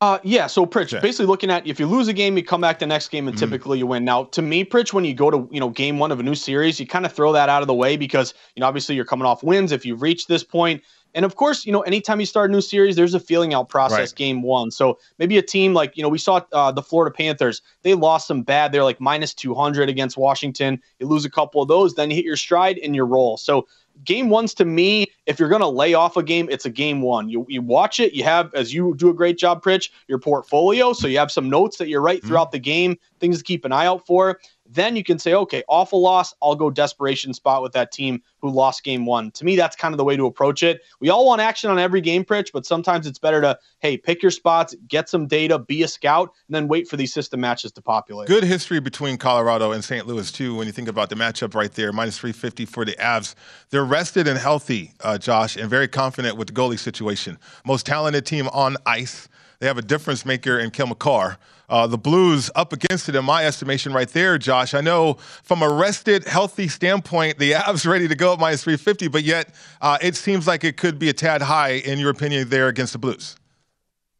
Uh, 0.00 0.18
yeah. 0.22 0.46
So, 0.46 0.66
Pritch, 0.66 0.92
okay. 0.92 1.00
basically 1.00 1.26
looking 1.26 1.50
at 1.50 1.66
if 1.66 1.80
you 1.80 1.86
lose 1.86 2.08
a 2.08 2.12
game, 2.12 2.36
you 2.36 2.44
come 2.44 2.60
back 2.60 2.78
the 2.78 2.86
next 2.86 3.08
game 3.08 3.26
and 3.26 3.36
mm-hmm. 3.36 3.46
typically 3.46 3.78
you 3.78 3.86
win. 3.86 4.04
Now, 4.04 4.24
to 4.24 4.42
me, 4.42 4.64
Pritch, 4.64 4.92
when 4.92 5.04
you 5.04 5.14
go 5.14 5.30
to 5.30 5.48
you 5.50 5.60
know 5.60 5.70
game 5.70 5.98
one 5.98 6.12
of 6.12 6.20
a 6.20 6.22
new 6.22 6.34
series, 6.34 6.78
you 6.78 6.86
kind 6.86 7.06
of 7.06 7.12
throw 7.12 7.32
that 7.32 7.48
out 7.48 7.62
of 7.62 7.68
the 7.68 7.74
way 7.74 7.96
because 7.96 8.34
you 8.54 8.60
know 8.60 8.66
obviously 8.66 8.94
you're 8.96 9.04
coming 9.04 9.24
off 9.24 9.42
wins. 9.42 9.72
If 9.72 9.86
you've 9.86 10.02
reached 10.02 10.28
this 10.28 10.44
point, 10.44 10.82
and 11.14 11.24
of 11.24 11.36
course, 11.36 11.64
you 11.64 11.72
know, 11.72 11.82
anytime 11.82 12.20
you 12.20 12.26
start 12.26 12.50
a 12.50 12.52
new 12.52 12.60
series, 12.60 12.96
there's 12.96 13.14
a 13.14 13.20
feeling 13.20 13.54
out 13.54 13.68
process 13.68 13.98
right. 13.98 14.14
game 14.14 14.42
one. 14.42 14.70
So 14.70 14.98
maybe 15.18 15.38
a 15.38 15.42
team 15.42 15.72
like, 15.72 15.96
you 15.96 16.02
know, 16.02 16.08
we 16.08 16.18
saw 16.18 16.40
uh, 16.52 16.72
the 16.72 16.82
Florida 16.82 17.14
Panthers, 17.14 17.62
they 17.82 17.94
lost 17.94 18.26
some 18.26 18.42
bad. 18.42 18.72
They're 18.72 18.84
like 18.84 19.00
minus 19.00 19.32
200 19.34 19.88
against 19.88 20.16
Washington. 20.16 20.80
You 20.98 21.06
lose 21.06 21.24
a 21.24 21.30
couple 21.30 21.62
of 21.62 21.68
those, 21.68 21.94
then 21.94 22.10
you 22.10 22.16
hit 22.16 22.24
your 22.24 22.36
stride 22.36 22.78
and 22.78 22.94
your 22.94 23.06
roll. 23.06 23.36
So 23.36 23.66
game 24.02 24.28
ones 24.28 24.54
to 24.54 24.64
me, 24.64 25.06
if 25.26 25.38
you're 25.38 25.48
going 25.48 25.60
to 25.60 25.68
lay 25.68 25.94
off 25.94 26.16
a 26.16 26.22
game, 26.22 26.48
it's 26.50 26.64
a 26.64 26.70
game 26.70 27.00
one. 27.00 27.28
You, 27.28 27.46
you 27.48 27.62
watch 27.62 28.00
it, 28.00 28.12
you 28.12 28.24
have, 28.24 28.52
as 28.54 28.74
you 28.74 28.94
do 28.96 29.08
a 29.08 29.14
great 29.14 29.38
job, 29.38 29.62
Pritch, 29.62 29.90
your 30.08 30.18
portfolio. 30.18 30.92
So 30.92 31.06
you 31.06 31.18
have 31.18 31.30
some 31.30 31.48
notes 31.48 31.76
that 31.78 31.88
you 31.88 32.00
write 32.00 32.18
mm-hmm. 32.18 32.28
throughout 32.28 32.48
mm-hmm. 32.48 32.56
the 32.56 32.60
game, 32.60 32.98
things 33.20 33.38
to 33.38 33.44
keep 33.44 33.64
an 33.64 33.72
eye 33.72 33.86
out 33.86 34.06
for. 34.06 34.40
Then 34.74 34.96
you 34.96 35.04
can 35.04 35.20
say, 35.20 35.34
okay, 35.34 35.62
awful 35.68 36.02
loss. 36.02 36.34
I'll 36.42 36.56
go 36.56 36.68
desperation 36.68 37.32
spot 37.32 37.62
with 37.62 37.72
that 37.72 37.92
team 37.92 38.22
who 38.40 38.50
lost 38.50 38.82
game 38.82 39.06
one. 39.06 39.30
To 39.32 39.44
me, 39.44 39.54
that's 39.54 39.76
kind 39.76 39.94
of 39.94 39.98
the 39.98 40.04
way 40.04 40.16
to 40.16 40.26
approach 40.26 40.64
it. 40.64 40.82
We 40.98 41.10
all 41.10 41.24
want 41.24 41.40
action 41.40 41.70
on 41.70 41.78
every 41.78 42.00
game, 42.00 42.24
Pritch, 42.24 42.50
but 42.52 42.66
sometimes 42.66 43.06
it's 43.06 43.18
better 43.18 43.40
to, 43.40 43.56
hey, 43.78 43.96
pick 43.96 44.20
your 44.20 44.32
spots, 44.32 44.74
get 44.88 45.08
some 45.08 45.28
data, 45.28 45.60
be 45.60 45.84
a 45.84 45.88
scout, 45.88 46.32
and 46.48 46.54
then 46.56 46.66
wait 46.66 46.88
for 46.88 46.96
these 46.96 47.14
system 47.14 47.40
matches 47.40 47.70
to 47.72 47.82
populate. 47.82 48.26
Good 48.26 48.42
history 48.42 48.80
between 48.80 49.16
Colorado 49.16 49.70
and 49.70 49.84
St. 49.84 50.08
Louis, 50.08 50.30
too, 50.32 50.56
when 50.56 50.66
you 50.66 50.72
think 50.72 50.88
about 50.88 51.08
the 51.08 51.16
matchup 51.16 51.54
right 51.54 51.72
there, 51.72 51.92
minus 51.92 52.18
350 52.18 52.66
for 52.66 52.84
the 52.84 52.96
Avs. 52.96 53.36
They're 53.70 53.84
rested 53.84 54.26
and 54.26 54.38
healthy, 54.38 54.92
uh, 55.00 55.18
Josh, 55.18 55.56
and 55.56 55.70
very 55.70 55.86
confident 55.86 56.36
with 56.36 56.48
the 56.48 56.54
goalie 56.54 56.78
situation. 56.80 57.38
Most 57.64 57.86
talented 57.86 58.26
team 58.26 58.48
on 58.48 58.76
ice. 58.86 59.28
They 59.64 59.68
have 59.68 59.78
a 59.78 59.82
difference 59.82 60.26
maker 60.26 60.58
in 60.58 60.70
Cale 60.70 60.88
Makar. 60.88 61.38
Uh, 61.70 61.86
the 61.86 61.96
Blues 61.96 62.50
up 62.54 62.74
against 62.74 63.08
it 63.08 63.14
in 63.14 63.24
my 63.24 63.46
estimation 63.46 63.94
right 63.94 64.10
there, 64.10 64.36
Josh. 64.36 64.74
I 64.74 64.82
know 64.82 65.14
from 65.42 65.62
a 65.62 65.72
rested, 65.72 66.24
healthy 66.24 66.68
standpoint, 66.68 67.38
the 67.38 67.52
Avs 67.52 67.86
ready 67.90 68.06
to 68.06 68.14
go 68.14 68.34
at 68.34 68.38
minus 68.38 68.62
350, 68.62 69.08
but 69.08 69.22
yet 69.22 69.54
uh, 69.80 69.96
it 70.02 70.16
seems 70.16 70.46
like 70.46 70.64
it 70.64 70.76
could 70.76 70.98
be 70.98 71.08
a 71.08 71.14
tad 71.14 71.40
high, 71.40 71.76
in 71.76 71.98
your 71.98 72.10
opinion, 72.10 72.50
there 72.50 72.68
against 72.68 72.92
the 72.92 72.98
Blues. 72.98 73.36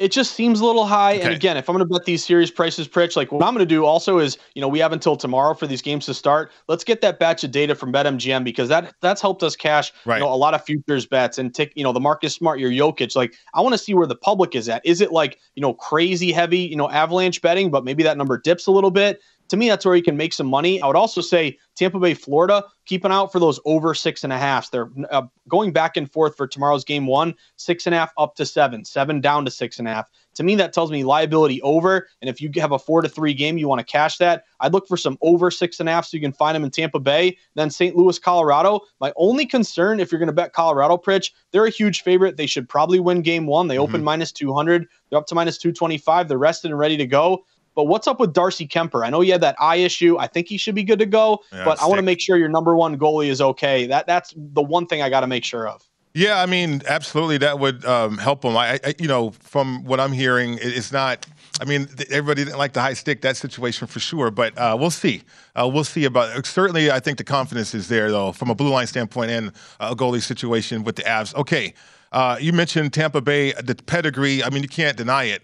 It 0.05 0.12
just 0.12 0.35
seems 0.35 0.61
a 0.61 0.67
little 0.67 0.85
high. 0.85 1.14
Okay. 1.14 1.23
And 1.23 1.35
again, 1.35 1.57
if 1.57 1.67
I'm 1.67 1.75
going 1.75 1.88
to 1.88 1.90
bet 1.90 2.05
these 2.05 2.23
series 2.23 2.51
prices, 2.51 2.87
Pritch, 2.87 3.17
like 3.17 3.33
what 3.33 3.43
I'm 3.43 3.55
going 3.55 3.67
to 3.67 3.75
do 3.75 3.87
also 3.87 4.19
is, 4.19 4.37
you 4.55 4.61
know, 4.61 4.69
we 4.69 4.79
have 4.81 4.93
until 4.93 5.17
tomorrow 5.17 5.55
for 5.55 5.67
these 5.67 5.81
games 5.81 6.05
to 6.05 6.12
start. 6.12 6.53
Let's 6.69 6.85
get 6.85 7.01
that 7.01 7.19
batch 7.19 7.43
of 7.43 7.53
data 7.53 7.75
from 7.75 7.90
BetMGM 7.90 8.45
because 8.45 8.69
that 8.69 8.95
that's 9.01 9.23
helped 9.23 9.43
us 9.43 9.57
cash, 9.57 9.95
right. 10.05 10.19
you 10.19 10.23
know, 10.23 10.31
a 10.31 10.37
lot 10.37 10.53
of 10.53 10.62
futures 10.62 11.07
bets 11.07 11.38
and 11.38 11.55
tick, 11.55 11.73
you 11.75 11.83
know, 11.83 11.93
the 11.93 12.01
Marcus 12.01 12.35
Smart, 12.35 12.61
your 12.61 12.71
Jokic. 12.71 13.17
Like, 13.17 13.35
I 13.55 13.62
want 13.62 13.73
to 13.73 13.79
see 13.79 13.95
where 13.95 14.07
the 14.07 14.14
public 14.14 14.55
is 14.55 14.69
at. 14.69 14.85
Is 14.85 15.01
it 15.01 15.11
like, 15.11 15.38
you 15.55 15.62
know, 15.62 15.73
crazy 15.73 16.33
heavy, 16.33 16.59
you 16.59 16.77
know, 16.77 16.90
avalanche 16.90 17.40
betting, 17.40 17.71
but 17.71 17.83
maybe 17.83 18.03
that 18.03 18.19
number 18.19 18.37
dips 18.37 18.67
a 18.67 18.73
little 18.73 18.90
bit? 18.90 19.23
To 19.48 19.57
me, 19.57 19.68
that's 19.68 19.85
where 19.85 19.94
you 19.94 20.02
can 20.02 20.16
make 20.16 20.33
some 20.33 20.46
money. 20.46 20.80
I 20.80 20.87
would 20.87 20.96
also 20.96 21.20
say 21.20 21.59
Tampa 21.76 21.98
Bay, 21.98 22.14
Florida, 22.14 22.64
keep 22.87 23.04
an 23.04 23.12
eye 23.12 23.16
out 23.16 23.33
for 23.33 23.40
those 23.40 23.61
over 23.64 23.94
six 23.94 24.24
and 24.24 24.33
a 24.33 24.38
half. 24.38 24.70
They're 24.70 24.88
uh, 25.11 25.22
going 25.48 25.72
back 25.72 25.96
and 25.96 26.11
forth 26.11 26.37
for 26.37 26.46
tomorrow's 26.46 26.85
game 26.85 27.07
one, 27.07 27.35
six 27.57 27.87
and 27.87 27.94
a 27.94 27.98
half 27.98 28.12
up 28.16 28.37
to 28.37 28.46
seven, 28.46 28.85
seven 28.85 29.20
down 29.20 29.44
to 29.44 29.50
six 29.50 29.78
and 29.78 29.88
a 29.88 29.92
half. 29.92 30.07
To 30.35 30.42
me, 30.42 30.57
that 30.57 30.72
tells 30.72 30.90
me 30.90 31.04
liability 31.04 31.62
over. 31.62 32.09
And 32.20 32.28
if 32.28 32.40
you 32.40 32.50
have 32.57 32.72
a 32.72 32.78
four 32.78 33.02
to 33.02 33.09
three 33.09 33.35
game, 33.35 33.57
you 33.57 33.68
want 33.68 33.78
to 33.80 33.85
cash 33.85 34.18
that. 34.18 34.44
I'd 34.61 34.72
look 34.72 34.88
for 34.88 34.96
some 34.96 35.16
over 35.20 35.50
six 35.50 35.78
and 35.78 35.88
a 35.88 35.92
half 35.92 36.07
so 36.07 36.16
you 36.16 36.20
can 36.20 36.33
find 36.33 36.57
them 36.57 36.64
in 36.64 36.70
Tampa 36.70 36.98
Bay. 36.98 37.37
Then 37.54 37.70
St. 37.70 37.94
Louis, 37.94 38.18
Colorado. 38.18 38.80
My 39.00 39.12
only 39.16 39.46
concern, 39.46 40.00
if 40.00 40.11
you're 40.11 40.18
going 40.18 40.26
to 40.26 40.33
bet 40.33 40.52
Colorado, 40.52 40.96
Pritch, 40.96 41.30
they're 41.52 41.66
a 41.66 41.70
huge 41.70 42.02
favorite. 42.02 42.37
They 42.37 42.46
should 42.46 42.68
probably 42.68 42.98
win 42.98 43.22
game 43.22 43.46
one. 43.46 43.68
They 43.68 43.78
open 43.78 43.96
mm-hmm. 43.96 44.04
minus 44.04 44.33
200. 44.33 44.87
They're 45.11 45.18
up 45.18 45.26
to 45.28 45.35
minus 45.35 45.59
225. 45.59 46.28
They're 46.28 46.38
rested 46.38 46.70
and 46.70 46.78
ready 46.78 46.96
to 46.96 47.07
go. 47.07 47.44
But 47.75 47.85
what's 47.85 48.07
up 48.07 48.21
with 48.21 48.33
Darcy 48.33 48.67
Kuemper? 48.67 49.05
I 49.05 49.11
know 49.11 49.21
he 49.21 49.31
had 49.31 49.41
that 49.41 49.57
eye 49.59 49.77
issue. 49.77 50.17
I 50.19 50.27
think 50.27 50.49
he 50.49 50.57
should 50.57 50.75
be 50.75 50.85
good 50.85 50.99
to 51.01 51.07
go, 51.07 51.41
yeah, 51.53 51.65
but 51.65 51.83
I 51.83 51.87
want 51.87 51.99
to 51.99 52.03
make 52.03 52.21
sure 52.21 52.37
your 52.37 52.49
number 52.49 52.77
one 52.77 52.99
goalie 52.99 53.29
is 53.29 53.41
okay. 53.41 53.87
That 53.87 54.07
that's 54.07 54.35
the 54.37 54.63
one 54.63 54.87
thing 54.87 55.03
I 55.03 55.11
got 55.11 55.21
to 55.21 55.27
make 55.27 55.45
sure 55.45 55.69
of. 55.69 55.83
Yeah, 56.17 56.41
I 56.41 56.47
mean, 56.47 56.81
absolutely, 56.87 57.39
that 57.39 57.59
would 57.59 57.85
um, 57.85 58.19
help 58.19 58.45
him. 58.45 58.57
I, 58.57 58.79
I, 58.85 58.95
you 59.01 59.09
know, 59.09 59.33
from 59.41 59.85
what 59.85 59.99
I'm 59.99 60.13
hearing, 60.13 60.59
it's 60.63 60.93
not. 60.93 61.27
I 61.61 61.65
mean, 61.65 61.89
everybody 62.11 62.45
didn't 62.45 62.59
like 62.59 62.73
the 62.73 62.81
high 62.81 62.95
stick 62.95 63.21
that 63.23 63.37
situation 63.37 63.87
for 63.87 64.01
sure, 64.01 64.31
but 64.31 64.57
uh, 64.57 64.77
we'll 64.79 64.91
see. 64.91 65.23
Uh, 65.57 65.69
we'll 65.73 65.85
see 65.85 66.05
about. 66.05 66.47
Certainly, 66.47 66.93
I 66.93 67.01
think 67.01 67.19
the 67.19 67.25
confidence 67.25 67.75
is 67.75 67.89
there 67.89 68.13
though, 68.13 68.31
from 68.31 68.49
a 68.49 68.55
blue 68.55 68.71
line 68.71 68.87
standpoint 68.87 69.33
and 69.33 69.53
a 69.81 69.97
goalie 69.97 70.23
situation 70.23 70.85
with 70.85 70.95
the 70.95 71.03
Avs. 71.03 71.35
Okay, 71.35 71.75
uh, 72.13 72.37
you 72.41 72.53
mentioned 72.53 72.93
Tampa 72.93 73.21
Bay, 73.21 73.53
the 73.53 73.75
pedigree. 73.75 74.45
I 74.45 74.51
mean, 74.51 74.63
you 74.63 74.69
can't 74.69 74.97
deny 74.97 75.25
it 75.25 75.43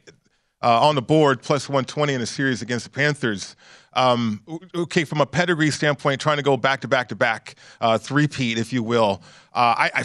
uh, 0.62 0.80
on 0.80 0.94
the 0.94 1.02
board, 1.02 1.42
plus 1.42 1.68
120 1.68 2.14
in 2.14 2.20
a 2.20 2.26
series 2.26 2.62
against 2.62 2.84
the 2.84 2.90
Panthers. 2.90 3.56
Um, 3.92 4.40
okay, 4.74 5.04
from 5.04 5.20
a 5.20 5.26
pedigree 5.26 5.70
standpoint, 5.70 6.20
trying 6.20 6.36
to 6.36 6.42
go 6.42 6.56
back 6.56 6.80
to 6.82 6.88
back 6.88 7.08
to 7.08 7.16
back, 7.16 7.56
uh, 7.80 7.98
three-peat, 7.98 8.56
if 8.56 8.72
you 8.72 8.82
will. 8.82 9.22
Uh, 9.52 9.74
I, 9.76 10.04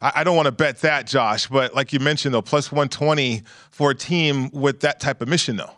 I, 0.00 0.12
I 0.16 0.24
don't 0.24 0.34
want 0.34 0.46
to 0.46 0.52
bet 0.52 0.80
that, 0.80 1.06
Josh, 1.06 1.46
but 1.46 1.74
like 1.74 1.92
you 1.92 2.00
mentioned, 2.00 2.34
though, 2.34 2.42
plus 2.42 2.72
120 2.72 3.42
for 3.70 3.92
a 3.92 3.94
team 3.94 4.50
with 4.50 4.80
that 4.80 4.98
type 4.98 5.20
of 5.20 5.28
mission, 5.28 5.56
though. 5.56 5.70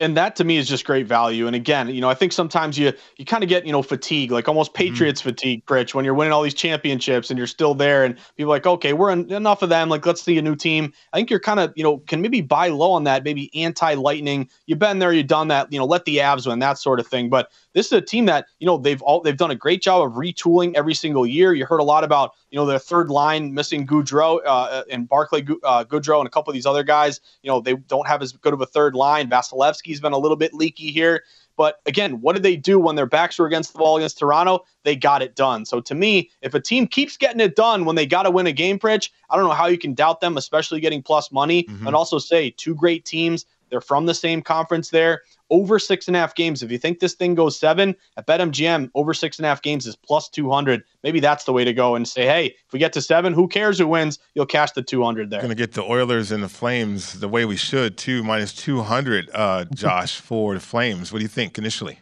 And 0.00 0.16
that 0.16 0.36
to 0.36 0.44
me 0.44 0.58
is 0.58 0.68
just 0.68 0.84
great 0.84 1.06
value. 1.06 1.46
And 1.46 1.56
again, 1.56 1.88
you 1.88 2.00
know, 2.00 2.10
I 2.10 2.14
think 2.14 2.32
sometimes 2.32 2.78
you 2.78 2.92
you 3.16 3.24
kind 3.24 3.42
of 3.42 3.48
get 3.48 3.66
you 3.66 3.72
know 3.72 3.82
fatigue, 3.82 4.30
like 4.30 4.48
almost 4.48 4.66
Mm-hmm. 4.76 4.92
Patriots 4.92 5.20
fatigue, 5.20 5.64
Pritch, 5.66 5.94
when 5.94 6.04
you're 6.04 6.14
winning 6.14 6.32
all 6.32 6.42
these 6.42 6.54
championships 6.54 7.30
and 7.30 7.38
you're 7.38 7.46
still 7.46 7.74
there, 7.74 8.04
and 8.04 8.16
people 8.36 8.52
are 8.52 8.56
like, 8.56 8.66
okay, 8.66 8.92
we're 8.92 9.10
en- 9.10 9.30
enough 9.30 9.62
of 9.62 9.68
them. 9.68 9.88
Like, 9.88 10.04
let's 10.04 10.22
see 10.22 10.36
a 10.38 10.42
new 10.42 10.56
team. 10.56 10.92
I 11.12 11.16
think 11.16 11.30
you're 11.30 11.40
kind 11.40 11.60
of 11.60 11.72
you 11.76 11.82
know 11.82 11.98
can 11.98 12.20
maybe 12.20 12.40
buy 12.40 12.68
low 12.68 12.92
on 12.92 13.04
that, 13.04 13.24
maybe 13.24 13.50
anti 13.54 13.94
Lightning. 13.94 14.48
You've 14.66 14.78
been 14.78 14.98
there, 14.98 15.12
you've 15.12 15.26
done 15.26 15.48
that. 15.48 15.72
You 15.72 15.78
know, 15.78 15.86
let 15.86 16.04
the 16.04 16.18
Avs 16.18 16.46
win 16.46 16.58
that 16.58 16.78
sort 16.78 17.00
of 17.00 17.06
thing. 17.06 17.30
But 17.30 17.50
this 17.76 17.86
is 17.86 17.92
a 17.92 18.00
team 18.00 18.24
that 18.24 18.46
you 18.58 18.66
know 18.66 18.78
they've 18.78 19.02
all 19.02 19.20
they've 19.20 19.36
done 19.36 19.50
a 19.50 19.54
great 19.54 19.82
job 19.82 20.02
of 20.02 20.14
retooling 20.14 20.74
every 20.74 20.94
single 20.94 21.26
year. 21.26 21.52
You 21.52 21.66
heard 21.66 21.78
a 21.78 21.84
lot 21.84 22.04
about 22.04 22.32
you 22.50 22.56
know 22.56 22.64
their 22.64 22.78
third 22.78 23.10
line 23.10 23.52
missing 23.52 23.86
Goodrow 23.86 24.40
uh, 24.46 24.84
and 24.90 25.06
Barclay 25.06 25.42
uh, 25.62 25.84
Goodrow 25.84 26.18
and 26.18 26.26
a 26.26 26.30
couple 26.30 26.50
of 26.50 26.54
these 26.54 26.64
other 26.64 26.82
guys. 26.82 27.20
You 27.42 27.50
know 27.50 27.60
they 27.60 27.74
don't 27.74 28.06
have 28.06 28.22
as 28.22 28.32
good 28.32 28.54
of 28.54 28.62
a 28.62 28.66
third 28.66 28.94
line. 28.94 29.28
Vasilevskiy's 29.28 30.00
been 30.00 30.14
a 30.14 30.18
little 30.18 30.38
bit 30.38 30.54
leaky 30.54 30.90
here. 30.90 31.22
But 31.58 31.80
again, 31.86 32.20
what 32.22 32.34
did 32.34 32.42
they 32.42 32.56
do 32.56 32.78
when 32.78 32.96
their 32.96 33.06
backs 33.06 33.38
were 33.38 33.46
against 33.46 33.74
the 33.74 33.78
wall 33.78 33.98
against 33.98 34.18
Toronto? 34.18 34.64
They 34.84 34.96
got 34.96 35.22
it 35.22 35.34
done. 35.34 35.64
So 35.64 35.80
to 35.80 35.94
me, 35.94 36.30
if 36.42 36.54
a 36.54 36.60
team 36.60 36.86
keeps 36.86 37.16
getting 37.16 37.40
it 37.40 37.56
done 37.56 37.84
when 37.84 37.96
they 37.96 38.06
got 38.06 38.24
to 38.24 38.30
win 38.30 38.46
a 38.46 38.52
game, 38.52 38.78
Pritch, 38.78 39.10
I 39.30 39.36
don't 39.36 39.46
know 39.46 39.54
how 39.54 39.66
you 39.66 39.78
can 39.78 39.94
doubt 39.94 40.20
them, 40.20 40.36
especially 40.36 40.80
getting 40.80 41.02
plus 41.02 41.32
money. 41.32 41.66
And 41.86 41.96
also 41.96 42.18
say 42.18 42.50
two 42.50 42.74
great 42.74 43.06
teams. 43.06 43.46
They're 43.70 43.80
from 43.80 44.06
the 44.06 44.14
same 44.14 44.42
conference 44.42 44.90
there. 44.90 45.22
Over 45.50 45.78
six 45.78 46.06
and 46.08 46.16
a 46.16 46.20
half 46.20 46.34
games. 46.34 46.62
If 46.62 46.70
you 46.72 46.78
think 46.78 47.00
this 47.00 47.14
thing 47.14 47.34
goes 47.34 47.58
seven 47.58 47.94
at 48.16 48.26
BetMGM, 48.26 48.90
over 48.94 49.14
six 49.14 49.38
and 49.38 49.46
a 49.46 49.48
half 49.48 49.62
games 49.62 49.86
is 49.86 49.96
plus 49.96 50.28
200. 50.28 50.82
Maybe 51.02 51.20
that's 51.20 51.44
the 51.44 51.52
way 51.52 51.64
to 51.64 51.72
go 51.72 51.94
and 51.94 52.06
say, 52.06 52.24
hey, 52.24 52.46
if 52.46 52.72
we 52.72 52.78
get 52.78 52.92
to 52.94 53.02
seven, 53.02 53.32
who 53.32 53.46
cares 53.48 53.78
who 53.78 53.86
wins? 53.86 54.18
You'll 54.34 54.46
cash 54.46 54.72
the 54.72 54.82
200 54.82 55.30
there. 55.30 55.40
Going 55.40 55.50
to 55.50 55.54
get 55.54 55.72
the 55.72 55.82
Oilers 55.82 56.32
and 56.32 56.42
the 56.42 56.48
Flames 56.48 57.20
the 57.20 57.28
way 57.28 57.44
we 57.44 57.56
should 57.56 57.96
too, 57.96 58.22
minus 58.22 58.52
two 58.52 58.82
hundred. 58.82 59.30
Uh, 59.32 59.64
Josh 59.74 60.20
for 60.20 60.54
the 60.54 60.60
Flames. 60.60 61.12
What 61.12 61.18
do 61.20 61.22
you 61.24 61.28
think 61.28 61.58
initially? 61.58 62.00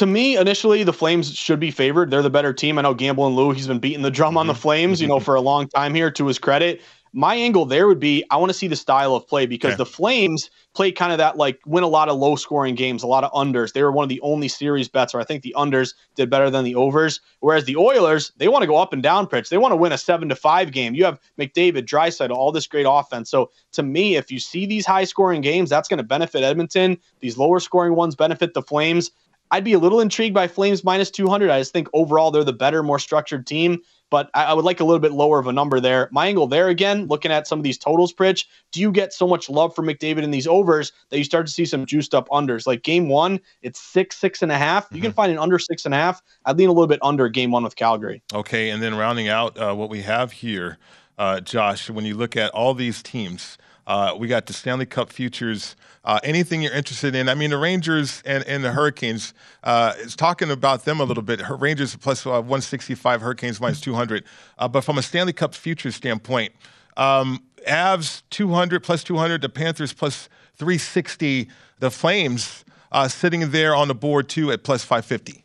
to 0.00 0.06
me, 0.06 0.38
initially, 0.38 0.82
the 0.82 0.94
Flames 0.94 1.30
should 1.34 1.60
be 1.60 1.70
favored. 1.70 2.10
They're 2.10 2.22
the 2.22 2.30
better 2.30 2.54
team. 2.54 2.78
I 2.78 2.82
know 2.82 2.94
Gamble 2.94 3.26
and 3.26 3.36
Lou, 3.36 3.52
he's 3.52 3.66
been 3.66 3.80
beating 3.80 4.00
the 4.00 4.10
drum 4.10 4.38
on 4.38 4.46
the 4.46 4.54
Flames, 4.54 4.98
you 4.98 5.06
know, 5.06 5.20
for 5.20 5.34
a 5.34 5.42
long 5.42 5.68
time 5.68 5.94
here 5.94 6.10
to 6.12 6.26
his 6.26 6.38
credit. 6.38 6.80
My 7.12 7.34
angle 7.34 7.64
there 7.66 7.88
would 7.88 7.98
be 7.98 8.24
I 8.30 8.36
want 8.36 8.50
to 8.50 8.54
see 8.58 8.68
the 8.68 8.76
style 8.76 9.14
of 9.16 9.26
play 9.26 9.46
because 9.46 9.70
Okay. 9.72 9.78
the 9.78 9.86
Flames 9.86 10.48
play 10.74 10.92
kind 10.92 11.10
of 11.10 11.18
that 11.18 11.36
like 11.36 11.58
win 11.66 11.82
a 11.82 11.88
lot 11.88 12.08
of 12.08 12.16
low 12.16 12.36
scoring 12.36 12.76
games, 12.76 13.02
a 13.02 13.06
lot 13.08 13.24
of 13.24 13.32
unders. 13.32 13.72
They 13.72 13.82
were 13.82 13.90
one 13.90 14.04
of 14.04 14.08
the 14.08 14.20
only 14.20 14.46
series 14.46 14.88
bets 14.88 15.12
where 15.12 15.20
I 15.20 15.24
think 15.24 15.42
the 15.42 15.54
unders 15.56 15.94
did 16.14 16.30
better 16.30 16.50
than 16.50 16.64
the 16.64 16.76
overs. 16.76 17.20
Whereas 17.40 17.64
the 17.64 17.76
Oilers, 17.76 18.30
they 18.36 18.46
want 18.46 18.62
to 18.62 18.68
go 18.68 18.76
up 18.76 18.92
and 18.92 19.02
down 19.02 19.26
Pritch. 19.26 19.48
They 19.48 19.58
want 19.58 19.72
to 19.72 19.76
win 19.76 19.90
a 19.92 19.98
seven 19.98 20.28
to 20.28 20.36
five 20.36 20.70
game. 20.70 20.94
You 20.94 21.04
have 21.04 21.18
McDavid, 21.38 21.86
Draisaitl, 21.86 22.30
all 22.30 22.52
this 22.52 22.68
great 22.68 22.86
offense. 22.88 23.28
So 23.30 23.50
to 23.72 23.82
me, 23.82 24.14
if 24.14 24.30
you 24.30 24.38
see 24.38 24.64
these 24.64 24.86
high 24.86 25.04
scoring 25.04 25.40
games, 25.40 25.70
that's 25.70 25.88
going 25.88 25.98
to 25.98 26.04
benefit 26.04 26.44
Edmonton. 26.44 26.96
These 27.18 27.36
lower 27.36 27.58
scoring 27.58 27.96
ones 27.96 28.14
benefit 28.14 28.54
the 28.54 28.62
Flames. 28.62 29.10
I'd 29.52 29.64
be 29.64 29.72
a 29.72 29.80
little 29.80 29.98
intrigued 29.98 30.34
by 30.34 30.46
Flames 30.46 30.84
minus 30.84 31.10
200. 31.10 31.50
I 31.50 31.58
just 31.58 31.72
think 31.72 31.88
overall 31.92 32.30
they're 32.30 32.44
the 32.44 32.52
better, 32.52 32.84
more 32.84 33.00
structured 33.00 33.48
team, 33.48 33.78
but 34.10 34.30
I, 34.34 34.46
I 34.46 34.52
would 34.54 34.64
like 34.64 34.80
a 34.80 34.84
little 34.84 35.00
bit 35.00 35.12
lower 35.12 35.38
of 35.38 35.46
a 35.46 35.52
number 35.52 35.80
there. 35.80 36.08
My 36.12 36.26
angle 36.26 36.46
there 36.46 36.68
again, 36.68 37.06
looking 37.06 37.30
at 37.32 37.46
some 37.46 37.58
of 37.58 37.62
these 37.62 37.78
totals, 37.78 38.12
Pritch, 38.12 38.44
do 38.72 38.80
you 38.80 38.92
get 38.92 39.12
so 39.12 39.26
much 39.26 39.48
love 39.48 39.74
for 39.74 39.82
McDavid 39.82 40.22
in 40.22 40.30
these 40.30 40.46
overs 40.46 40.92
that 41.08 41.18
you 41.18 41.24
start 41.24 41.46
to 41.46 41.52
see 41.52 41.64
some 41.64 41.86
juiced 41.86 42.14
up 42.14 42.28
unders? 42.28 42.66
Like 42.66 42.82
game 42.82 43.08
one, 43.08 43.40
it's 43.62 43.80
six, 43.80 44.16
six 44.16 44.42
and 44.42 44.52
a 44.52 44.58
half. 44.58 44.88
You 44.92 45.00
can 45.00 45.12
find 45.12 45.32
an 45.32 45.38
under 45.38 45.58
six 45.58 45.84
and 45.84 45.94
a 45.94 45.96
half. 45.96 46.22
I'd 46.44 46.58
lean 46.58 46.68
a 46.68 46.72
little 46.72 46.86
bit 46.86 47.00
under 47.02 47.28
game 47.28 47.50
one 47.50 47.62
with 47.62 47.76
Calgary. 47.76 48.22
Okay, 48.32 48.70
and 48.70 48.82
then 48.82 48.94
rounding 48.94 49.28
out 49.28 49.56
uh, 49.56 49.74
what 49.74 49.88
we 49.88 50.02
have 50.02 50.32
here, 50.32 50.78
uh, 51.18 51.40
Josh, 51.40 51.88
when 51.88 52.04
you 52.04 52.16
look 52.16 52.36
at 52.36 52.50
all 52.50 52.74
these 52.74 53.02
teams, 53.02 53.58
uh, 53.86 54.14
we 54.18 54.28
got 54.28 54.46
the 54.46 54.52
Stanley 54.52 54.86
Cup 54.86 55.12
futures. 55.12 55.76
Uh, 56.04 56.20
anything 56.22 56.62
you're 56.62 56.72
interested 56.72 57.14
in? 57.14 57.28
I 57.28 57.34
mean, 57.34 57.50
the 57.50 57.58
Rangers 57.58 58.22
and, 58.24 58.44
and 58.46 58.64
the 58.64 58.72
Hurricanes. 58.72 59.34
Uh, 59.62 59.92
is 59.98 60.16
talking 60.16 60.50
about 60.50 60.84
them 60.84 61.00
a 61.00 61.04
little 61.04 61.22
bit. 61.22 61.40
Rangers 61.58 61.96
plus 61.96 62.26
uh, 62.26 62.30
165, 62.30 63.20
Hurricanes 63.20 63.60
minus 63.60 63.80
200. 63.80 64.24
Uh, 64.58 64.68
but 64.68 64.82
from 64.82 64.98
a 64.98 65.02
Stanley 65.02 65.32
Cup 65.32 65.54
futures 65.54 65.96
standpoint, 65.96 66.52
um, 66.96 67.42
Avs 67.68 68.22
200 68.30 68.82
plus 68.82 69.04
200, 69.04 69.42
the 69.42 69.48
Panthers 69.48 69.92
plus 69.92 70.28
360, 70.56 71.48
the 71.78 71.90
Flames 71.90 72.64
uh, 72.92 73.08
sitting 73.08 73.50
there 73.50 73.74
on 73.74 73.88
the 73.88 73.94
board 73.94 74.28
too 74.28 74.50
at 74.50 74.64
plus 74.64 74.84
550. 74.84 75.44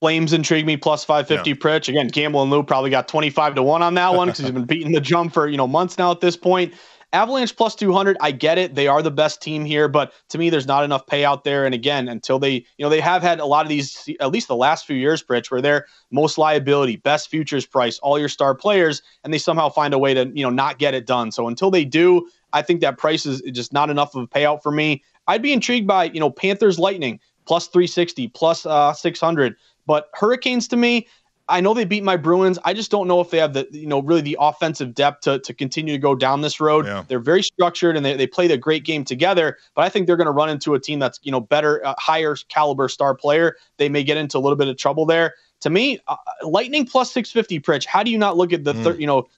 Flames 0.00 0.32
intrigue 0.34 0.66
me 0.66 0.76
plus 0.76 1.04
550 1.04 1.54
Pritch. 1.54 1.88
Again, 1.88 2.08
Gamble 2.08 2.42
and 2.42 2.50
Lou 2.50 2.62
probably 2.62 2.90
got 2.90 3.08
25 3.08 3.54
to 3.54 3.62
1 3.62 3.82
on 3.82 3.94
that 3.94 4.14
one 4.14 4.28
because 4.28 4.40
he's 4.40 4.50
been 4.50 4.64
beating 4.64 4.92
the 4.92 5.00
jump 5.00 5.32
for, 5.32 5.48
you 5.48 5.56
know, 5.56 5.66
months 5.66 5.96
now 5.96 6.10
at 6.10 6.20
this 6.20 6.36
point. 6.36 6.74
Avalanche 7.12 7.56
plus 7.56 7.74
200, 7.76 8.16
I 8.20 8.32
get 8.32 8.58
it. 8.58 8.74
They 8.74 8.88
are 8.88 9.00
the 9.00 9.10
best 9.10 9.40
team 9.40 9.64
here, 9.64 9.88
but 9.88 10.12
to 10.30 10.38
me, 10.38 10.50
there's 10.50 10.66
not 10.66 10.84
enough 10.84 11.06
payout 11.06 11.44
there. 11.44 11.64
And 11.64 11.74
again, 11.74 12.08
until 12.08 12.38
they, 12.38 12.52
you 12.52 12.84
know, 12.84 12.88
they 12.88 13.00
have 13.00 13.22
had 13.22 13.40
a 13.40 13.46
lot 13.46 13.64
of 13.64 13.68
these, 13.68 14.08
at 14.20 14.32
least 14.32 14.48
the 14.48 14.56
last 14.56 14.86
few 14.86 14.96
years, 14.96 15.22
Pritch, 15.22 15.50
where 15.50 15.62
they're 15.62 15.86
most 16.10 16.36
liability, 16.36 16.96
best 16.96 17.30
futures 17.30 17.64
price, 17.64 17.98
all 18.00 18.18
your 18.18 18.28
star 18.28 18.54
players, 18.54 19.02
and 19.24 19.32
they 19.32 19.38
somehow 19.38 19.68
find 19.68 19.94
a 19.94 19.98
way 19.98 20.14
to, 20.14 20.30
you 20.34 20.42
know, 20.42 20.50
not 20.50 20.78
get 20.78 20.94
it 20.94 21.06
done. 21.06 21.30
So 21.30 21.48
until 21.48 21.70
they 21.70 21.84
do, 21.84 22.28
I 22.52 22.62
think 22.62 22.80
that 22.80 22.98
price 22.98 23.24
is 23.24 23.40
just 23.52 23.72
not 23.72 23.88
enough 23.88 24.14
of 24.14 24.24
a 24.24 24.26
payout 24.26 24.62
for 24.62 24.72
me. 24.72 25.02
I'd 25.28 25.42
be 25.42 25.52
intrigued 25.52 25.86
by, 25.86 26.04
you 26.04 26.20
know, 26.20 26.30
Panthers 26.30 26.78
Lightning 26.78 27.20
plus 27.46 27.68
360, 27.68 28.28
plus 28.28 28.66
uh, 28.66 28.92
600. 28.92 29.56
But 29.86 30.10
Hurricanes 30.14 30.68
to 30.68 30.76
me, 30.76 31.06
I 31.48 31.60
know 31.60 31.74
they 31.74 31.84
beat 31.84 32.02
my 32.02 32.16
Bruins. 32.16 32.58
I 32.64 32.74
just 32.74 32.90
don't 32.90 33.06
know 33.06 33.20
if 33.20 33.30
they 33.30 33.38
have 33.38 33.52
the 33.52 33.68
you 33.70 33.86
know 33.86 34.02
really 34.02 34.20
the 34.20 34.36
offensive 34.40 34.94
depth 34.94 35.22
to, 35.22 35.38
to 35.38 35.54
continue 35.54 35.92
to 35.92 35.98
go 35.98 36.14
down 36.14 36.40
this 36.40 36.60
road. 36.60 36.86
Yeah. 36.86 37.04
They're 37.06 37.20
very 37.20 37.42
structured 37.42 37.96
and 37.96 38.04
they, 38.04 38.16
they 38.16 38.26
played 38.26 38.50
a 38.50 38.58
great 38.58 38.84
game 38.84 39.04
together. 39.04 39.58
But 39.74 39.82
I 39.84 39.88
think 39.88 40.06
they're 40.06 40.16
going 40.16 40.26
to 40.26 40.32
run 40.32 40.48
into 40.48 40.74
a 40.74 40.80
team 40.80 40.98
that's 40.98 41.20
you 41.22 41.30
know 41.30 41.40
better, 41.40 41.84
uh, 41.86 41.94
higher 41.98 42.36
caliber 42.48 42.88
star 42.88 43.14
player. 43.14 43.56
They 43.76 43.88
may 43.88 44.02
get 44.02 44.16
into 44.16 44.38
a 44.38 44.40
little 44.40 44.56
bit 44.56 44.68
of 44.68 44.76
trouble 44.76 45.06
there. 45.06 45.34
To 45.60 45.70
me, 45.70 46.00
uh, 46.08 46.16
Lightning 46.42 46.84
plus 46.84 47.12
six 47.12 47.30
fifty. 47.30 47.60
Pritch. 47.60 47.86
How 47.86 48.02
do 48.02 48.10
you 48.10 48.18
not 48.18 48.36
look 48.36 48.52
at 48.52 48.64
the 48.64 48.74
third? 48.74 49.00
You 49.00 49.06
know, 49.06 49.28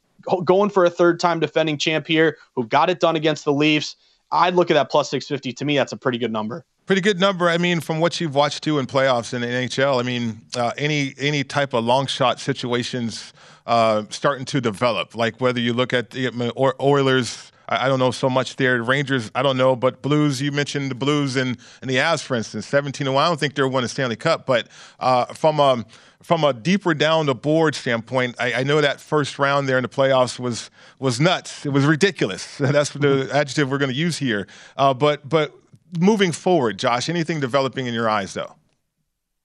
going 0.44 0.70
for 0.70 0.84
a 0.84 0.90
third 0.90 1.20
time 1.20 1.40
defending 1.40 1.76
champ 1.76 2.06
here 2.06 2.38
who 2.54 2.66
got 2.66 2.90
it 2.90 3.00
done 3.00 3.16
against 3.16 3.44
the 3.44 3.52
Leafs. 3.52 3.96
I'd 4.30 4.54
look 4.54 4.70
at 4.70 4.74
that 4.74 4.90
plus 4.90 5.10
six 5.10 5.26
fifty. 5.28 5.52
To 5.52 5.64
me, 5.64 5.76
that's 5.76 5.92
a 5.92 5.96
pretty 5.96 6.18
good 6.18 6.32
number. 6.32 6.64
Pretty 6.88 7.02
good 7.02 7.20
number. 7.20 7.50
I 7.50 7.58
mean, 7.58 7.80
from 7.80 8.00
what 8.00 8.18
you've 8.18 8.34
watched 8.34 8.62
too 8.62 8.78
in 8.78 8.86
playoffs 8.86 9.34
in 9.34 9.42
the 9.42 9.46
NHL, 9.46 10.00
I 10.00 10.02
mean, 10.02 10.40
uh, 10.56 10.72
any 10.78 11.12
any 11.18 11.44
type 11.44 11.74
of 11.74 11.84
long 11.84 12.06
shot 12.06 12.40
situations 12.40 13.34
uh, 13.66 14.04
starting 14.08 14.46
to 14.46 14.58
develop. 14.58 15.14
Like 15.14 15.38
whether 15.38 15.60
you 15.60 15.74
look 15.74 15.92
at 15.92 16.12
the 16.12 16.50
or 16.56 16.74
Oilers, 16.80 17.52
I, 17.68 17.84
I 17.84 17.88
don't 17.88 17.98
know 17.98 18.10
so 18.10 18.30
much 18.30 18.56
there. 18.56 18.82
Rangers, 18.82 19.30
I 19.34 19.42
don't 19.42 19.58
know, 19.58 19.76
but 19.76 20.00
Blues. 20.00 20.40
You 20.40 20.50
mentioned 20.50 20.90
the 20.90 20.94
Blues 20.94 21.36
and 21.36 21.58
and 21.82 21.90
the 21.90 21.96
Avs, 21.96 22.22
for 22.22 22.34
instance, 22.34 22.66
seventeen 22.66 23.12
one. 23.12 23.22
I 23.22 23.28
don't 23.28 23.38
think 23.38 23.54
they're 23.54 23.68
winning 23.68 23.88
Stanley 23.88 24.16
Cup, 24.16 24.46
but 24.46 24.68
uh, 24.98 25.26
from 25.26 25.60
a 25.60 25.84
from 26.22 26.42
a 26.42 26.54
deeper 26.54 26.94
down 26.94 27.26
the 27.26 27.34
board 27.34 27.74
standpoint, 27.74 28.34
I, 28.40 28.54
I 28.54 28.62
know 28.62 28.80
that 28.80 28.98
first 28.98 29.38
round 29.38 29.68
there 29.68 29.76
in 29.76 29.82
the 29.82 29.90
playoffs 29.90 30.38
was 30.38 30.70
was 30.98 31.20
nuts. 31.20 31.66
It 31.66 31.70
was 31.70 31.84
ridiculous. 31.84 32.56
That's 32.56 32.88
the 32.88 33.28
adjective 33.30 33.70
we're 33.70 33.76
going 33.76 33.90
to 33.90 33.94
use 33.94 34.16
here. 34.16 34.46
Uh, 34.78 34.94
but 34.94 35.28
but 35.28 35.54
moving 35.98 36.32
forward, 36.32 36.78
Josh, 36.78 37.08
anything 37.08 37.40
developing 37.40 37.86
in 37.86 37.94
your 37.94 38.08
eyes 38.08 38.34
though? 38.34 38.54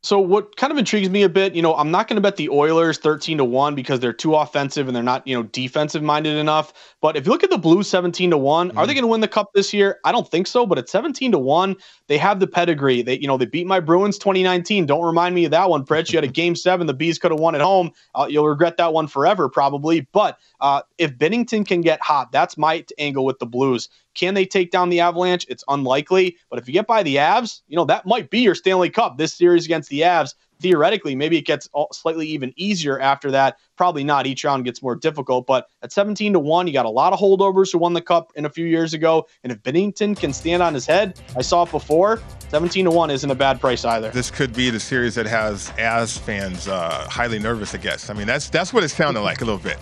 So 0.06 0.20
what 0.20 0.58
kind 0.58 0.70
of 0.70 0.78
intrigues 0.78 1.10
me 1.10 1.24
a 1.24 1.30
bit, 1.30 1.56
you 1.56 1.62
know, 1.62 1.74
I'm 1.76 1.89
not 1.89 2.10
going 2.10 2.18
to 2.18 2.22
bet 2.22 2.36
the 2.36 2.50
Oilers 2.50 2.98
13 2.98 3.38
to 3.38 3.46
1 3.46 3.74
because 3.74 4.02
they're 4.02 4.12
too 4.12 4.36
offensive 4.36 4.88
and 4.88 4.96
they're 4.96 5.02
not, 5.02 5.26
you 5.26 5.34
know, 5.34 5.44
defensive 5.44 6.04
minded 6.04 6.36
enough. 6.36 6.96
But 7.00 7.16
if 7.16 7.26
you 7.26 7.32
look 7.32 7.41
at 7.41 7.50
the 7.50 7.58
Blues 7.58 7.88
17 7.88 8.32
to 8.32 8.38
1, 8.38 8.78
are 8.78 8.86
they 8.86 8.94
going 8.94 9.04
to 9.04 9.08
win 9.08 9.22
the 9.22 9.30
cup 9.30 9.52
this 9.54 9.74
year? 9.74 10.02
I 10.04 10.12
don't 10.12 10.30
think 10.30 10.48
so, 10.48 10.66
but 10.66 10.78
at 10.78 10.89
17 10.89 11.32
to 11.32 11.39
1, 11.39 11.78
they 12.08 12.18
have 12.18 12.41
the 12.41 12.48
pedigree. 12.48 13.02
They, 13.02 13.18
you 13.18 13.28
know, 13.28 13.38
they 13.38 13.46
beat 13.46 13.66
my 13.66 13.80
Bruins 13.80 14.18
2019. 14.18 14.88
Don't 14.88 15.06
remind 15.06 15.36
me 15.36 15.46
of 15.46 15.52
that 15.52 15.70
one, 15.70 15.86
Pritch. 15.86 16.12
You 16.12 16.18
had 16.18 16.26
a 16.26 16.28
game 16.28 16.58
7, 16.58 16.86
the 16.86 16.94
Bees 16.94 17.18
could 17.18 17.32
have 17.32 17.39
won 17.39 17.56
at 17.56 17.62
home. 17.62 17.91
Uh, 18.14 18.28
you'll 18.30 18.50
regret 18.50 18.76
that 18.76 18.91
one 18.91 19.08
forever 19.08 19.48
probably, 19.48 20.02
but 20.12 20.38
uh, 20.60 20.82
if 20.98 21.18
Binnington 21.18 21.66
can 21.66 21.80
get 21.80 22.02
hot, 22.02 22.30
that's 22.34 22.58
my 22.58 22.84
angle 22.98 23.24
with 23.24 23.39
the 23.39 23.46
Blues. 23.46 23.88
Can 24.14 24.34
they 24.34 24.45
take 24.45 24.72
down 24.72 24.89
the 24.89 24.99
Avalanche? 24.99 25.45
It's 25.49 25.64
unlikely. 25.68 26.38
But 26.49 26.59
if 26.59 26.68
you 26.68 26.74
get 26.74 26.88
by 26.88 27.03
the 27.03 27.18
Avs, 27.18 27.61
you 27.68 27.76
know, 27.76 27.86
that 27.86 28.05
might 28.05 28.30
be 28.30 28.39
your 28.39 28.55
Stanley 28.55 28.89
Cup 28.89 29.18
this 29.18 29.34
series 29.34 29.66
against 29.66 29.89
the 29.89 30.01
Avs. 30.01 30.36
Theoretically, 30.61 31.14
maybe 31.14 31.38
it 31.38 31.45
gets 31.45 31.68
slightly 31.91 32.26
even 32.28 32.53
easier 32.55 32.97
after 32.97 33.32
that. 33.32 33.57
Probably 33.76 34.03
not. 34.03 34.26
Each 34.26 34.45
round 34.45 34.64
gets 34.64 34.82
more 34.82 34.95
difficult. 34.95 35.45
But 35.45 35.68
at 35.82 35.91
17 35.91 36.34
to 36.34 36.39
1, 36.39 36.68
you 36.68 36.74
got 36.74 36.86
a 36.86 36.89
lot 36.89 37.11
of 37.11 37.20
holdovers 37.20 37.74
who 37.74 37.80
won 37.80 37.93
the 37.93 38.01
Cup 38.01 38.32
in 38.36 38.45
a 38.45 38.49
few 38.49 38.66
years 38.66 38.93
ago. 38.93 39.28
And 39.43 39.51
if 39.51 39.61
Binnington 39.61 40.18
can 40.18 40.32
stand 40.32 40.64
on 40.64 40.74
his 40.74 40.86
head, 40.86 41.20
I 41.36 41.41
saw 41.41 41.64
it 41.64 41.72
before, 41.72 42.22
17 42.49 42.86
to 42.86 42.91
1 42.91 43.09
isn't 43.11 43.30
a 43.30 43.36
bad 43.36 43.59
price 43.59 43.84
either. 43.84 44.09
This 44.11 44.32
could 44.32 44.53
be 44.53 44.70
the 44.70 44.80
series 44.80 45.16
that 45.16 45.26
has 45.26 45.74
As 45.78 46.18
fans 46.18 46.68
uh, 46.68 47.07
highly 47.09 47.39
nervous. 47.39 47.74
I 47.74 47.78
guess. 47.78 48.09
I 48.09 48.14
mean, 48.14 48.28
that's 48.28 48.49
that's 48.49 48.74
what 48.74 48.84
it 48.84 48.89
sounded 48.89 49.22
like 49.22 49.41
a 49.41 49.45
little 49.45 49.59
bit. 49.59 49.78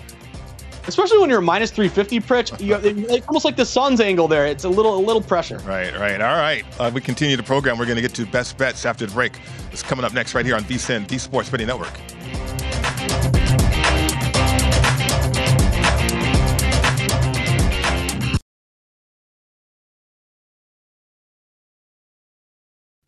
Especially 0.87 1.19
when 1.19 1.29
you're 1.29 1.41
minus 1.41 1.71
350, 1.71 2.19
Pritch. 2.21 2.59
You 2.59 2.77
like, 3.07 3.27
almost 3.27 3.45
like 3.45 3.55
the 3.55 3.65
Suns 3.65 4.01
angle 4.01 4.27
there. 4.27 4.45
It's 4.45 4.63
a 4.63 4.69
little 4.69 4.95
a 4.95 5.03
little 5.03 5.21
pressure. 5.21 5.57
Right, 5.59 5.95
right. 5.97 6.19
All 6.21 6.37
right. 6.37 6.65
Uh, 6.79 6.91
we 6.93 7.01
continue 7.01 7.37
the 7.37 7.43
program. 7.43 7.77
We're 7.77 7.85
going 7.85 7.97
to 7.97 8.01
get 8.01 8.13
to 8.15 8.25
best 8.25 8.57
bets 8.57 8.85
after 8.85 9.05
the 9.05 9.13
break. 9.13 9.39
It's 9.71 9.83
coming 9.83 10.05
up 10.05 10.13
next 10.13 10.33
right 10.33 10.45
here 10.45 10.55
on 10.55 10.63
VSIN, 10.63 11.07
the 11.07 11.17
Sports 11.17 11.49
Betting 11.49 11.67
Network. 11.67 11.93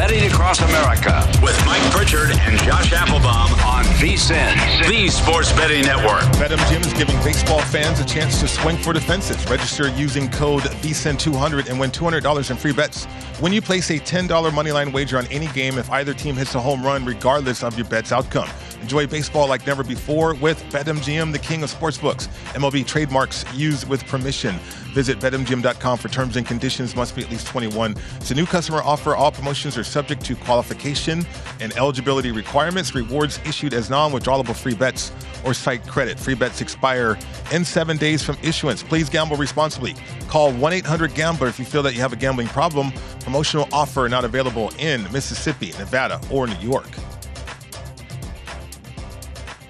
Betting 0.00 0.24
Across 0.30 0.62
America 0.62 1.28
with 1.42 1.62
Mike 1.66 1.82
Pritchard 1.92 2.30
and 2.30 2.58
Josh 2.60 2.90
Appelbaum 2.90 3.52
on 3.66 3.84
VSIN, 4.00 4.88
the 4.88 5.08
Sports 5.10 5.52
Betting 5.52 5.82
Network. 5.82 6.22
BetMGM 6.38 6.86
is 6.86 6.94
giving 6.94 7.16
baseball 7.16 7.60
fans 7.60 8.00
a 8.00 8.04
chance 8.06 8.40
to 8.40 8.48
swing 8.48 8.78
for 8.78 8.94
the 8.94 9.00
fences. 9.02 9.46
Register 9.50 9.90
using 9.90 10.30
code 10.30 10.62
VSIN200 10.62 11.68
and 11.68 11.78
win 11.78 11.90
$200 11.90 12.50
in 12.50 12.56
free 12.56 12.72
bets 12.72 13.04
when 13.40 13.52
you 13.52 13.60
place 13.60 13.90
a 13.90 13.98
$10 13.98 14.26
moneyline 14.28 14.90
wager 14.90 15.18
on 15.18 15.26
any 15.26 15.48
game 15.48 15.76
if 15.76 15.90
either 15.90 16.14
team 16.14 16.34
hits 16.34 16.54
a 16.54 16.60
home 16.60 16.82
run, 16.82 17.04
regardless 17.04 17.62
of 17.62 17.76
your 17.76 17.86
bet's 17.86 18.10
outcome. 18.10 18.48
Enjoy 18.80 19.06
baseball 19.06 19.46
like 19.46 19.66
never 19.66 19.84
before 19.84 20.34
with 20.34 20.62
BetMGM, 20.72 21.32
the 21.32 21.38
king 21.38 21.62
of 21.62 21.70
sportsbooks. 21.70 22.28
MLB 22.54 22.86
trademarks 22.86 23.44
used 23.54 23.86
with 23.86 24.06
permission. 24.06 24.56
Visit 24.94 25.20
BetMGM.com 25.20 25.98
for 25.98 26.08
terms 26.08 26.36
and 26.36 26.46
conditions. 26.46 26.96
Must 26.96 27.14
be 27.14 27.22
at 27.22 27.30
least 27.30 27.46
21. 27.46 27.94
It's 28.16 28.30
a 28.30 28.34
new 28.34 28.46
customer 28.46 28.82
offer. 28.82 29.14
All 29.14 29.30
promotions 29.30 29.76
are 29.76 29.84
subject 29.90 30.24
to 30.24 30.36
qualification 30.36 31.26
and 31.60 31.76
eligibility 31.76 32.30
requirements. 32.30 32.94
Rewards 32.94 33.38
issued 33.44 33.74
as 33.74 33.90
non-withdrawable 33.90 34.56
free 34.56 34.74
bets 34.74 35.12
or 35.44 35.54
site 35.54 35.86
credit. 35.86 36.18
Free 36.18 36.34
bets 36.34 36.60
expire 36.60 37.18
in 37.52 37.64
seven 37.64 37.96
days 37.96 38.22
from 38.22 38.38
issuance. 38.42 38.82
Please 38.82 39.08
gamble 39.08 39.36
responsibly. 39.36 39.94
Call 40.28 40.52
1-800-GAMBLER 40.52 41.48
if 41.48 41.58
you 41.58 41.64
feel 41.64 41.82
that 41.82 41.94
you 41.94 42.00
have 42.00 42.12
a 42.12 42.16
gambling 42.16 42.46
problem. 42.48 42.92
Promotional 43.20 43.68
offer 43.72 44.08
not 44.08 44.24
available 44.24 44.72
in 44.78 45.02
Mississippi, 45.12 45.72
Nevada, 45.78 46.20
or 46.30 46.46
New 46.46 46.58
York. 46.58 46.88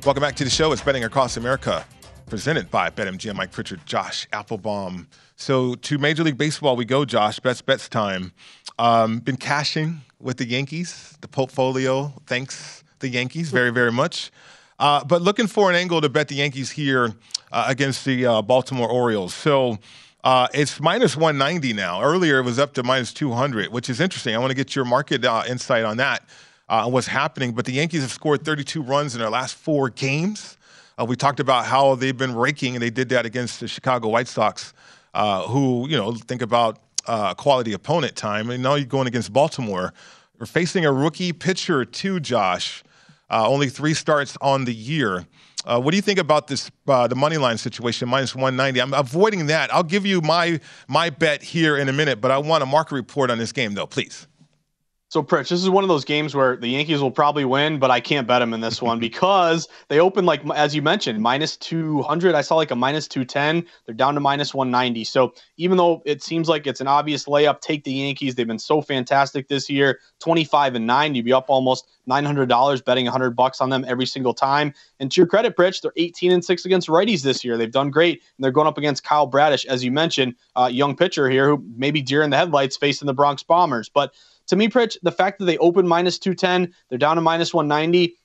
Welcome 0.04 0.22
back 0.22 0.36
to 0.36 0.44
the 0.44 0.50
show. 0.50 0.72
It's 0.72 0.80
Betting 0.80 1.04
Across 1.04 1.36
America, 1.36 1.84
presented 2.26 2.70
by 2.70 2.88
BetMGM. 2.88 3.34
Mike 3.34 3.52
Pritchard, 3.52 3.84
Josh 3.84 4.26
Appelbaum. 4.32 5.06
So 5.36 5.74
to 5.74 5.98
Major 5.98 6.24
League 6.24 6.38
Baseball 6.38 6.74
we 6.74 6.86
go, 6.86 7.04
Josh. 7.04 7.38
Best 7.38 7.66
bets 7.66 7.88
time. 7.88 8.32
Um, 8.78 9.18
been 9.18 9.36
cashing 9.36 10.00
with 10.20 10.36
the 10.36 10.46
Yankees. 10.46 11.16
The 11.20 11.28
portfolio 11.28 12.12
thanks 12.26 12.84
the 13.00 13.08
Yankees 13.08 13.50
very, 13.50 13.70
very 13.70 13.92
much. 13.92 14.30
Uh, 14.78 15.04
but 15.04 15.20
looking 15.22 15.46
for 15.46 15.68
an 15.68 15.76
angle 15.76 16.00
to 16.00 16.08
bet 16.08 16.28
the 16.28 16.36
Yankees 16.36 16.70
here 16.70 17.14
uh, 17.52 17.64
against 17.68 18.04
the 18.04 18.24
uh, 18.24 18.42
Baltimore 18.42 18.88
Orioles. 18.88 19.34
So 19.34 19.78
uh, 20.24 20.48
it's 20.54 20.80
minus 20.80 21.16
190 21.16 21.72
now. 21.72 22.02
Earlier 22.02 22.38
it 22.38 22.44
was 22.44 22.58
up 22.58 22.72
to 22.74 22.82
minus 22.82 23.12
200, 23.12 23.72
which 23.72 23.90
is 23.90 24.00
interesting. 24.00 24.34
I 24.34 24.38
want 24.38 24.50
to 24.50 24.56
get 24.56 24.74
your 24.74 24.84
market 24.84 25.24
uh, 25.24 25.42
insight 25.48 25.84
on 25.84 25.96
that 25.98 26.22
uh, 26.68 26.88
what's 26.88 27.06
happening. 27.06 27.52
But 27.52 27.64
the 27.64 27.72
Yankees 27.72 28.02
have 28.02 28.12
scored 28.12 28.44
32 28.44 28.82
runs 28.82 29.14
in 29.14 29.20
their 29.20 29.30
last 29.30 29.56
four 29.56 29.90
games. 29.90 30.56
We 31.06 31.16
talked 31.16 31.40
about 31.40 31.64
how 31.64 31.94
they've 31.94 32.16
been 32.16 32.34
raking, 32.34 32.76
and 32.76 32.82
they 32.82 32.90
did 32.90 33.08
that 33.08 33.24
against 33.24 33.60
the 33.60 33.68
Chicago 33.68 34.08
White 34.08 34.28
Sox, 34.28 34.74
who, 35.14 35.88
you 35.88 35.96
know, 35.96 36.12
think 36.12 36.42
about 36.42 36.78
uh, 37.06 37.34
quality 37.34 37.72
opponent 37.72 38.16
time. 38.16 38.50
And 38.50 38.62
now 38.62 38.74
you're 38.74 38.86
going 38.86 39.06
against 39.06 39.32
Baltimore. 39.32 39.92
We're 40.38 40.46
facing 40.46 40.84
a 40.84 40.92
rookie 40.92 41.32
pitcher, 41.32 41.84
too, 41.84 42.20
Josh. 42.20 42.82
Uh, 43.30 43.48
only 43.48 43.68
three 43.68 43.94
starts 43.94 44.36
on 44.40 44.64
the 44.64 44.74
year. 44.74 45.26
Uh, 45.64 45.78
what 45.80 45.90
do 45.90 45.96
you 45.96 46.02
think 46.02 46.18
about 46.18 46.46
this 46.46 46.70
uh, 46.88 47.06
the 47.06 47.14
money 47.14 47.36
line 47.36 47.58
situation 47.58 48.08
minus 48.08 48.34
190? 48.34 48.80
I'm 48.80 48.94
avoiding 48.94 49.46
that. 49.46 49.72
I'll 49.72 49.82
give 49.82 50.06
you 50.06 50.20
my 50.22 50.58
my 50.88 51.10
bet 51.10 51.42
here 51.42 51.76
in 51.76 51.88
a 51.88 51.92
minute, 51.92 52.20
but 52.20 52.30
I 52.30 52.38
want 52.38 52.62
a 52.62 52.66
market 52.66 52.94
report 52.94 53.30
on 53.30 53.38
this 53.38 53.52
game 53.52 53.74
though, 53.74 53.86
please. 53.86 54.26
So, 55.10 55.24
Pritch, 55.24 55.48
this 55.48 55.60
is 55.60 55.68
one 55.68 55.82
of 55.82 55.88
those 55.88 56.04
games 56.04 56.36
where 56.36 56.54
the 56.54 56.68
Yankees 56.68 57.00
will 57.00 57.10
probably 57.10 57.44
win, 57.44 57.80
but 57.80 57.90
I 57.90 57.98
can't 57.98 58.28
bet 58.28 58.38
them 58.38 58.54
in 58.54 58.60
this 58.60 58.80
one 58.80 59.00
because 59.00 59.66
they 59.88 59.98
opened, 59.98 60.28
like, 60.28 60.48
as 60.50 60.72
you 60.72 60.82
mentioned, 60.82 61.20
minus 61.20 61.56
200. 61.56 62.36
I 62.36 62.42
saw 62.42 62.54
like 62.54 62.70
a 62.70 62.76
minus 62.76 63.08
210. 63.08 63.66
They're 63.86 63.94
down 63.94 64.14
to 64.14 64.20
minus 64.20 64.54
190. 64.54 65.02
So, 65.02 65.34
even 65.56 65.76
though 65.78 66.00
it 66.06 66.22
seems 66.22 66.48
like 66.48 66.68
it's 66.68 66.80
an 66.80 66.86
obvious 66.86 67.24
layup, 67.24 67.60
take 67.60 67.82
the 67.82 67.92
Yankees. 67.92 68.36
They've 68.36 68.46
been 68.46 68.60
so 68.60 68.80
fantastic 68.80 69.48
this 69.48 69.68
year 69.68 69.98
25 70.20 70.76
and 70.76 70.86
9. 70.86 71.16
You'd 71.16 71.24
be 71.24 71.32
up 71.32 71.46
almost 71.48 71.88
$900 72.08 72.84
betting 72.84 73.06
100 73.06 73.30
bucks 73.30 73.60
on 73.60 73.68
them 73.68 73.84
every 73.88 74.06
single 74.06 74.32
time. 74.32 74.72
And 75.00 75.10
to 75.10 75.20
your 75.20 75.26
credit, 75.26 75.56
Pritch, 75.56 75.82
they're 75.82 75.92
18 75.96 76.30
and 76.30 76.44
6 76.44 76.64
against 76.64 76.86
righties 76.86 77.22
this 77.22 77.44
year. 77.44 77.56
They've 77.56 77.70
done 77.70 77.90
great. 77.90 78.22
And 78.36 78.44
they're 78.44 78.52
going 78.52 78.68
up 78.68 78.78
against 78.78 79.02
Kyle 79.02 79.26
Bradish, 79.26 79.64
as 79.66 79.82
you 79.82 79.90
mentioned, 79.90 80.36
uh, 80.54 80.70
young 80.72 80.94
pitcher 80.94 81.28
here 81.28 81.48
who 81.48 81.64
maybe 81.76 82.00
deer 82.00 82.22
in 82.22 82.30
the 82.30 82.36
headlights 82.36 82.76
facing 82.76 83.06
the 83.06 83.14
Bronx 83.14 83.42
Bombers. 83.42 83.88
But 83.88 84.14
to 84.50 84.56
me, 84.56 84.68
Pritch, 84.68 84.96
the 85.02 85.12
fact 85.12 85.38
that 85.38 85.44
they 85.44 85.56
open 85.58 85.86
minus 85.86 86.18
210, 86.18 86.74
they're 86.88 86.98
down 86.98 87.14
to 87.14 87.22
minus 87.22 87.54
190. 87.54 88.16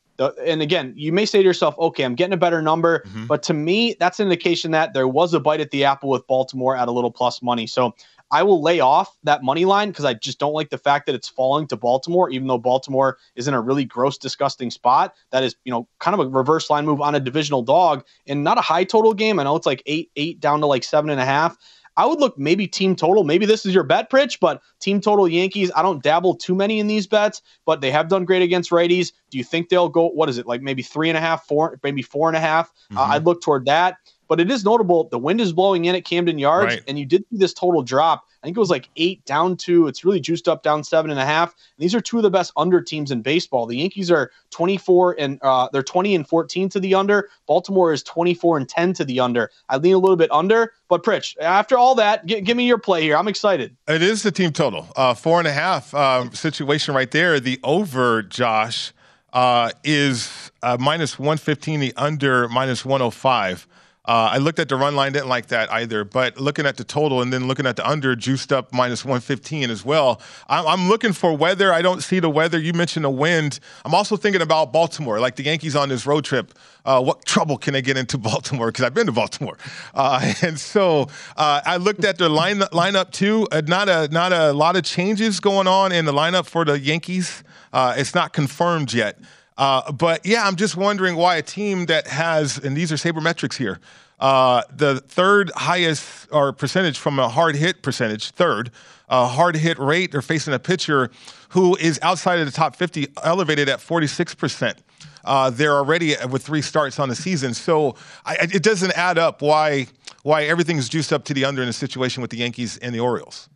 and 0.44 0.62
again, 0.62 0.92
you 0.96 1.14
may 1.14 1.24
say 1.24 1.38
to 1.38 1.46
yourself, 1.46 1.78
okay, 1.78 2.04
I'm 2.04 2.16
getting 2.16 2.34
a 2.34 2.38
better 2.38 2.64
number. 2.64 3.02
Mm-hmm. 3.02 3.28
But 3.28 3.44
to 3.44 3.54
me, 3.54 3.96
that's 4.00 4.20
an 4.20 4.24
indication 4.26 4.72
that 4.72 4.94
there 4.94 5.08
was 5.08 5.36
a 5.36 5.40
bite 5.40 5.62
at 5.62 5.70
the 5.70 5.86
apple 5.86 6.10
with 6.10 6.26
Baltimore 6.26 6.76
at 6.76 6.88
a 6.88 6.92
little 6.92 7.12
plus 7.12 7.44
money. 7.44 7.68
So 7.68 7.94
I 8.32 8.42
will 8.42 8.60
lay 8.60 8.80
off 8.80 9.16
that 9.24 9.44
money 9.44 9.66
line 9.66 9.90
because 9.90 10.04
I 10.04 10.16
just 10.16 10.40
don't 10.40 10.54
like 10.54 10.72
the 10.72 10.80
fact 10.80 11.06
that 11.06 11.14
it's 11.14 11.30
falling 11.30 11.68
to 11.68 11.78
Baltimore, 11.78 12.32
even 12.32 12.48
though 12.48 12.58
Baltimore 12.58 13.20
is 13.36 13.48
in 13.48 13.54
a 13.54 13.62
really 13.62 13.86
gross, 13.86 14.18
disgusting 14.18 14.72
spot. 14.72 15.14
That 15.30 15.44
is, 15.44 15.56
you 15.64 15.72
know, 15.72 15.88
kind 16.00 16.20
of 16.20 16.26
a 16.26 16.30
reverse 16.30 16.72
line 16.72 16.88
move 16.88 17.02
on 17.02 17.14
a 17.14 17.20
divisional 17.20 17.62
dog 17.62 18.04
and 18.26 18.44
not 18.44 18.58
a 18.58 18.62
high 18.62 18.84
total 18.84 19.14
game. 19.14 19.40
I 19.40 19.44
know 19.44 19.56
it's 19.56 19.68
like 19.68 19.84
eight, 19.86 20.10
eight 20.16 20.40
down 20.40 20.62
to 20.62 20.66
like 20.66 20.84
seven 20.84 21.12
and 21.12 21.22
a 21.22 21.26
half. 21.26 21.56
I 21.98 22.06
would 22.06 22.20
look 22.20 22.38
maybe 22.38 22.68
team 22.68 22.96
total. 22.96 23.24
Maybe 23.24 23.46
this 23.46 23.66
is 23.66 23.74
your 23.74 23.84
bet, 23.84 24.10
Pritch, 24.10 24.40
but 24.40 24.62
team 24.80 25.00
total 25.00 25.28
Yankees. 25.28 25.72
I 25.76 25.82
don't 25.82 26.04
dabble 26.04 26.36
too 26.36 26.56
many 26.56 26.80
in 26.80 26.88
these 26.88 27.08
bets, 27.08 27.42
but 27.66 27.82
they 27.82 27.92
have 27.92 28.10
done 28.10 28.26
great 28.26 28.42
against 28.42 28.72
righties. 28.72 29.14
Do 29.30 29.38
you 29.38 29.44
think 29.44 29.70
they'll 29.70 29.90
go? 29.90 30.10
What 30.10 30.30
is 30.30 30.38
it 30.38 30.46
like? 30.46 30.62
Maybe 30.62 30.82
three 30.82 31.10
and 31.10 31.18
a 31.18 31.22
half, 31.22 31.46
four, 31.46 31.80
maybe 31.84 32.02
four 32.02 32.28
and 32.28 32.36
a 32.36 32.42
half? 32.42 32.70
Uh, 32.70 32.72
mm-hmm. 32.72 32.98
Uh, 32.98 33.16
I'd 33.16 33.26
look 33.26 33.42
toward 33.42 33.66
that. 33.66 33.98
But 34.28 34.40
it 34.40 34.50
is 34.50 34.66
notable 34.66 35.06
the 35.10 35.20
wind 35.20 35.42
is 35.42 35.54
blowing 35.54 35.86
in 35.86 35.96
at 35.96 36.06
Camden 36.06 36.40
Yards, 36.40 36.76
right. 36.76 36.84
and 36.88 36.98
you 36.98 37.06
did 37.06 37.26
see 37.30 37.38
this 37.38 37.54
total 37.54 37.84
drop. 37.84 38.26
I 38.46 38.48
think 38.48 38.58
it 38.58 38.60
was 38.60 38.70
like 38.70 38.90
eight 38.96 39.26
down 39.26 39.58
two. 39.58 39.88
It's 39.88 40.06
really 40.06 40.20
juiced 40.20 40.48
up 40.48 40.62
down 40.62 40.84
seven 40.84 41.10
and 41.10 41.20
a 41.20 41.26
half. 41.26 41.54
And 41.54 41.84
these 41.84 41.96
are 41.96 42.00
two 42.00 42.18
of 42.18 42.24
the 42.24 42.30
best 42.30 42.54
under 42.56 42.80
teams 42.80 43.10
in 43.10 43.24
baseball. 43.24 43.66
The 43.66 43.78
Yankees 43.78 44.12
are 44.12 44.30
24 44.52 45.16
and 45.18 45.40
uh, 45.42 45.68
they're 45.74 45.82
20 45.82 46.14
and 46.14 46.28
14 46.28 46.70
to 46.70 46.80
the 46.80 46.94
under. 46.94 47.30
Baltimore 47.48 47.92
is 47.92 48.04
24 48.04 48.60
and 48.60 48.70
10 48.70 48.94
to 48.94 49.04
the 49.04 49.20
under. 49.20 49.50
I 49.68 49.78
lean 49.78 49.96
a 49.96 49.98
little 49.98 50.16
bit 50.16 50.32
under, 50.32 50.74
but 50.90 51.04
Pritch, 51.04 51.36
after 51.40 51.76
all 51.76 51.96
that, 51.96 52.24
g- 52.28 52.40
give 52.42 52.56
me 52.56 52.68
your 52.68 52.78
play 52.78 53.02
here. 53.02 53.18
I'm 53.18 53.28
excited. 53.28 53.76
It 53.88 54.04
is 54.04 54.22
the 54.22 54.32
team 54.32 54.52
total, 54.52 54.90
uh, 54.96 55.16
four 55.16 55.40
and 55.40 55.48
a 55.48 55.52
half 55.52 55.92
um, 55.96 56.32
situation 56.32 56.94
right 56.94 57.10
there. 57.10 57.40
The 57.40 57.60
over, 57.64 58.22
Josh, 58.22 58.94
uh, 59.34 59.72
is 59.84 60.52
uh, 60.62 60.78
minus 60.80 61.18
115. 61.18 61.80
The 61.80 61.94
under 61.98 62.48
minus 62.48 62.86
105. 62.86 63.68
Uh, 64.08 64.30
I 64.34 64.38
looked 64.38 64.60
at 64.60 64.70
the 64.70 64.76
run 64.76 64.96
line, 64.96 65.14
didn't 65.14 65.30
like 65.30 65.48
that 65.48 65.72
either. 65.72 66.04
But 66.04 66.38
looking 66.38 66.66
at 66.66 66.78
the 66.78 66.84
total 66.84 67.22
and 67.22 67.34
then 67.34 67.48
looking 67.48 67.66
at 67.66 67.76
the 67.76 67.88
under, 67.88 68.16
juiced 68.16 68.54
up 68.54 68.72
minus 68.72 69.04
115 69.04 69.70
as 69.70 69.84
well. 69.84 70.22
I'm, 70.48 70.68
I'm, 70.68 70.90
looking 70.90 71.14
for 71.14 71.36
weather. 71.36 71.74
I 71.74 71.82
don't 71.82 72.02
see 72.02 72.20
the 72.20 72.30
weather. 72.30 72.60
You 72.60 72.74
mentioned 72.74 73.06
the 73.06 73.10
wind. 73.10 73.60
I'm 73.84 73.96
also 73.96 74.16
thinking 74.16 74.42
about 74.42 74.72
Baltimore, 74.72 75.20
like 75.20 75.36
the 75.36 75.44
Yankees 75.44 75.76
on 75.76 75.90
this 75.90 76.06
road 76.06 76.24
trip. 76.24 76.54
Uh, 76.86 77.02
what 77.02 77.26
trouble 77.26 77.58
can 77.58 77.74
they 77.74 77.82
get 77.82 77.98
into 77.98 78.18
Baltimore? 78.20 78.68
Because 78.68 78.86
I've 78.86 78.94
been 78.94 79.08
to 79.08 79.12
Baltimore, 79.12 79.58
uh, 79.96 80.34
and 80.44 80.60
so 80.60 81.08
uh, 81.36 81.62
I 81.66 81.78
looked 81.78 82.06
at 82.06 82.20
the 82.20 82.30
line 82.30 82.60
lineup 82.60 83.12
too. 83.12 83.48
Uh, 83.52 83.62
not 83.66 83.90
a 83.90 84.08
not 84.10 84.32
a 84.32 84.54
lot 84.54 84.76
of 84.76 84.84
changes 84.84 85.40
going 85.40 85.68
on 85.68 85.92
in 85.92 86.06
the 86.06 86.14
lineup 86.14 86.46
for 86.46 86.64
the 86.64 86.80
Yankees. 86.80 87.44
Uh, 87.74 87.96
it's 87.98 88.14
not 88.14 88.34
confirmed 88.34 88.94
yet. 88.94 89.20
Uh, 89.58 89.92
but 89.92 90.26
yeah, 90.26 90.46
I'm 90.46 90.56
just 90.56 90.76
wondering 90.76 91.16
why 91.16 91.38
a 91.38 91.42
team 91.42 91.86
that 91.86 92.08
has, 92.08 92.58
and 92.58 92.76
these 92.76 92.92
are 92.92 92.96
sabermetrics 92.96 93.56
here, 93.56 93.80
uh, 94.20 94.64
the 94.74 95.00
third 95.02 95.52
highest 95.56 96.28
or 96.32 96.54
percentage 96.54 96.98
from 96.98 97.20
a 97.20 97.28
hard 97.30 97.56
hit 97.56 97.82
percentage, 97.82 98.32
third, 98.32 98.72
uh, 99.10 99.28
hard 99.28 99.56
hit 99.56 99.78
rate, 99.78 100.12
they're 100.12 100.22
facing 100.22 100.54
a 100.54 100.60
pitcher 100.60 101.10
who 101.50 101.76
is 101.78 102.00
outside 102.02 102.40
of 102.40 102.46
the 102.46 102.52
top 102.52 102.76
50, 102.76 103.08
elevated 103.24 103.70
at 103.70 103.80
46%. 103.80 104.78
Uh, 105.24 105.50
they're 105.50 105.76
already 105.76 106.16
with 106.30 106.44
three 106.44 106.62
starts 106.62 107.00
on 107.00 107.10
the 107.10 107.16
season. 107.16 107.54
So 107.54 107.96
I, 108.26 108.36
it 108.42 108.64
doesn't 108.64 108.92
add 108.98 109.18
up 109.18 109.42
why 109.42 109.88
why 110.24 110.46
everything's 110.46 110.90
juiced 110.90 111.14
up 111.14 111.24
to 111.26 111.36
the 111.36 111.46
under 111.46 111.62
in 111.62 111.70
a 111.70 111.74
situation 111.74 112.22
with 112.22 112.32
the 112.32 112.38
Yankees 112.38 112.78
and 112.78 112.96
the 112.96 113.00
Orioles. 113.00 113.48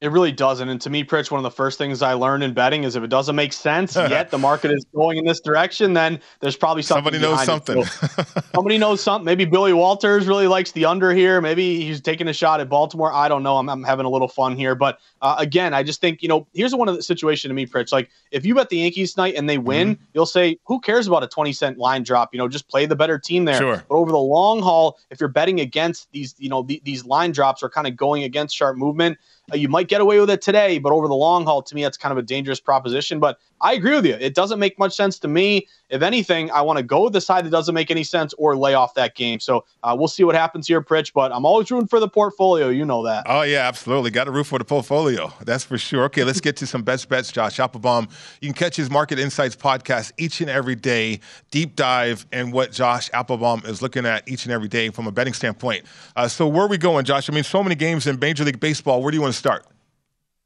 It 0.00 0.12
really 0.12 0.30
doesn't. 0.30 0.68
And 0.68 0.80
to 0.82 0.90
me, 0.90 1.02
Pritch, 1.02 1.28
one 1.32 1.40
of 1.40 1.42
the 1.42 1.50
first 1.50 1.76
things 1.76 2.02
I 2.02 2.12
learned 2.12 2.44
in 2.44 2.54
betting 2.54 2.84
is 2.84 2.94
if 2.94 3.02
it 3.02 3.10
doesn't 3.10 3.34
make 3.34 3.52
sense, 3.52 3.96
yet 3.96 4.30
the 4.30 4.38
market 4.38 4.70
is 4.70 4.86
going 4.94 5.18
in 5.18 5.24
this 5.24 5.40
direction, 5.40 5.92
then 5.92 6.20
there's 6.38 6.56
probably 6.56 6.82
something. 6.82 7.12
Somebody 7.12 7.18
knows 7.18 7.44
something. 7.44 7.84
So 7.84 8.42
somebody 8.54 8.78
knows 8.78 9.00
something. 9.00 9.24
Maybe 9.24 9.44
Billy 9.44 9.72
Walters 9.72 10.28
really 10.28 10.46
likes 10.46 10.70
the 10.70 10.84
under 10.84 11.12
here. 11.12 11.40
Maybe 11.40 11.80
he's 11.80 12.00
taking 12.00 12.28
a 12.28 12.32
shot 12.32 12.60
at 12.60 12.68
Baltimore. 12.68 13.12
I 13.12 13.26
don't 13.26 13.42
know. 13.42 13.56
I'm, 13.56 13.68
I'm 13.68 13.82
having 13.82 14.06
a 14.06 14.08
little 14.08 14.28
fun 14.28 14.54
here. 14.54 14.76
But 14.76 15.00
uh, 15.20 15.34
again, 15.38 15.74
I 15.74 15.82
just 15.82 16.00
think, 16.00 16.22
you 16.22 16.28
know, 16.28 16.46
here's 16.54 16.76
one 16.76 16.88
of 16.88 16.94
the 16.94 17.02
situation 17.02 17.48
to 17.48 17.54
me, 17.54 17.66
Pritch. 17.66 17.90
Like 17.90 18.08
if 18.30 18.46
you 18.46 18.54
bet 18.54 18.68
the 18.68 18.78
Yankees 18.78 19.14
tonight 19.14 19.34
and 19.36 19.50
they 19.50 19.58
win, 19.58 19.96
mm-hmm. 19.96 20.04
you'll 20.14 20.26
say, 20.26 20.58
who 20.66 20.78
cares 20.78 21.08
about 21.08 21.24
a 21.24 21.28
20 21.28 21.52
cent 21.52 21.76
line 21.76 22.04
drop? 22.04 22.32
You 22.32 22.38
know, 22.38 22.46
just 22.46 22.68
play 22.68 22.86
the 22.86 22.96
better 22.96 23.18
team 23.18 23.46
there. 23.46 23.58
Sure. 23.58 23.84
But 23.88 23.94
over 23.96 24.12
the 24.12 24.18
long 24.18 24.62
haul, 24.62 24.96
if 25.10 25.18
you're 25.18 25.28
betting 25.28 25.58
against 25.58 26.12
these, 26.12 26.36
you 26.38 26.48
know, 26.48 26.62
th- 26.62 26.84
these 26.84 27.04
line 27.04 27.32
drops 27.32 27.64
are 27.64 27.68
kind 27.68 27.88
of 27.88 27.96
going 27.96 28.22
against 28.22 28.54
sharp 28.54 28.76
movement 28.76 29.18
uh, 29.52 29.56
you 29.56 29.68
might 29.68 29.88
get 29.88 30.00
away 30.00 30.20
with 30.20 30.30
it 30.30 30.42
today, 30.42 30.78
but 30.78 30.92
over 30.92 31.08
the 31.08 31.14
long 31.14 31.44
haul, 31.44 31.62
to 31.62 31.74
me, 31.74 31.82
that's 31.82 31.96
kind 31.96 32.12
of 32.12 32.18
a 32.18 32.22
dangerous 32.22 32.60
proposition. 32.60 33.20
But 33.20 33.38
I 33.60 33.74
agree 33.74 33.94
with 33.94 34.06
you. 34.06 34.14
It 34.14 34.34
doesn't 34.34 34.58
make 34.58 34.78
much 34.78 34.94
sense 34.94 35.18
to 35.20 35.28
me. 35.28 35.68
If 35.90 36.02
anything, 36.02 36.50
I 36.50 36.60
want 36.62 36.78
to 36.78 36.82
go 36.82 37.08
the 37.08 37.20
side 37.20 37.46
that 37.46 37.50
doesn't 37.50 37.74
make 37.74 37.90
any 37.90 38.04
sense 38.04 38.34
or 38.38 38.56
lay 38.56 38.74
off 38.74 38.94
that 38.94 39.14
game. 39.14 39.40
So 39.40 39.64
uh, 39.82 39.96
we'll 39.98 40.08
see 40.08 40.24
what 40.24 40.34
happens 40.34 40.66
here, 40.66 40.82
Pritch. 40.82 41.12
But 41.12 41.32
I'm 41.32 41.46
always 41.46 41.70
rooting 41.70 41.88
for 41.88 42.00
the 42.00 42.08
portfolio. 42.08 42.68
You 42.68 42.84
know 42.84 43.04
that. 43.04 43.24
Oh, 43.26 43.42
yeah, 43.42 43.66
absolutely. 43.66 44.10
Got 44.10 44.24
to 44.24 44.30
root 44.30 44.44
for 44.44 44.58
the 44.58 44.64
portfolio. 44.64 45.32
That's 45.44 45.64
for 45.64 45.78
sure. 45.78 46.04
Okay, 46.04 46.24
let's 46.24 46.40
get 46.40 46.56
to 46.58 46.66
some 46.66 46.82
best 46.82 47.08
bets. 47.08 47.32
Josh 47.32 47.58
Appelbaum. 47.58 48.10
You 48.40 48.48
can 48.48 48.54
catch 48.54 48.76
his 48.76 48.90
Market 48.90 49.18
Insights 49.18 49.56
podcast 49.56 50.12
each 50.18 50.40
and 50.40 50.50
every 50.50 50.74
day. 50.74 51.20
Deep 51.50 51.76
dive 51.76 52.26
in 52.32 52.50
what 52.50 52.72
Josh 52.72 53.10
Appelbaum 53.10 53.66
is 53.66 53.82
looking 53.82 54.06
at 54.06 54.28
each 54.28 54.44
and 54.44 54.52
every 54.52 54.68
day 54.68 54.90
from 54.90 55.06
a 55.06 55.12
betting 55.12 55.34
standpoint. 55.34 55.84
Uh, 56.16 56.28
so 56.28 56.46
where 56.46 56.64
are 56.64 56.68
we 56.68 56.78
going, 56.78 57.04
Josh? 57.04 57.30
I 57.30 57.32
mean, 57.32 57.44
so 57.44 57.62
many 57.62 57.74
games 57.74 58.06
in 58.06 58.18
Major 58.18 58.44
League 58.44 58.60
Baseball. 58.60 59.02
Where 59.02 59.10
do 59.10 59.16
you 59.16 59.22
want 59.22 59.32
to 59.32 59.38
start? 59.38 59.64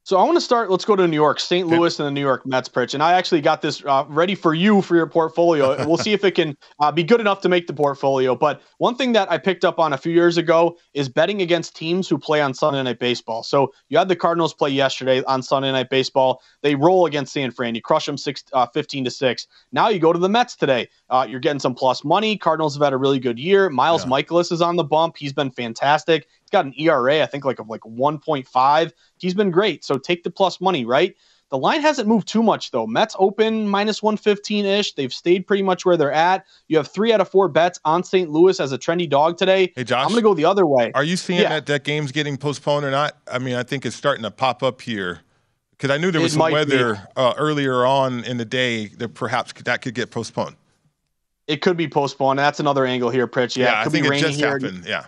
So 0.05 0.19
I 0.19 0.25
want 0.25 0.35
to 0.37 0.41
start. 0.41 0.69
Let's 0.69 0.85
go 0.85 0.97
to 0.97 1.07
New 1.07 1.15
York, 1.15 1.39
St. 1.39 1.69
Louis, 1.69 1.97
and 2.01 2.07
the 2.09 2.11
New 2.11 2.21
York 2.21 2.45
Mets, 2.45 2.69
Pritch. 2.69 2.93
And 2.93 3.05
I 3.05 3.13
actually 3.13 3.41
got 3.41 3.63
this 3.63 3.85
uh, 3.85 4.05
ready 4.09 4.35
for 4.35 4.53
you 4.53 4.83
for 4.83 4.97
your 4.97 5.07
portfolio. 5.07 5.77
we'll 5.87 5.97
see 5.97 6.13
if 6.13 6.25
it 6.25 6.33
can 6.33 6.57
uh, 6.81 6.91
be 6.91 7.05
good 7.05 7.21
enough 7.21 7.41
to 7.43 7.49
make 7.49 7.69
the 7.69 7.73
portfolio. 7.73 8.35
But 8.35 8.63
one 8.79 8.97
thing 8.97 9.13
that 9.13 9.31
I 9.31 9.39
picked 9.39 9.65
up 9.65 9.79
on 9.79 9.93
a 9.93 9.97
few 9.97 10.11
years 10.11 10.39
ago 10.39 10.77
is 10.93 11.09
betting 11.09 11.41
against 11.41 11.77
teams 11.77 12.09
who 12.09 12.19
play 12.19 12.41
on 12.43 12.53
Sunday 12.53 12.83
Night 12.83 12.99
Baseball. 12.99 13.45
So 13.45 13.73
you 13.91 13.99
had 13.99 14.09
the 14.09 14.17
Cardinals 14.17 14.53
play 14.53 14.71
yesterday 14.71 15.23
on 15.23 15.41
Sunday 15.41 15.71
Night 15.71 15.89
Baseball. 15.89 16.43
They 16.63 16.75
roll 16.75 17.07
against 17.07 17.33
San 17.33 17.53
Fran. 17.53 17.77
You 17.77 17.81
crush 17.81 18.07
them 18.07 18.19
six, 18.19 18.43
uh, 18.53 18.67
15 18.67 19.05
to 19.05 19.11
six. 19.11 19.47
Now 19.71 19.89
you 19.89 20.01
go 20.01 20.13
to 20.13 20.19
the 20.19 20.29
Mets 20.29 20.57
today. 20.57 20.89
Uh, 21.11 21.29
you're 21.31 21.39
getting 21.39 21.61
some 21.61 21.77
plus 21.77 22.03
money. 22.03 22.37
Cardinals 22.37 22.75
have 22.75 22.83
had 22.83 22.93
a 22.93 22.97
really 22.97 23.21
good 23.21 23.39
year. 23.39 23.71
Miles 23.71 24.05
yeah. 24.05 24.11
Mikolas 24.11 24.51
is 24.51 24.61
on 24.61 24.75
the 24.75 24.85
bump. 24.85 25.17
He's 25.17 25.33
been 25.33 25.53
fantastic 25.53 26.27
got 26.53 26.65
an 26.65 26.75
ERA, 26.79 27.23
I 27.23 27.27
think 27.27 27.45
like 27.45 27.59
of 27.59 27.69
like 27.69 27.81
1.5. 27.81 28.93
He's 29.19 29.35
been 29.35 29.51
great. 29.51 29.85
So 29.85 29.99
take 29.99 30.23
the 30.23 30.31
plus 30.31 30.61
money, 30.61 30.85
right? 30.85 31.17
The 31.53 31.59
line 31.59 31.83
hasn't 31.83 32.09
moved 32.09 32.29
too 32.29 32.43
much 32.43 32.71
though. 32.71 32.87
Mets 32.87 33.15
open 33.19 33.69
minus 33.69 34.03
115 34.03 34.65
ish. 34.65 34.95
They've 34.95 35.13
stayed 35.13 35.47
pretty 35.47 35.63
much 35.63 35.85
where 35.85 35.99
they're 35.99 36.11
at. 36.11 36.47
You 36.69 36.79
have 36.79 36.89
three 36.89 37.13
out 37.13 37.21
of 37.21 37.29
four 37.29 37.47
bets 37.49 37.79
on 37.85 38.03
St. 38.05 38.31
Louis 38.31 38.59
as 38.59 38.73
a 38.73 38.79
trendy 38.79 39.09
dog 39.09 39.37
today. 39.37 39.71
Hey, 39.77 39.85
Josh. 39.85 40.03
I'm 40.03 40.09
going 40.09 40.17
to 40.17 40.23
go 40.23 40.33
the 40.33 40.47
other 40.47 40.65
way. 40.65 40.93
Are 40.95 41.05
you 41.05 41.17
seeing 41.19 41.41
yeah. 41.41 41.51
that 41.51 41.67
that 41.67 41.85
game's 41.85 42.11
getting 42.11 42.39
postponed 42.39 42.87
or 42.87 42.91
not? 42.91 43.19
I 43.31 43.39
mean, 43.39 43.55
I 43.55 43.65
think 43.65 43.85
it's 43.85 43.97
starting 43.97 44.23
to 44.23 44.31
pop 44.31 44.63
up 44.63 44.81
here 44.81 45.21
because 45.73 45.91
I 45.91 45.99
knew 45.99 46.11
there 46.11 46.23
was 46.23 46.33
it 46.33 46.39
some 46.39 46.53
weather 46.53 47.07
uh, 47.17 47.35
earlier 47.37 47.85
on 47.85 48.25
in 48.25 48.39
the 48.39 48.47
day 48.47 48.87
that 48.87 49.11
perhaps 49.11 49.53
that 49.65 49.83
could 49.83 49.95
get 49.95 50.11
postponed. 50.11 50.57
It 51.49 51.61
could 51.61 51.77
be 51.77 51.87
postponed. 51.87 52.39
That's 52.39 52.61
another 52.61 52.87
angle 52.87 53.11
here, 53.11 53.29
Pritch. 53.29 53.59
Yeah, 53.59 53.65
yeah 53.65 53.81
it 53.81 53.85
could 53.85 53.93
be 53.93 53.99
it 53.99 54.09
rainy 54.09 54.33
here. 54.33 54.53
Happened. 54.53 54.87
Yeah. 54.87 55.05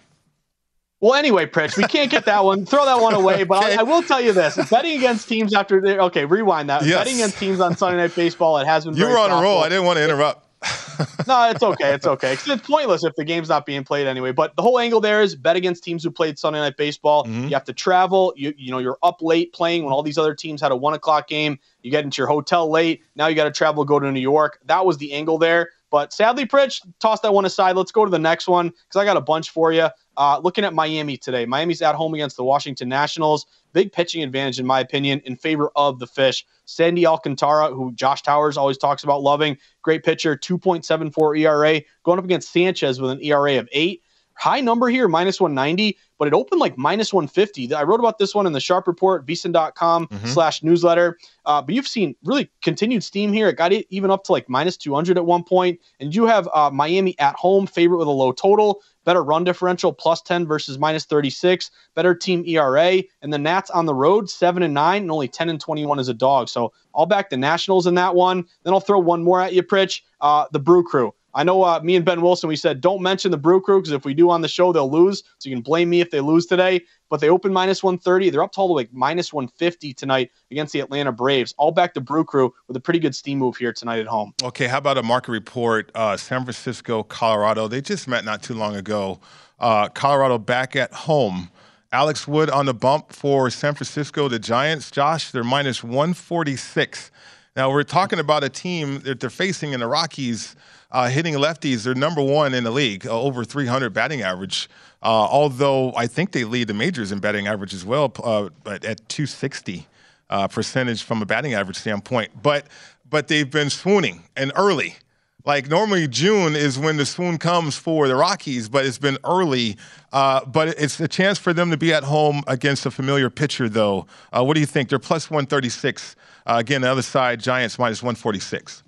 Well, 1.04 1.12
anyway, 1.12 1.44
Pritch, 1.44 1.76
we 1.76 1.84
can't 1.84 2.10
get 2.10 2.24
that 2.24 2.44
one. 2.44 2.64
Throw 2.64 2.86
that 2.86 2.98
one 2.98 3.12
away. 3.12 3.44
But 3.44 3.62
okay. 3.62 3.76
I, 3.76 3.80
I, 3.80 3.82
will 3.82 4.02
tell 4.02 4.22
you 4.22 4.32
this: 4.32 4.56
betting 4.70 4.96
against 4.96 5.28
teams 5.28 5.52
after 5.52 5.78
they 5.78 5.98
okay, 5.98 6.24
rewind 6.24 6.70
that. 6.70 6.86
Yes. 6.86 6.96
Betting 6.96 7.16
against 7.16 7.38
teams 7.38 7.60
on 7.60 7.76
Sunday 7.76 7.98
Night 7.98 8.14
Baseball, 8.14 8.56
it 8.56 8.64
has 8.64 8.86
been. 8.86 8.96
You 8.96 9.08
were 9.08 9.18
on 9.18 9.30
a 9.30 9.42
roll. 9.42 9.62
I 9.62 9.68
didn't 9.68 9.84
want 9.84 9.98
to 9.98 10.04
interrupt. 10.04 10.46
no, 11.28 11.50
it's 11.50 11.62
okay. 11.62 11.92
It's 11.92 12.06
okay. 12.06 12.32
It's 12.32 12.46
pointless 12.66 13.04
if 13.04 13.14
the 13.16 13.24
game's 13.24 13.50
not 13.50 13.66
being 13.66 13.84
played 13.84 14.06
anyway. 14.06 14.32
But 14.32 14.56
the 14.56 14.62
whole 14.62 14.78
angle 14.78 15.02
there 15.02 15.20
is 15.20 15.34
bet 15.34 15.56
against 15.56 15.84
teams 15.84 16.02
who 16.02 16.10
played 16.10 16.38
Sunday 16.38 16.60
Night 16.60 16.78
Baseball. 16.78 17.24
Mm-hmm. 17.24 17.48
You 17.48 17.50
have 17.50 17.64
to 17.64 17.74
travel. 17.74 18.32
You 18.34 18.54
you 18.56 18.70
know 18.70 18.78
you're 18.78 18.98
up 19.02 19.20
late 19.20 19.52
playing 19.52 19.84
when 19.84 19.92
all 19.92 20.02
these 20.02 20.16
other 20.16 20.34
teams 20.34 20.62
had 20.62 20.72
a 20.72 20.76
one 20.76 20.94
o'clock 20.94 21.28
game. 21.28 21.58
You 21.82 21.90
get 21.90 22.04
into 22.04 22.22
your 22.22 22.28
hotel 22.28 22.70
late. 22.70 23.02
Now 23.14 23.26
you 23.26 23.34
got 23.34 23.44
to 23.44 23.50
travel, 23.50 23.84
go 23.84 23.98
to 23.98 24.10
New 24.10 24.20
York. 24.20 24.58
That 24.64 24.86
was 24.86 24.96
the 24.96 25.12
angle 25.12 25.36
there. 25.36 25.68
But 25.90 26.12
sadly, 26.12 26.46
Pritch, 26.46 26.80
toss 26.98 27.20
that 27.20 27.32
one 27.32 27.44
aside. 27.44 27.76
Let's 27.76 27.92
go 27.92 28.04
to 28.04 28.10
the 28.10 28.18
next 28.18 28.48
one 28.48 28.70
because 28.70 28.96
I 28.96 29.04
got 29.04 29.16
a 29.16 29.20
bunch 29.20 29.50
for 29.50 29.72
you. 29.72 29.88
Uh, 30.16 30.40
looking 30.42 30.64
at 30.64 30.74
Miami 30.74 31.16
today, 31.16 31.44
Miami's 31.44 31.82
at 31.82 31.94
home 31.94 32.14
against 32.14 32.36
the 32.36 32.44
Washington 32.44 32.88
Nationals. 32.88 33.46
Big 33.72 33.92
pitching 33.92 34.22
advantage, 34.22 34.60
in 34.60 34.66
my 34.66 34.80
opinion, 34.80 35.20
in 35.24 35.36
favor 35.36 35.70
of 35.74 35.98
the 35.98 36.06
Fish. 36.06 36.46
Sandy 36.66 37.06
Alcantara, 37.06 37.68
who 37.74 37.92
Josh 37.92 38.22
Towers 38.22 38.56
always 38.56 38.78
talks 38.78 39.04
about 39.04 39.22
loving, 39.22 39.56
great 39.82 40.04
pitcher, 40.04 40.36
2.74 40.36 41.40
ERA, 41.40 41.82
going 42.04 42.18
up 42.18 42.24
against 42.24 42.52
Sanchez 42.52 43.00
with 43.00 43.10
an 43.10 43.22
ERA 43.22 43.58
of 43.58 43.68
eight. 43.72 44.02
High 44.36 44.60
number 44.60 44.88
here, 44.88 45.08
minus 45.08 45.40
190, 45.40 45.96
but 46.18 46.28
it 46.28 46.34
opened 46.34 46.60
like 46.60 46.76
minus 46.76 47.12
150. 47.12 47.72
I 47.74 47.82
wrote 47.82 48.00
about 48.00 48.18
this 48.18 48.34
one 48.34 48.46
in 48.46 48.52
the 48.52 48.60
Sharp 48.60 48.86
Report, 48.86 49.24
vsin.com 49.26 50.06
mm-hmm. 50.08 50.26
slash 50.26 50.62
newsletter. 50.62 51.18
Uh, 51.46 51.62
but 51.62 51.74
you've 51.74 51.88
seen 51.88 52.14
really 52.24 52.50
continued 52.62 53.04
steam 53.04 53.32
here. 53.32 53.48
It 53.48 53.56
got 53.56 53.72
it 53.72 53.86
even 53.90 54.10
up 54.10 54.24
to 54.24 54.32
like 54.32 54.48
minus 54.48 54.76
200 54.76 55.16
at 55.16 55.24
one 55.24 55.44
point. 55.44 55.80
And 56.00 56.14
you 56.14 56.26
have 56.26 56.48
uh, 56.52 56.70
Miami 56.70 57.18
at 57.18 57.36
home, 57.36 57.66
favorite 57.66 57.98
with 57.98 58.08
a 58.08 58.12
low 58.12 58.32
total, 58.32 58.82
better 59.04 59.22
run 59.22 59.44
differential, 59.44 59.92
plus 59.92 60.20
10 60.22 60.46
versus 60.46 60.78
minus 60.78 61.04
36, 61.04 61.70
better 61.94 62.14
team 62.14 62.44
ERA. 62.46 63.02
And 63.22 63.32
the 63.32 63.38
Nats 63.38 63.70
on 63.70 63.86
the 63.86 63.94
road, 63.94 64.28
7 64.28 64.62
and 64.62 64.74
9, 64.74 65.02
and 65.02 65.10
only 65.10 65.28
10 65.28 65.48
and 65.48 65.60
21 65.60 65.98
as 65.98 66.08
a 66.08 66.14
dog. 66.14 66.48
So 66.48 66.72
I'll 66.94 67.06
back 67.06 67.30
the 67.30 67.36
Nationals 67.36 67.86
in 67.86 67.94
that 67.94 68.14
one. 68.14 68.46
Then 68.62 68.72
I'll 68.72 68.80
throw 68.80 68.98
one 68.98 69.22
more 69.22 69.40
at 69.40 69.52
you, 69.52 69.62
Pritch. 69.62 70.02
Uh, 70.20 70.46
the 70.52 70.58
Brew 70.58 70.82
Crew. 70.82 71.14
I 71.34 71.44
know 71.44 71.62
uh, 71.64 71.80
me 71.80 71.96
and 71.96 72.04
Ben 72.04 72.22
Wilson, 72.22 72.48
we 72.48 72.56
said 72.56 72.80
don't 72.80 73.02
mention 73.02 73.30
the 73.30 73.36
Brew 73.36 73.60
Crew 73.60 73.80
because 73.80 73.92
if 73.92 74.04
we 74.04 74.14
do 74.14 74.30
on 74.30 74.40
the 74.40 74.48
show, 74.48 74.72
they'll 74.72 74.90
lose. 74.90 75.22
So 75.38 75.48
you 75.48 75.56
can 75.56 75.62
blame 75.62 75.90
me 75.90 76.00
if 76.00 76.10
they 76.10 76.20
lose 76.20 76.46
today. 76.46 76.84
But 77.10 77.20
they 77.20 77.28
open 77.28 77.52
minus 77.52 77.82
130. 77.82 78.30
They're 78.30 78.42
up 78.42 78.52
to 78.52 78.64
way 78.64 78.88
minus 78.92 79.32
150 79.32 79.94
tonight 79.94 80.30
against 80.50 80.72
the 80.72 80.80
Atlanta 80.80 81.12
Braves. 81.12 81.54
All 81.58 81.70
back 81.70 81.94
to 81.94 82.00
Brew 82.00 82.24
Crew 82.24 82.52
with 82.66 82.76
a 82.76 82.80
pretty 82.80 82.98
good 82.98 83.14
steam 83.14 83.38
move 83.38 83.56
here 83.56 83.72
tonight 83.72 84.00
at 84.00 84.06
home. 84.06 84.34
Okay, 84.42 84.66
how 84.66 84.78
about 84.78 84.98
a 84.98 85.02
market 85.02 85.32
report? 85.32 85.90
Uh, 85.94 86.16
San 86.16 86.42
Francisco, 86.42 87.02
Colorado. 87.02 87.68
They 87.68 87.80
just 87.80 88.08
met 88.08 88.24
not 88.24 88.42
too 88.42 88.54
long 88.54 88.76
ago. 88.76 89.20
Uh, 89.60 89.88
Colorado 89.88 90.38
back 90.38 90.74
at 90.74 90.92
home 90.92 91.50
Alex 91.94 92.26
Wood 92.26 92.50
on 92.50 92.66
the 92.66 92.74
bump 92.74 93.12
for 93.12 93.48
San 93.50 93.72
Francisco, 93.74 94.26
the 94.26 94.40
Giants. 94.40 94.90
Josh, 94.90 95.30
they're 95.30 95.44
minus 95.44 95.84
146. 95.84 97.12
Now, 97.56 97.70
we're 97.70 97.84
talking 97.84 98.18
about 98.18 98.42
a 98.42 98.48
team 98.48 98.98
that 99.00 99.20
they're 99.20 99.30
facing 99.30 99.74
in 99.74 99.80
the 99.80 99.86
Rockies 99.86 100.56
uh, 100.90 101.08
hitting 101.08 101.34
lefties. 101.34 101.84
They're 101.84 101.94
number 101.94 102.20
one 102.20 102.52
in 102.52 102.64
the 102.64 102.72
league, 102.72 103.06
uh, 103.06 103.10
over 103.10 103.44
300 103.44 103.90
batting 103.90 104.22
average. 104.22 104.68
Uh, 105.00 105.06
although 105.06 105.94
I 105.94 106.08
think 106.08 106.32
they 106.32 106.42
lead 106.42 106.66
the 106.66 106.74
majors 106.74 107.12
in 107.12 107.20
batting 107.20 107.46
average 107.46 107.72
as 107.72 107.84
well, 107.84 108.12
uh, 108.24 108.48
but 108.64 108.84
at 108.84 109.08
260 109.08 109.86
uh, 110.30 110.48
percentage 110.48 111.04
from 111.04 111.22
a 111.22 111.26
batting 111.26 111.54
average 111.54 111.76
standpoint. 111.76 112.42
But 112.42 112.66
but 113.08 113.28
they've 113.28 113.48
been 113.48 113.70
swooning 113.70 114.24
and 114.36 114.50
early. 114.56 114.96
Like 115.44 115.68
normally 115.68 116.08
June 116.08 116.56
is 116.56 116.76
when 116.76 116.96
the 116.96 117.06
swoon 117.06 117.38
comes 117.38 117.76
for 117.76 118.08
the 118.08 118.16
Rockies, 118.16 118.68
but 118.68 118.84
it's 118.84 118.98
been 118.98 119.18
early. 119.24 119.76
Uh, 120.12 120.44
but 120.44 120.68
it's 120.68 120.98
a 120.98 121.06
chance 121.06 121.38
for 121.38 121.52
them 121.52 121.70
to 121.70 121.76
be 121.76 121.92
at 121.92 122.02
home 122.02 122.42
against 122.48 122.84
a 122.86 122.90
familiar 122.90 123.30
pitcher, 123.30 123.68
though. 123.68 124.06
What 124.32 124.54
do 124.54 124.60
you 124.60 124.66
think? 124.66 124.88
They're 124.88 124.98
plus 124.98 125.30
136. 125.30 126.16
Uh, 126.46 126.56
again, 126.58 126.82
the 126.82 126.90
other 126.90 127.02
side, 127.02 127.40
Giants 127.40 127.78
minus 127.78 128.02
146. 128.02 128.82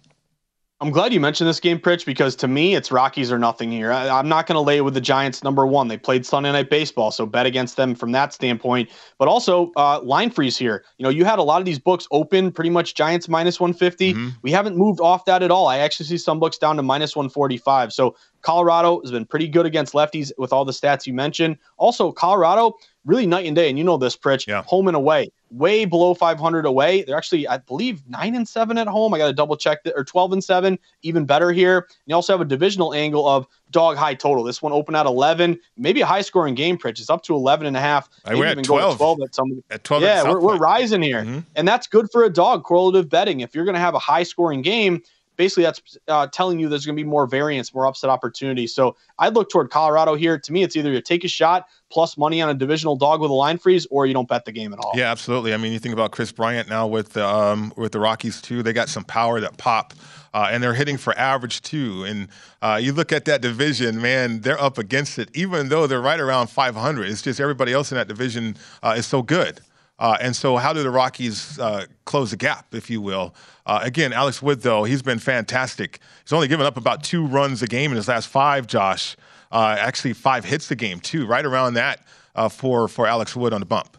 I'm 0.79 0.91
glad 0.91 1.11
you 1.15 1.21
mentioned 1.21 1.49
this 1.49 1.59
game, 1.59 1.79
Pritch, 1.79 2.05
because 2.05 2.37
to 2.37 2.49
me, 2.49 2.75
it's 2.75 2.93
Rockies 2.93 3.33
or 3.33 3.39
nothing 3.39 3.71
here. 3.71 3.93
I, 3.93 4.19
am 4.19 4.29
not 4.29 4.47
going 4.47 4.57
to 4.57 4.61
lay 4.61 4.77
it 4.77 4.83
with 4.83 4.93
the 4.93 5.01
Giants 5.01 5.43
number 5.43 5.67
one. 5.67 5.89
They 5.89 5.97
played 5.97 6.27
Sunday 6.27 6.53
Night 6.53 6.69
Baseball, 6.69 7.11
so 7.11 7.25
bet 7.25 7.47
against 7.47 7.79
them 7.79 7.95
from 7.95 8.13
that 8.13 8.35
standpoint. 8.35 8.91
But 9.17 9.27
also, 9.27 9.73
uh, 9.77 10.03
line 10.03 10.29
freeze 10.29 10.59
here. 10.59 10.85
You 10.99 11.05
know, 11.05 11.09
you 11.09 11.25
had 11.25 11.39
a 11.39 11.43
lot 11.43 11.63
of 11.63 11.65
these 11.65 11.79
books 11.79 12.07
open, 12.11 12.53
pretty 12.53 12.69
much 12.69 12.95
Giants 12.95 13.27
minus 13.27 13.59
150. 13.59 14.13
Mm-hmm. 14.13 14.29
We 14.43 14.53
haven't 14.53 14.77
moved 14.77 15.01
off 15.01 15.25
that 15.25 15.43
at 15.43 15.51
all. 15.51 15.67
I 15.67 15.79
actually 15.79 16.07
see 16.07 16.19
some 16.19 16.39
books 16.39 16.59
down 16.59 16.77
to 16.77 16.83
minus 16.83 17.17
145. 17.17 17.95
So 17.95 18.15
Colorado 18.47 19.01
has 19.01 19.11
been 19.11 19.27
pretty 19.27 19.49
good 19.49 19.67
against 19.67 19.93
lefties 19.93 20.31
with 20.39 20.53
all 20.53 20.65
the 20.65 20.71
stats 20.71 21.05
you 21.05 21.13
mentioned. 21.13 21.59
Also, 21.79 22.13
Colorado, 22.13 22.77
really 23.05 23.27
night 23.27 23.45
and 23.45 23.57
day. 23.57 23.69
And 23.69 23.77
you 23.77 23.83
know 23.83 23.97
this, 23.97 24.17
Pritch, 24.17 24.47
yeah. 24.47 24.63
home 24.63 24.87
and 24.87 24.97
away 24.97 25.33
way 25.51 25.85
below 25.85 26.15
500 26.15 26.67
away. 26.67 27.03
They're 27.03 27.17
actually, 27.17 27.47
I 27.47 27.59
believe, 27.59 28.03
nine 28.09 28.35
and 28.35 28.47
seven 28.49 28.79
at 28.79 28.87
home. 28.87 29.15
I 29.15 29.19
got 29.19 29.27
to 29.27 29.33
double 29.33 29.57
check 29.57 29.83
that, 29.85 29.95
or 29.97 30.05
12 30.05 30.35
and 30.35 30.45
seven, 30.45 30.79
even 31.03 31.25
better 31.25 31.53
here. 31.53 31.79
And 31.79 31.87
you 32.07 32.15
also 32.15 32.33
have 32.33 32.41
a 32.41 32.45
divisional 32.45 32.95
angle 32.95 33.29
of 33.29 33.47
dog 33.71 33.97
high 33.97 34.15
total. 34.15 34.45
This 34.45 34.63
one 34.63 34.73
opened 34.73 34.97
at 34.97 35.07
11, 35.07 35.59
maybe 35.77 36.01
a 36.01 36.07
high 36.07 36.23
scoring 36.23 36.55
game. 36.55 36.79
Pritch. 36.79 37.01
it's 37.01 37.11
up 37.11 37.23
to 37.25 37.35
11 37.35 37.67
and 37.67 37.77
a 37.77 37.81
half. 37.81 38.09
Maybe 38.27 38.41
we're 38.41 38.47
at 38.47 38.65
12. 38.65 38.97
12 38.97 39.19
at 39.23 39.35
some. 39.35 39.63
At 39.71 39.85
12. 39.85 40.03
Yeah, 40.03 40.23
we're, 40.25 40.41
we're 40.41 40.57
rising 40.57 41.03
here, 41.03 41.23
mm-hmm. 41.23 41.41
and 41.55 41.67
that's 41.67 41.87
good 41.87 42.11
for 42.11 42.25
a 42.25 42.31
dog. 42.31 42.65
Correlative 42.65 43.09
betting. 43.09 43.41
If 43.41 43.55
you're 43.55 43.65
going 43.65 43.75
to 43.75 43.81
have 43.81 43.95
a 43.95 44.01
high 44.01 44.23
scoring 44.23 44.63
game, 44.63 45.03
basically 45.37 45.65
that's 45.65 45.99
uh, 46.09 46.27
telling 46.29 46.59
you 46.59 46.69
there's 46.69 46.87
going 46.87 46.97
to 46.97 47.03
be 47.03 47.09
more 47.09 47.27
variance, 47.27 47.73
more 47.75 47.87
upset 47.87 48.11
opportunity. 48.11 48.67
So 48.67 48.97
I'd 49.19 49.35
look 49.35 49.51
toward 49.51 49.71
Colorado 49.71 50.15
here. 50.15 50.39
To 50.39 50.53
me, 50.53 50.63
it's 50.63 50.77
either 50.77 50.93
you 50.93 51.01
take 51.01 51.25
a 51.25 51.29
shot 51.29 51.67
plus 51.91 52.19
money 52.19 52.43
on 52.43 52.49
a 52.49 52.55
divisional 52.55 52.97
dog 52.97 53.21
with 53.21 53.31
a 53.31 53.35
line 53.35 53.59
freeze, 53.59 53.87
or 53.91 54.07
you 54.07 54.15
don't 54.15 54.29
bet 54.29 54.45
the 54.45 54.53
game 54.53 54.73
at 54.73 54.79
all. 54.79 54.93
Yeah, 54.95 55.11
absolutely. 55.11 55.55
I 55.55 55.57
mean, 55.57 55.73
you 55.73 55.79
think 55.79 55.93
about 55.93 56.11
Kris 56.11 56.33
Bryant 56.33 56.69
now 56.69 56.87
with 56.87 57.17
um, 57.17 57.73
with 57.77 57.93
the 57.93 58.01
Rockies 58.01 58.41
too. 58.43 58.63
They 58.63 58.73
got 58.73 58.89
some 58.89 59.05
power 59.05 59.41
that 59.41 59.57
pop. 59.57 59.95
Uh, 60.35 60.51
and 60.51 60.63
they're 60.63 60.75
hitting 60.75 60.99
for 60.99 61.17
average 61.19 61.63
too. 61.63 62.05
And 62.05 62.29
uh, 62.61 62.79
you 62.83 62.93
look 62.93 63.11
at 63.11 63.25
that 63.25 63.41
division, 63.41 64.03
man, 64.03 64.43
they're 64.43 64.61
up 64.61 64.77
against 64.77 65.19
it, 65.19 65.31
even 65.33 65.71
though 65.71 65.87
they're 65.87 65.99
right 65.99 66.21
around 66.21 66.49
500. 66.49 67.09
It's 67.09 67.23
just 67.23 67.41
everybody 67.41 67.73
else 67.73 67.91
in 67.91 67.97
that 67.97 68.07
division 68.07 68.55
uh, 68.83 68.97
is 68.99 69.07
so 69.07 69.23
good. 69.23 69.63
Uh, 69.99 70.17
and 70.21 70.37
so, 70.37 70.57
how 70.57 70.73
do 70.73 70.83
the 70.83 70.91
Rockies 70.91 71.59
uh, 71.59 71.87
close 72.05 72.31
the 72.31 72.37
gap, 72.37 72.75
if 72.75 72.91
you 72.91 73.01
will? 73.01 73.35
Uh, 73.65 73.81
again, 73.83 74.13
Alex 74.13 74.43
Wood, 74.43 74.61
though, 74.61 74.85
he's 74.85 75.03
been 75.03 75.19
fantastic. 75.19 76.01
He's 76.23 76.33
only 76.33 76.49
given 76.49 76.67
up 76.67 76.77
about 76.77 77.03
two 77.03 77.27
runs 77.27 77.63
a 77.63 77.67
game 77.67 77.91
in 77.93 77.97
his 77.97 78.09
last 78.09 78.29
five, 78.29 78.67
Josh. 78.67 79.17
Uh, 79.51 79.77
actually, 79.79 80.13
five 80.13 80.45
hits 80.45 80.71
a 80.71 80.77
game, 80.77 81.01
too, 81.01 81.27
right 81.27 81.45
around 81.45 81.75
that 81.75 82.05
uh, 82.35 82.49
for, 82.49 82.89
for 82.89 83.07
Alex 83.07 83.35
Wood 83.35 83.55
on 83.55 83.61
the 83.61 83.67
bump. 83.67 83.97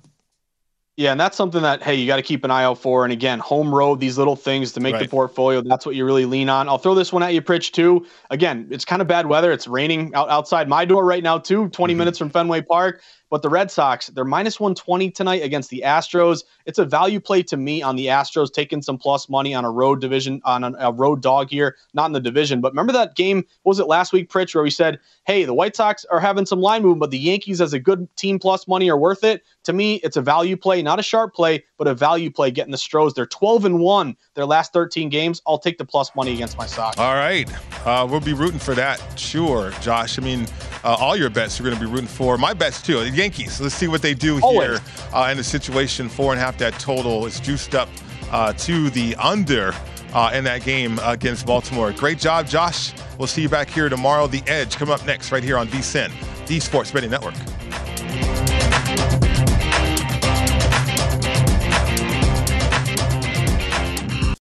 Yeah, 0.97 1.11
and 1.11 1.19
that's 1.19 1.37
something 1.37 1.61
that 1.61 1.83
hey, 1.83 1.93
you 1.93 2.07
got 2.07 2.15
to 2.15 2.23
keep 2.23 2.43
an 2.43 2.49
eye 2.49 2.63
out 2.63 2.79
for. 2.79 3.03
And 3.03 3.13
again, 3.13 3.37
home 3.37 3.73
road, 3.73 3.99
these 3.99 4.17
little 4.17 4.35
things 4.35 4.71
to 4.71 4.79
make 4.79 4.93
right. 4.93 5.03
the 5.03 5.07
portfolio. 5.07 5.61
That's 5.61 5.85
what 5.85 5.93
you 5.93 6.03
really 6.05 6.25
lean 6.25 6.49
on. 6.49 6.67
I'll 6.67 6.79
throw 6.79 6.95
this 6.95 7.13
one 7.13 7.21
at 7.21 7.35
you, 7.35 7.41
Pritch, 7.41 7.71
too. 7.71 8.07
Again, 8.31 8.67
it's 8.71 8.83
kind 8.83 8.99
of 8.99 9.07
bad 9.07 9.27
weather. 9.27 9.51
It's 9.51 9.67
raining 9.67 10.15
out, 10.15 10.27
outside 10.31 10.67
my 10.67 10.85
door 10.85 11.05
right 11.05 11.21
now, 11.21 11.37
too. 11.37 11.69
20 11.69 11.93
mm-hmm. 11.93 11.99
minutes 11.99 12.17
from 12.17 12.31
Fenway 12.31 12.61
Park. 12.61 13.03
But 13.29 13.41
the 13.41 13.49
Red 13.49 13.69
Sox, 13.69 14.07
they're 14.07 14.23
minus 14.25 14.59
120 14.59 15.11
tonight 15.11 15.43
against 15.43 15.69
the 15.69 15.83
Astros. 15.85 16.43
It's 16.65 16.79
a 16.79 16.85
value 16.85 17.19
play 17.19 17.43
to 17.43 17.57
me 17.57 17.81
on 17.81 17.95
the 17.95 18.07
Astros, 18.07 18.51
taking 18.51 18.81
some 18.81 18.97
plus 18.97 19.29
money 19.29 19.53
on 19.53 19.65
a 19.65 19.71
road 19.71 19.99
division, 19.99 20.41
on 20.45 20.63
a, 20.63 20.73
a 20.79 20.91
road 20.93 21.21
dog 21.21 21.49
here, 21.49 21.75
not 21.93 22.05
in 22.05 22.13
the 22.13 22.19
division. 22.19 22.61
But 22.61 22.71
remember 22.71 22.93
that 22.93 23.15
game, 23.15 23.45
was 23.63 23.79
it 23.79 23.87
last 23.87 24.13
week, 24.13 24.29
Pritch, 24.29 24.55
where 24.55 24.63
we 24.63 24.69
said, 24.69 24.99
hey, 25.25 25.43
the 25.43 25.53
White 25.53 25.75
Sox 25.75 26.05
are 26.05 26.19
having 26.19 26.45
some 26.45 26.61
line 26.61 26.81
movement, 26.81 27.01
but 27.01 27.11
the 27.11 27.17
Yankees 27.17 27.59
as 27.59 27.73
a 27.73 27.79
good 27.79 28.07
team 28.15 28.39
plus 28.39 28.67
money 28.67 28.89
are 28.89 28.97
worth 28.97 29.23
it? 29.23 29.43
To 29.63 29.73
me, 29.73 29.95
it's 29.95 30.15
a 30.15 30.21
value 30.21 30.55
play, 30.55 30.81
not 30.81 30.99
a 30.99 31.03
sharp 31.03 31.33
play, 31.33 31.65
but 31.77 31.87
a 31.87 31.93
value 31.93 32.31
play 32.31 32.51
getting 32.51 32.71
the 32.71 32.77
Stros. 32.77 33.13
They're 33.13 33.25
12 33.25 33.65
and 33.65 33.79
1 33.79 34.15
their 34.35 34.45
last 34.45 34.71
13 34.71 35.09
games. 35.09 35.41
I'll 35.45 35.59
take 35.59 35.77
the 35.77 35.85
plus 35.85 36.15
money 36.15 36.33
against 36.33 36.57
my 36.57 36.65
Sox. 36.65 36.97
All 36.97 37.15
right. 37.15 37.49
Uh, 37.85 38.07
we'll 38.09 38.21
be 38.21 38.33
rooting 38.33 38.59
for 38.59 38.75
that, 38.75 39.01
sure, 39.19 39.71
Josh. 39.81 40.17
I 40.17 40.21
mean, 40.21 40.47
uh, 40.83 40.95
all 40.99 41.15
your 41.15 41.29
bets 41.29 41.59
you're 41.59 41.67
going 41.67 41.77
to 41.77 41.85
be 41.85 41.91
rooting 41.91 42.07
for. 42.07 42.37
My 42.37 42.53
bets, 42.53 42.81
too. 42.81 42.99
Yankees. 43.17 43.59
Let's 43.59 43.75
see 43.75 43.87
what 43.87 44.01
they 44.01 44.13
do 44.13 44.37
here 44.37 44.79
uh, 45.13 45.27
in 45.31 45.37
the 45.37 45.43
situation. 45.43 46.07
Four 46.07 46.31
and 46.31 46.39
a 46.39 46.43
half, 46.43 46.57
that 46.59 46.73
total 46.79 47.25
is 47.25 47.39
juiced 47.39 47.75
up 47.75 47.89
uh, 48.31 48.53
to 48.53 48.89
the 48.89 49.15
under. 49.15 49.73
Uh, 50.13 50.31
in 50.33 50.45
that 50.45 50.63
game 50.63 50.97
against 51.03 51.45
Baltimore. 51.45 51.91
Great 51.91 52.17
job, 52.17 52.47
Josh. 52.47 52.93
We'll 53.19 53.27
see 53.27 53.41
you 53.41 53.49
back 53.49 53.69
here 53.69 53.89
tomorrow. 53.89 54.25
The 54.25 54.41
Edge 54.47 54.77
come 54.77 54.89
up 54.89 55.05
next 55.05 55.33
right 55.33 55.43
here 55.43 55.57
on 55.57 55.67
VSIN, 55.67 56.11
the 56.47 56.61
Sports 56.61 56.91
Betting 56.91 57.11
Network. 57.11 57.35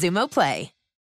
Xumo 0.00 0.28
Play. 0.28 0.79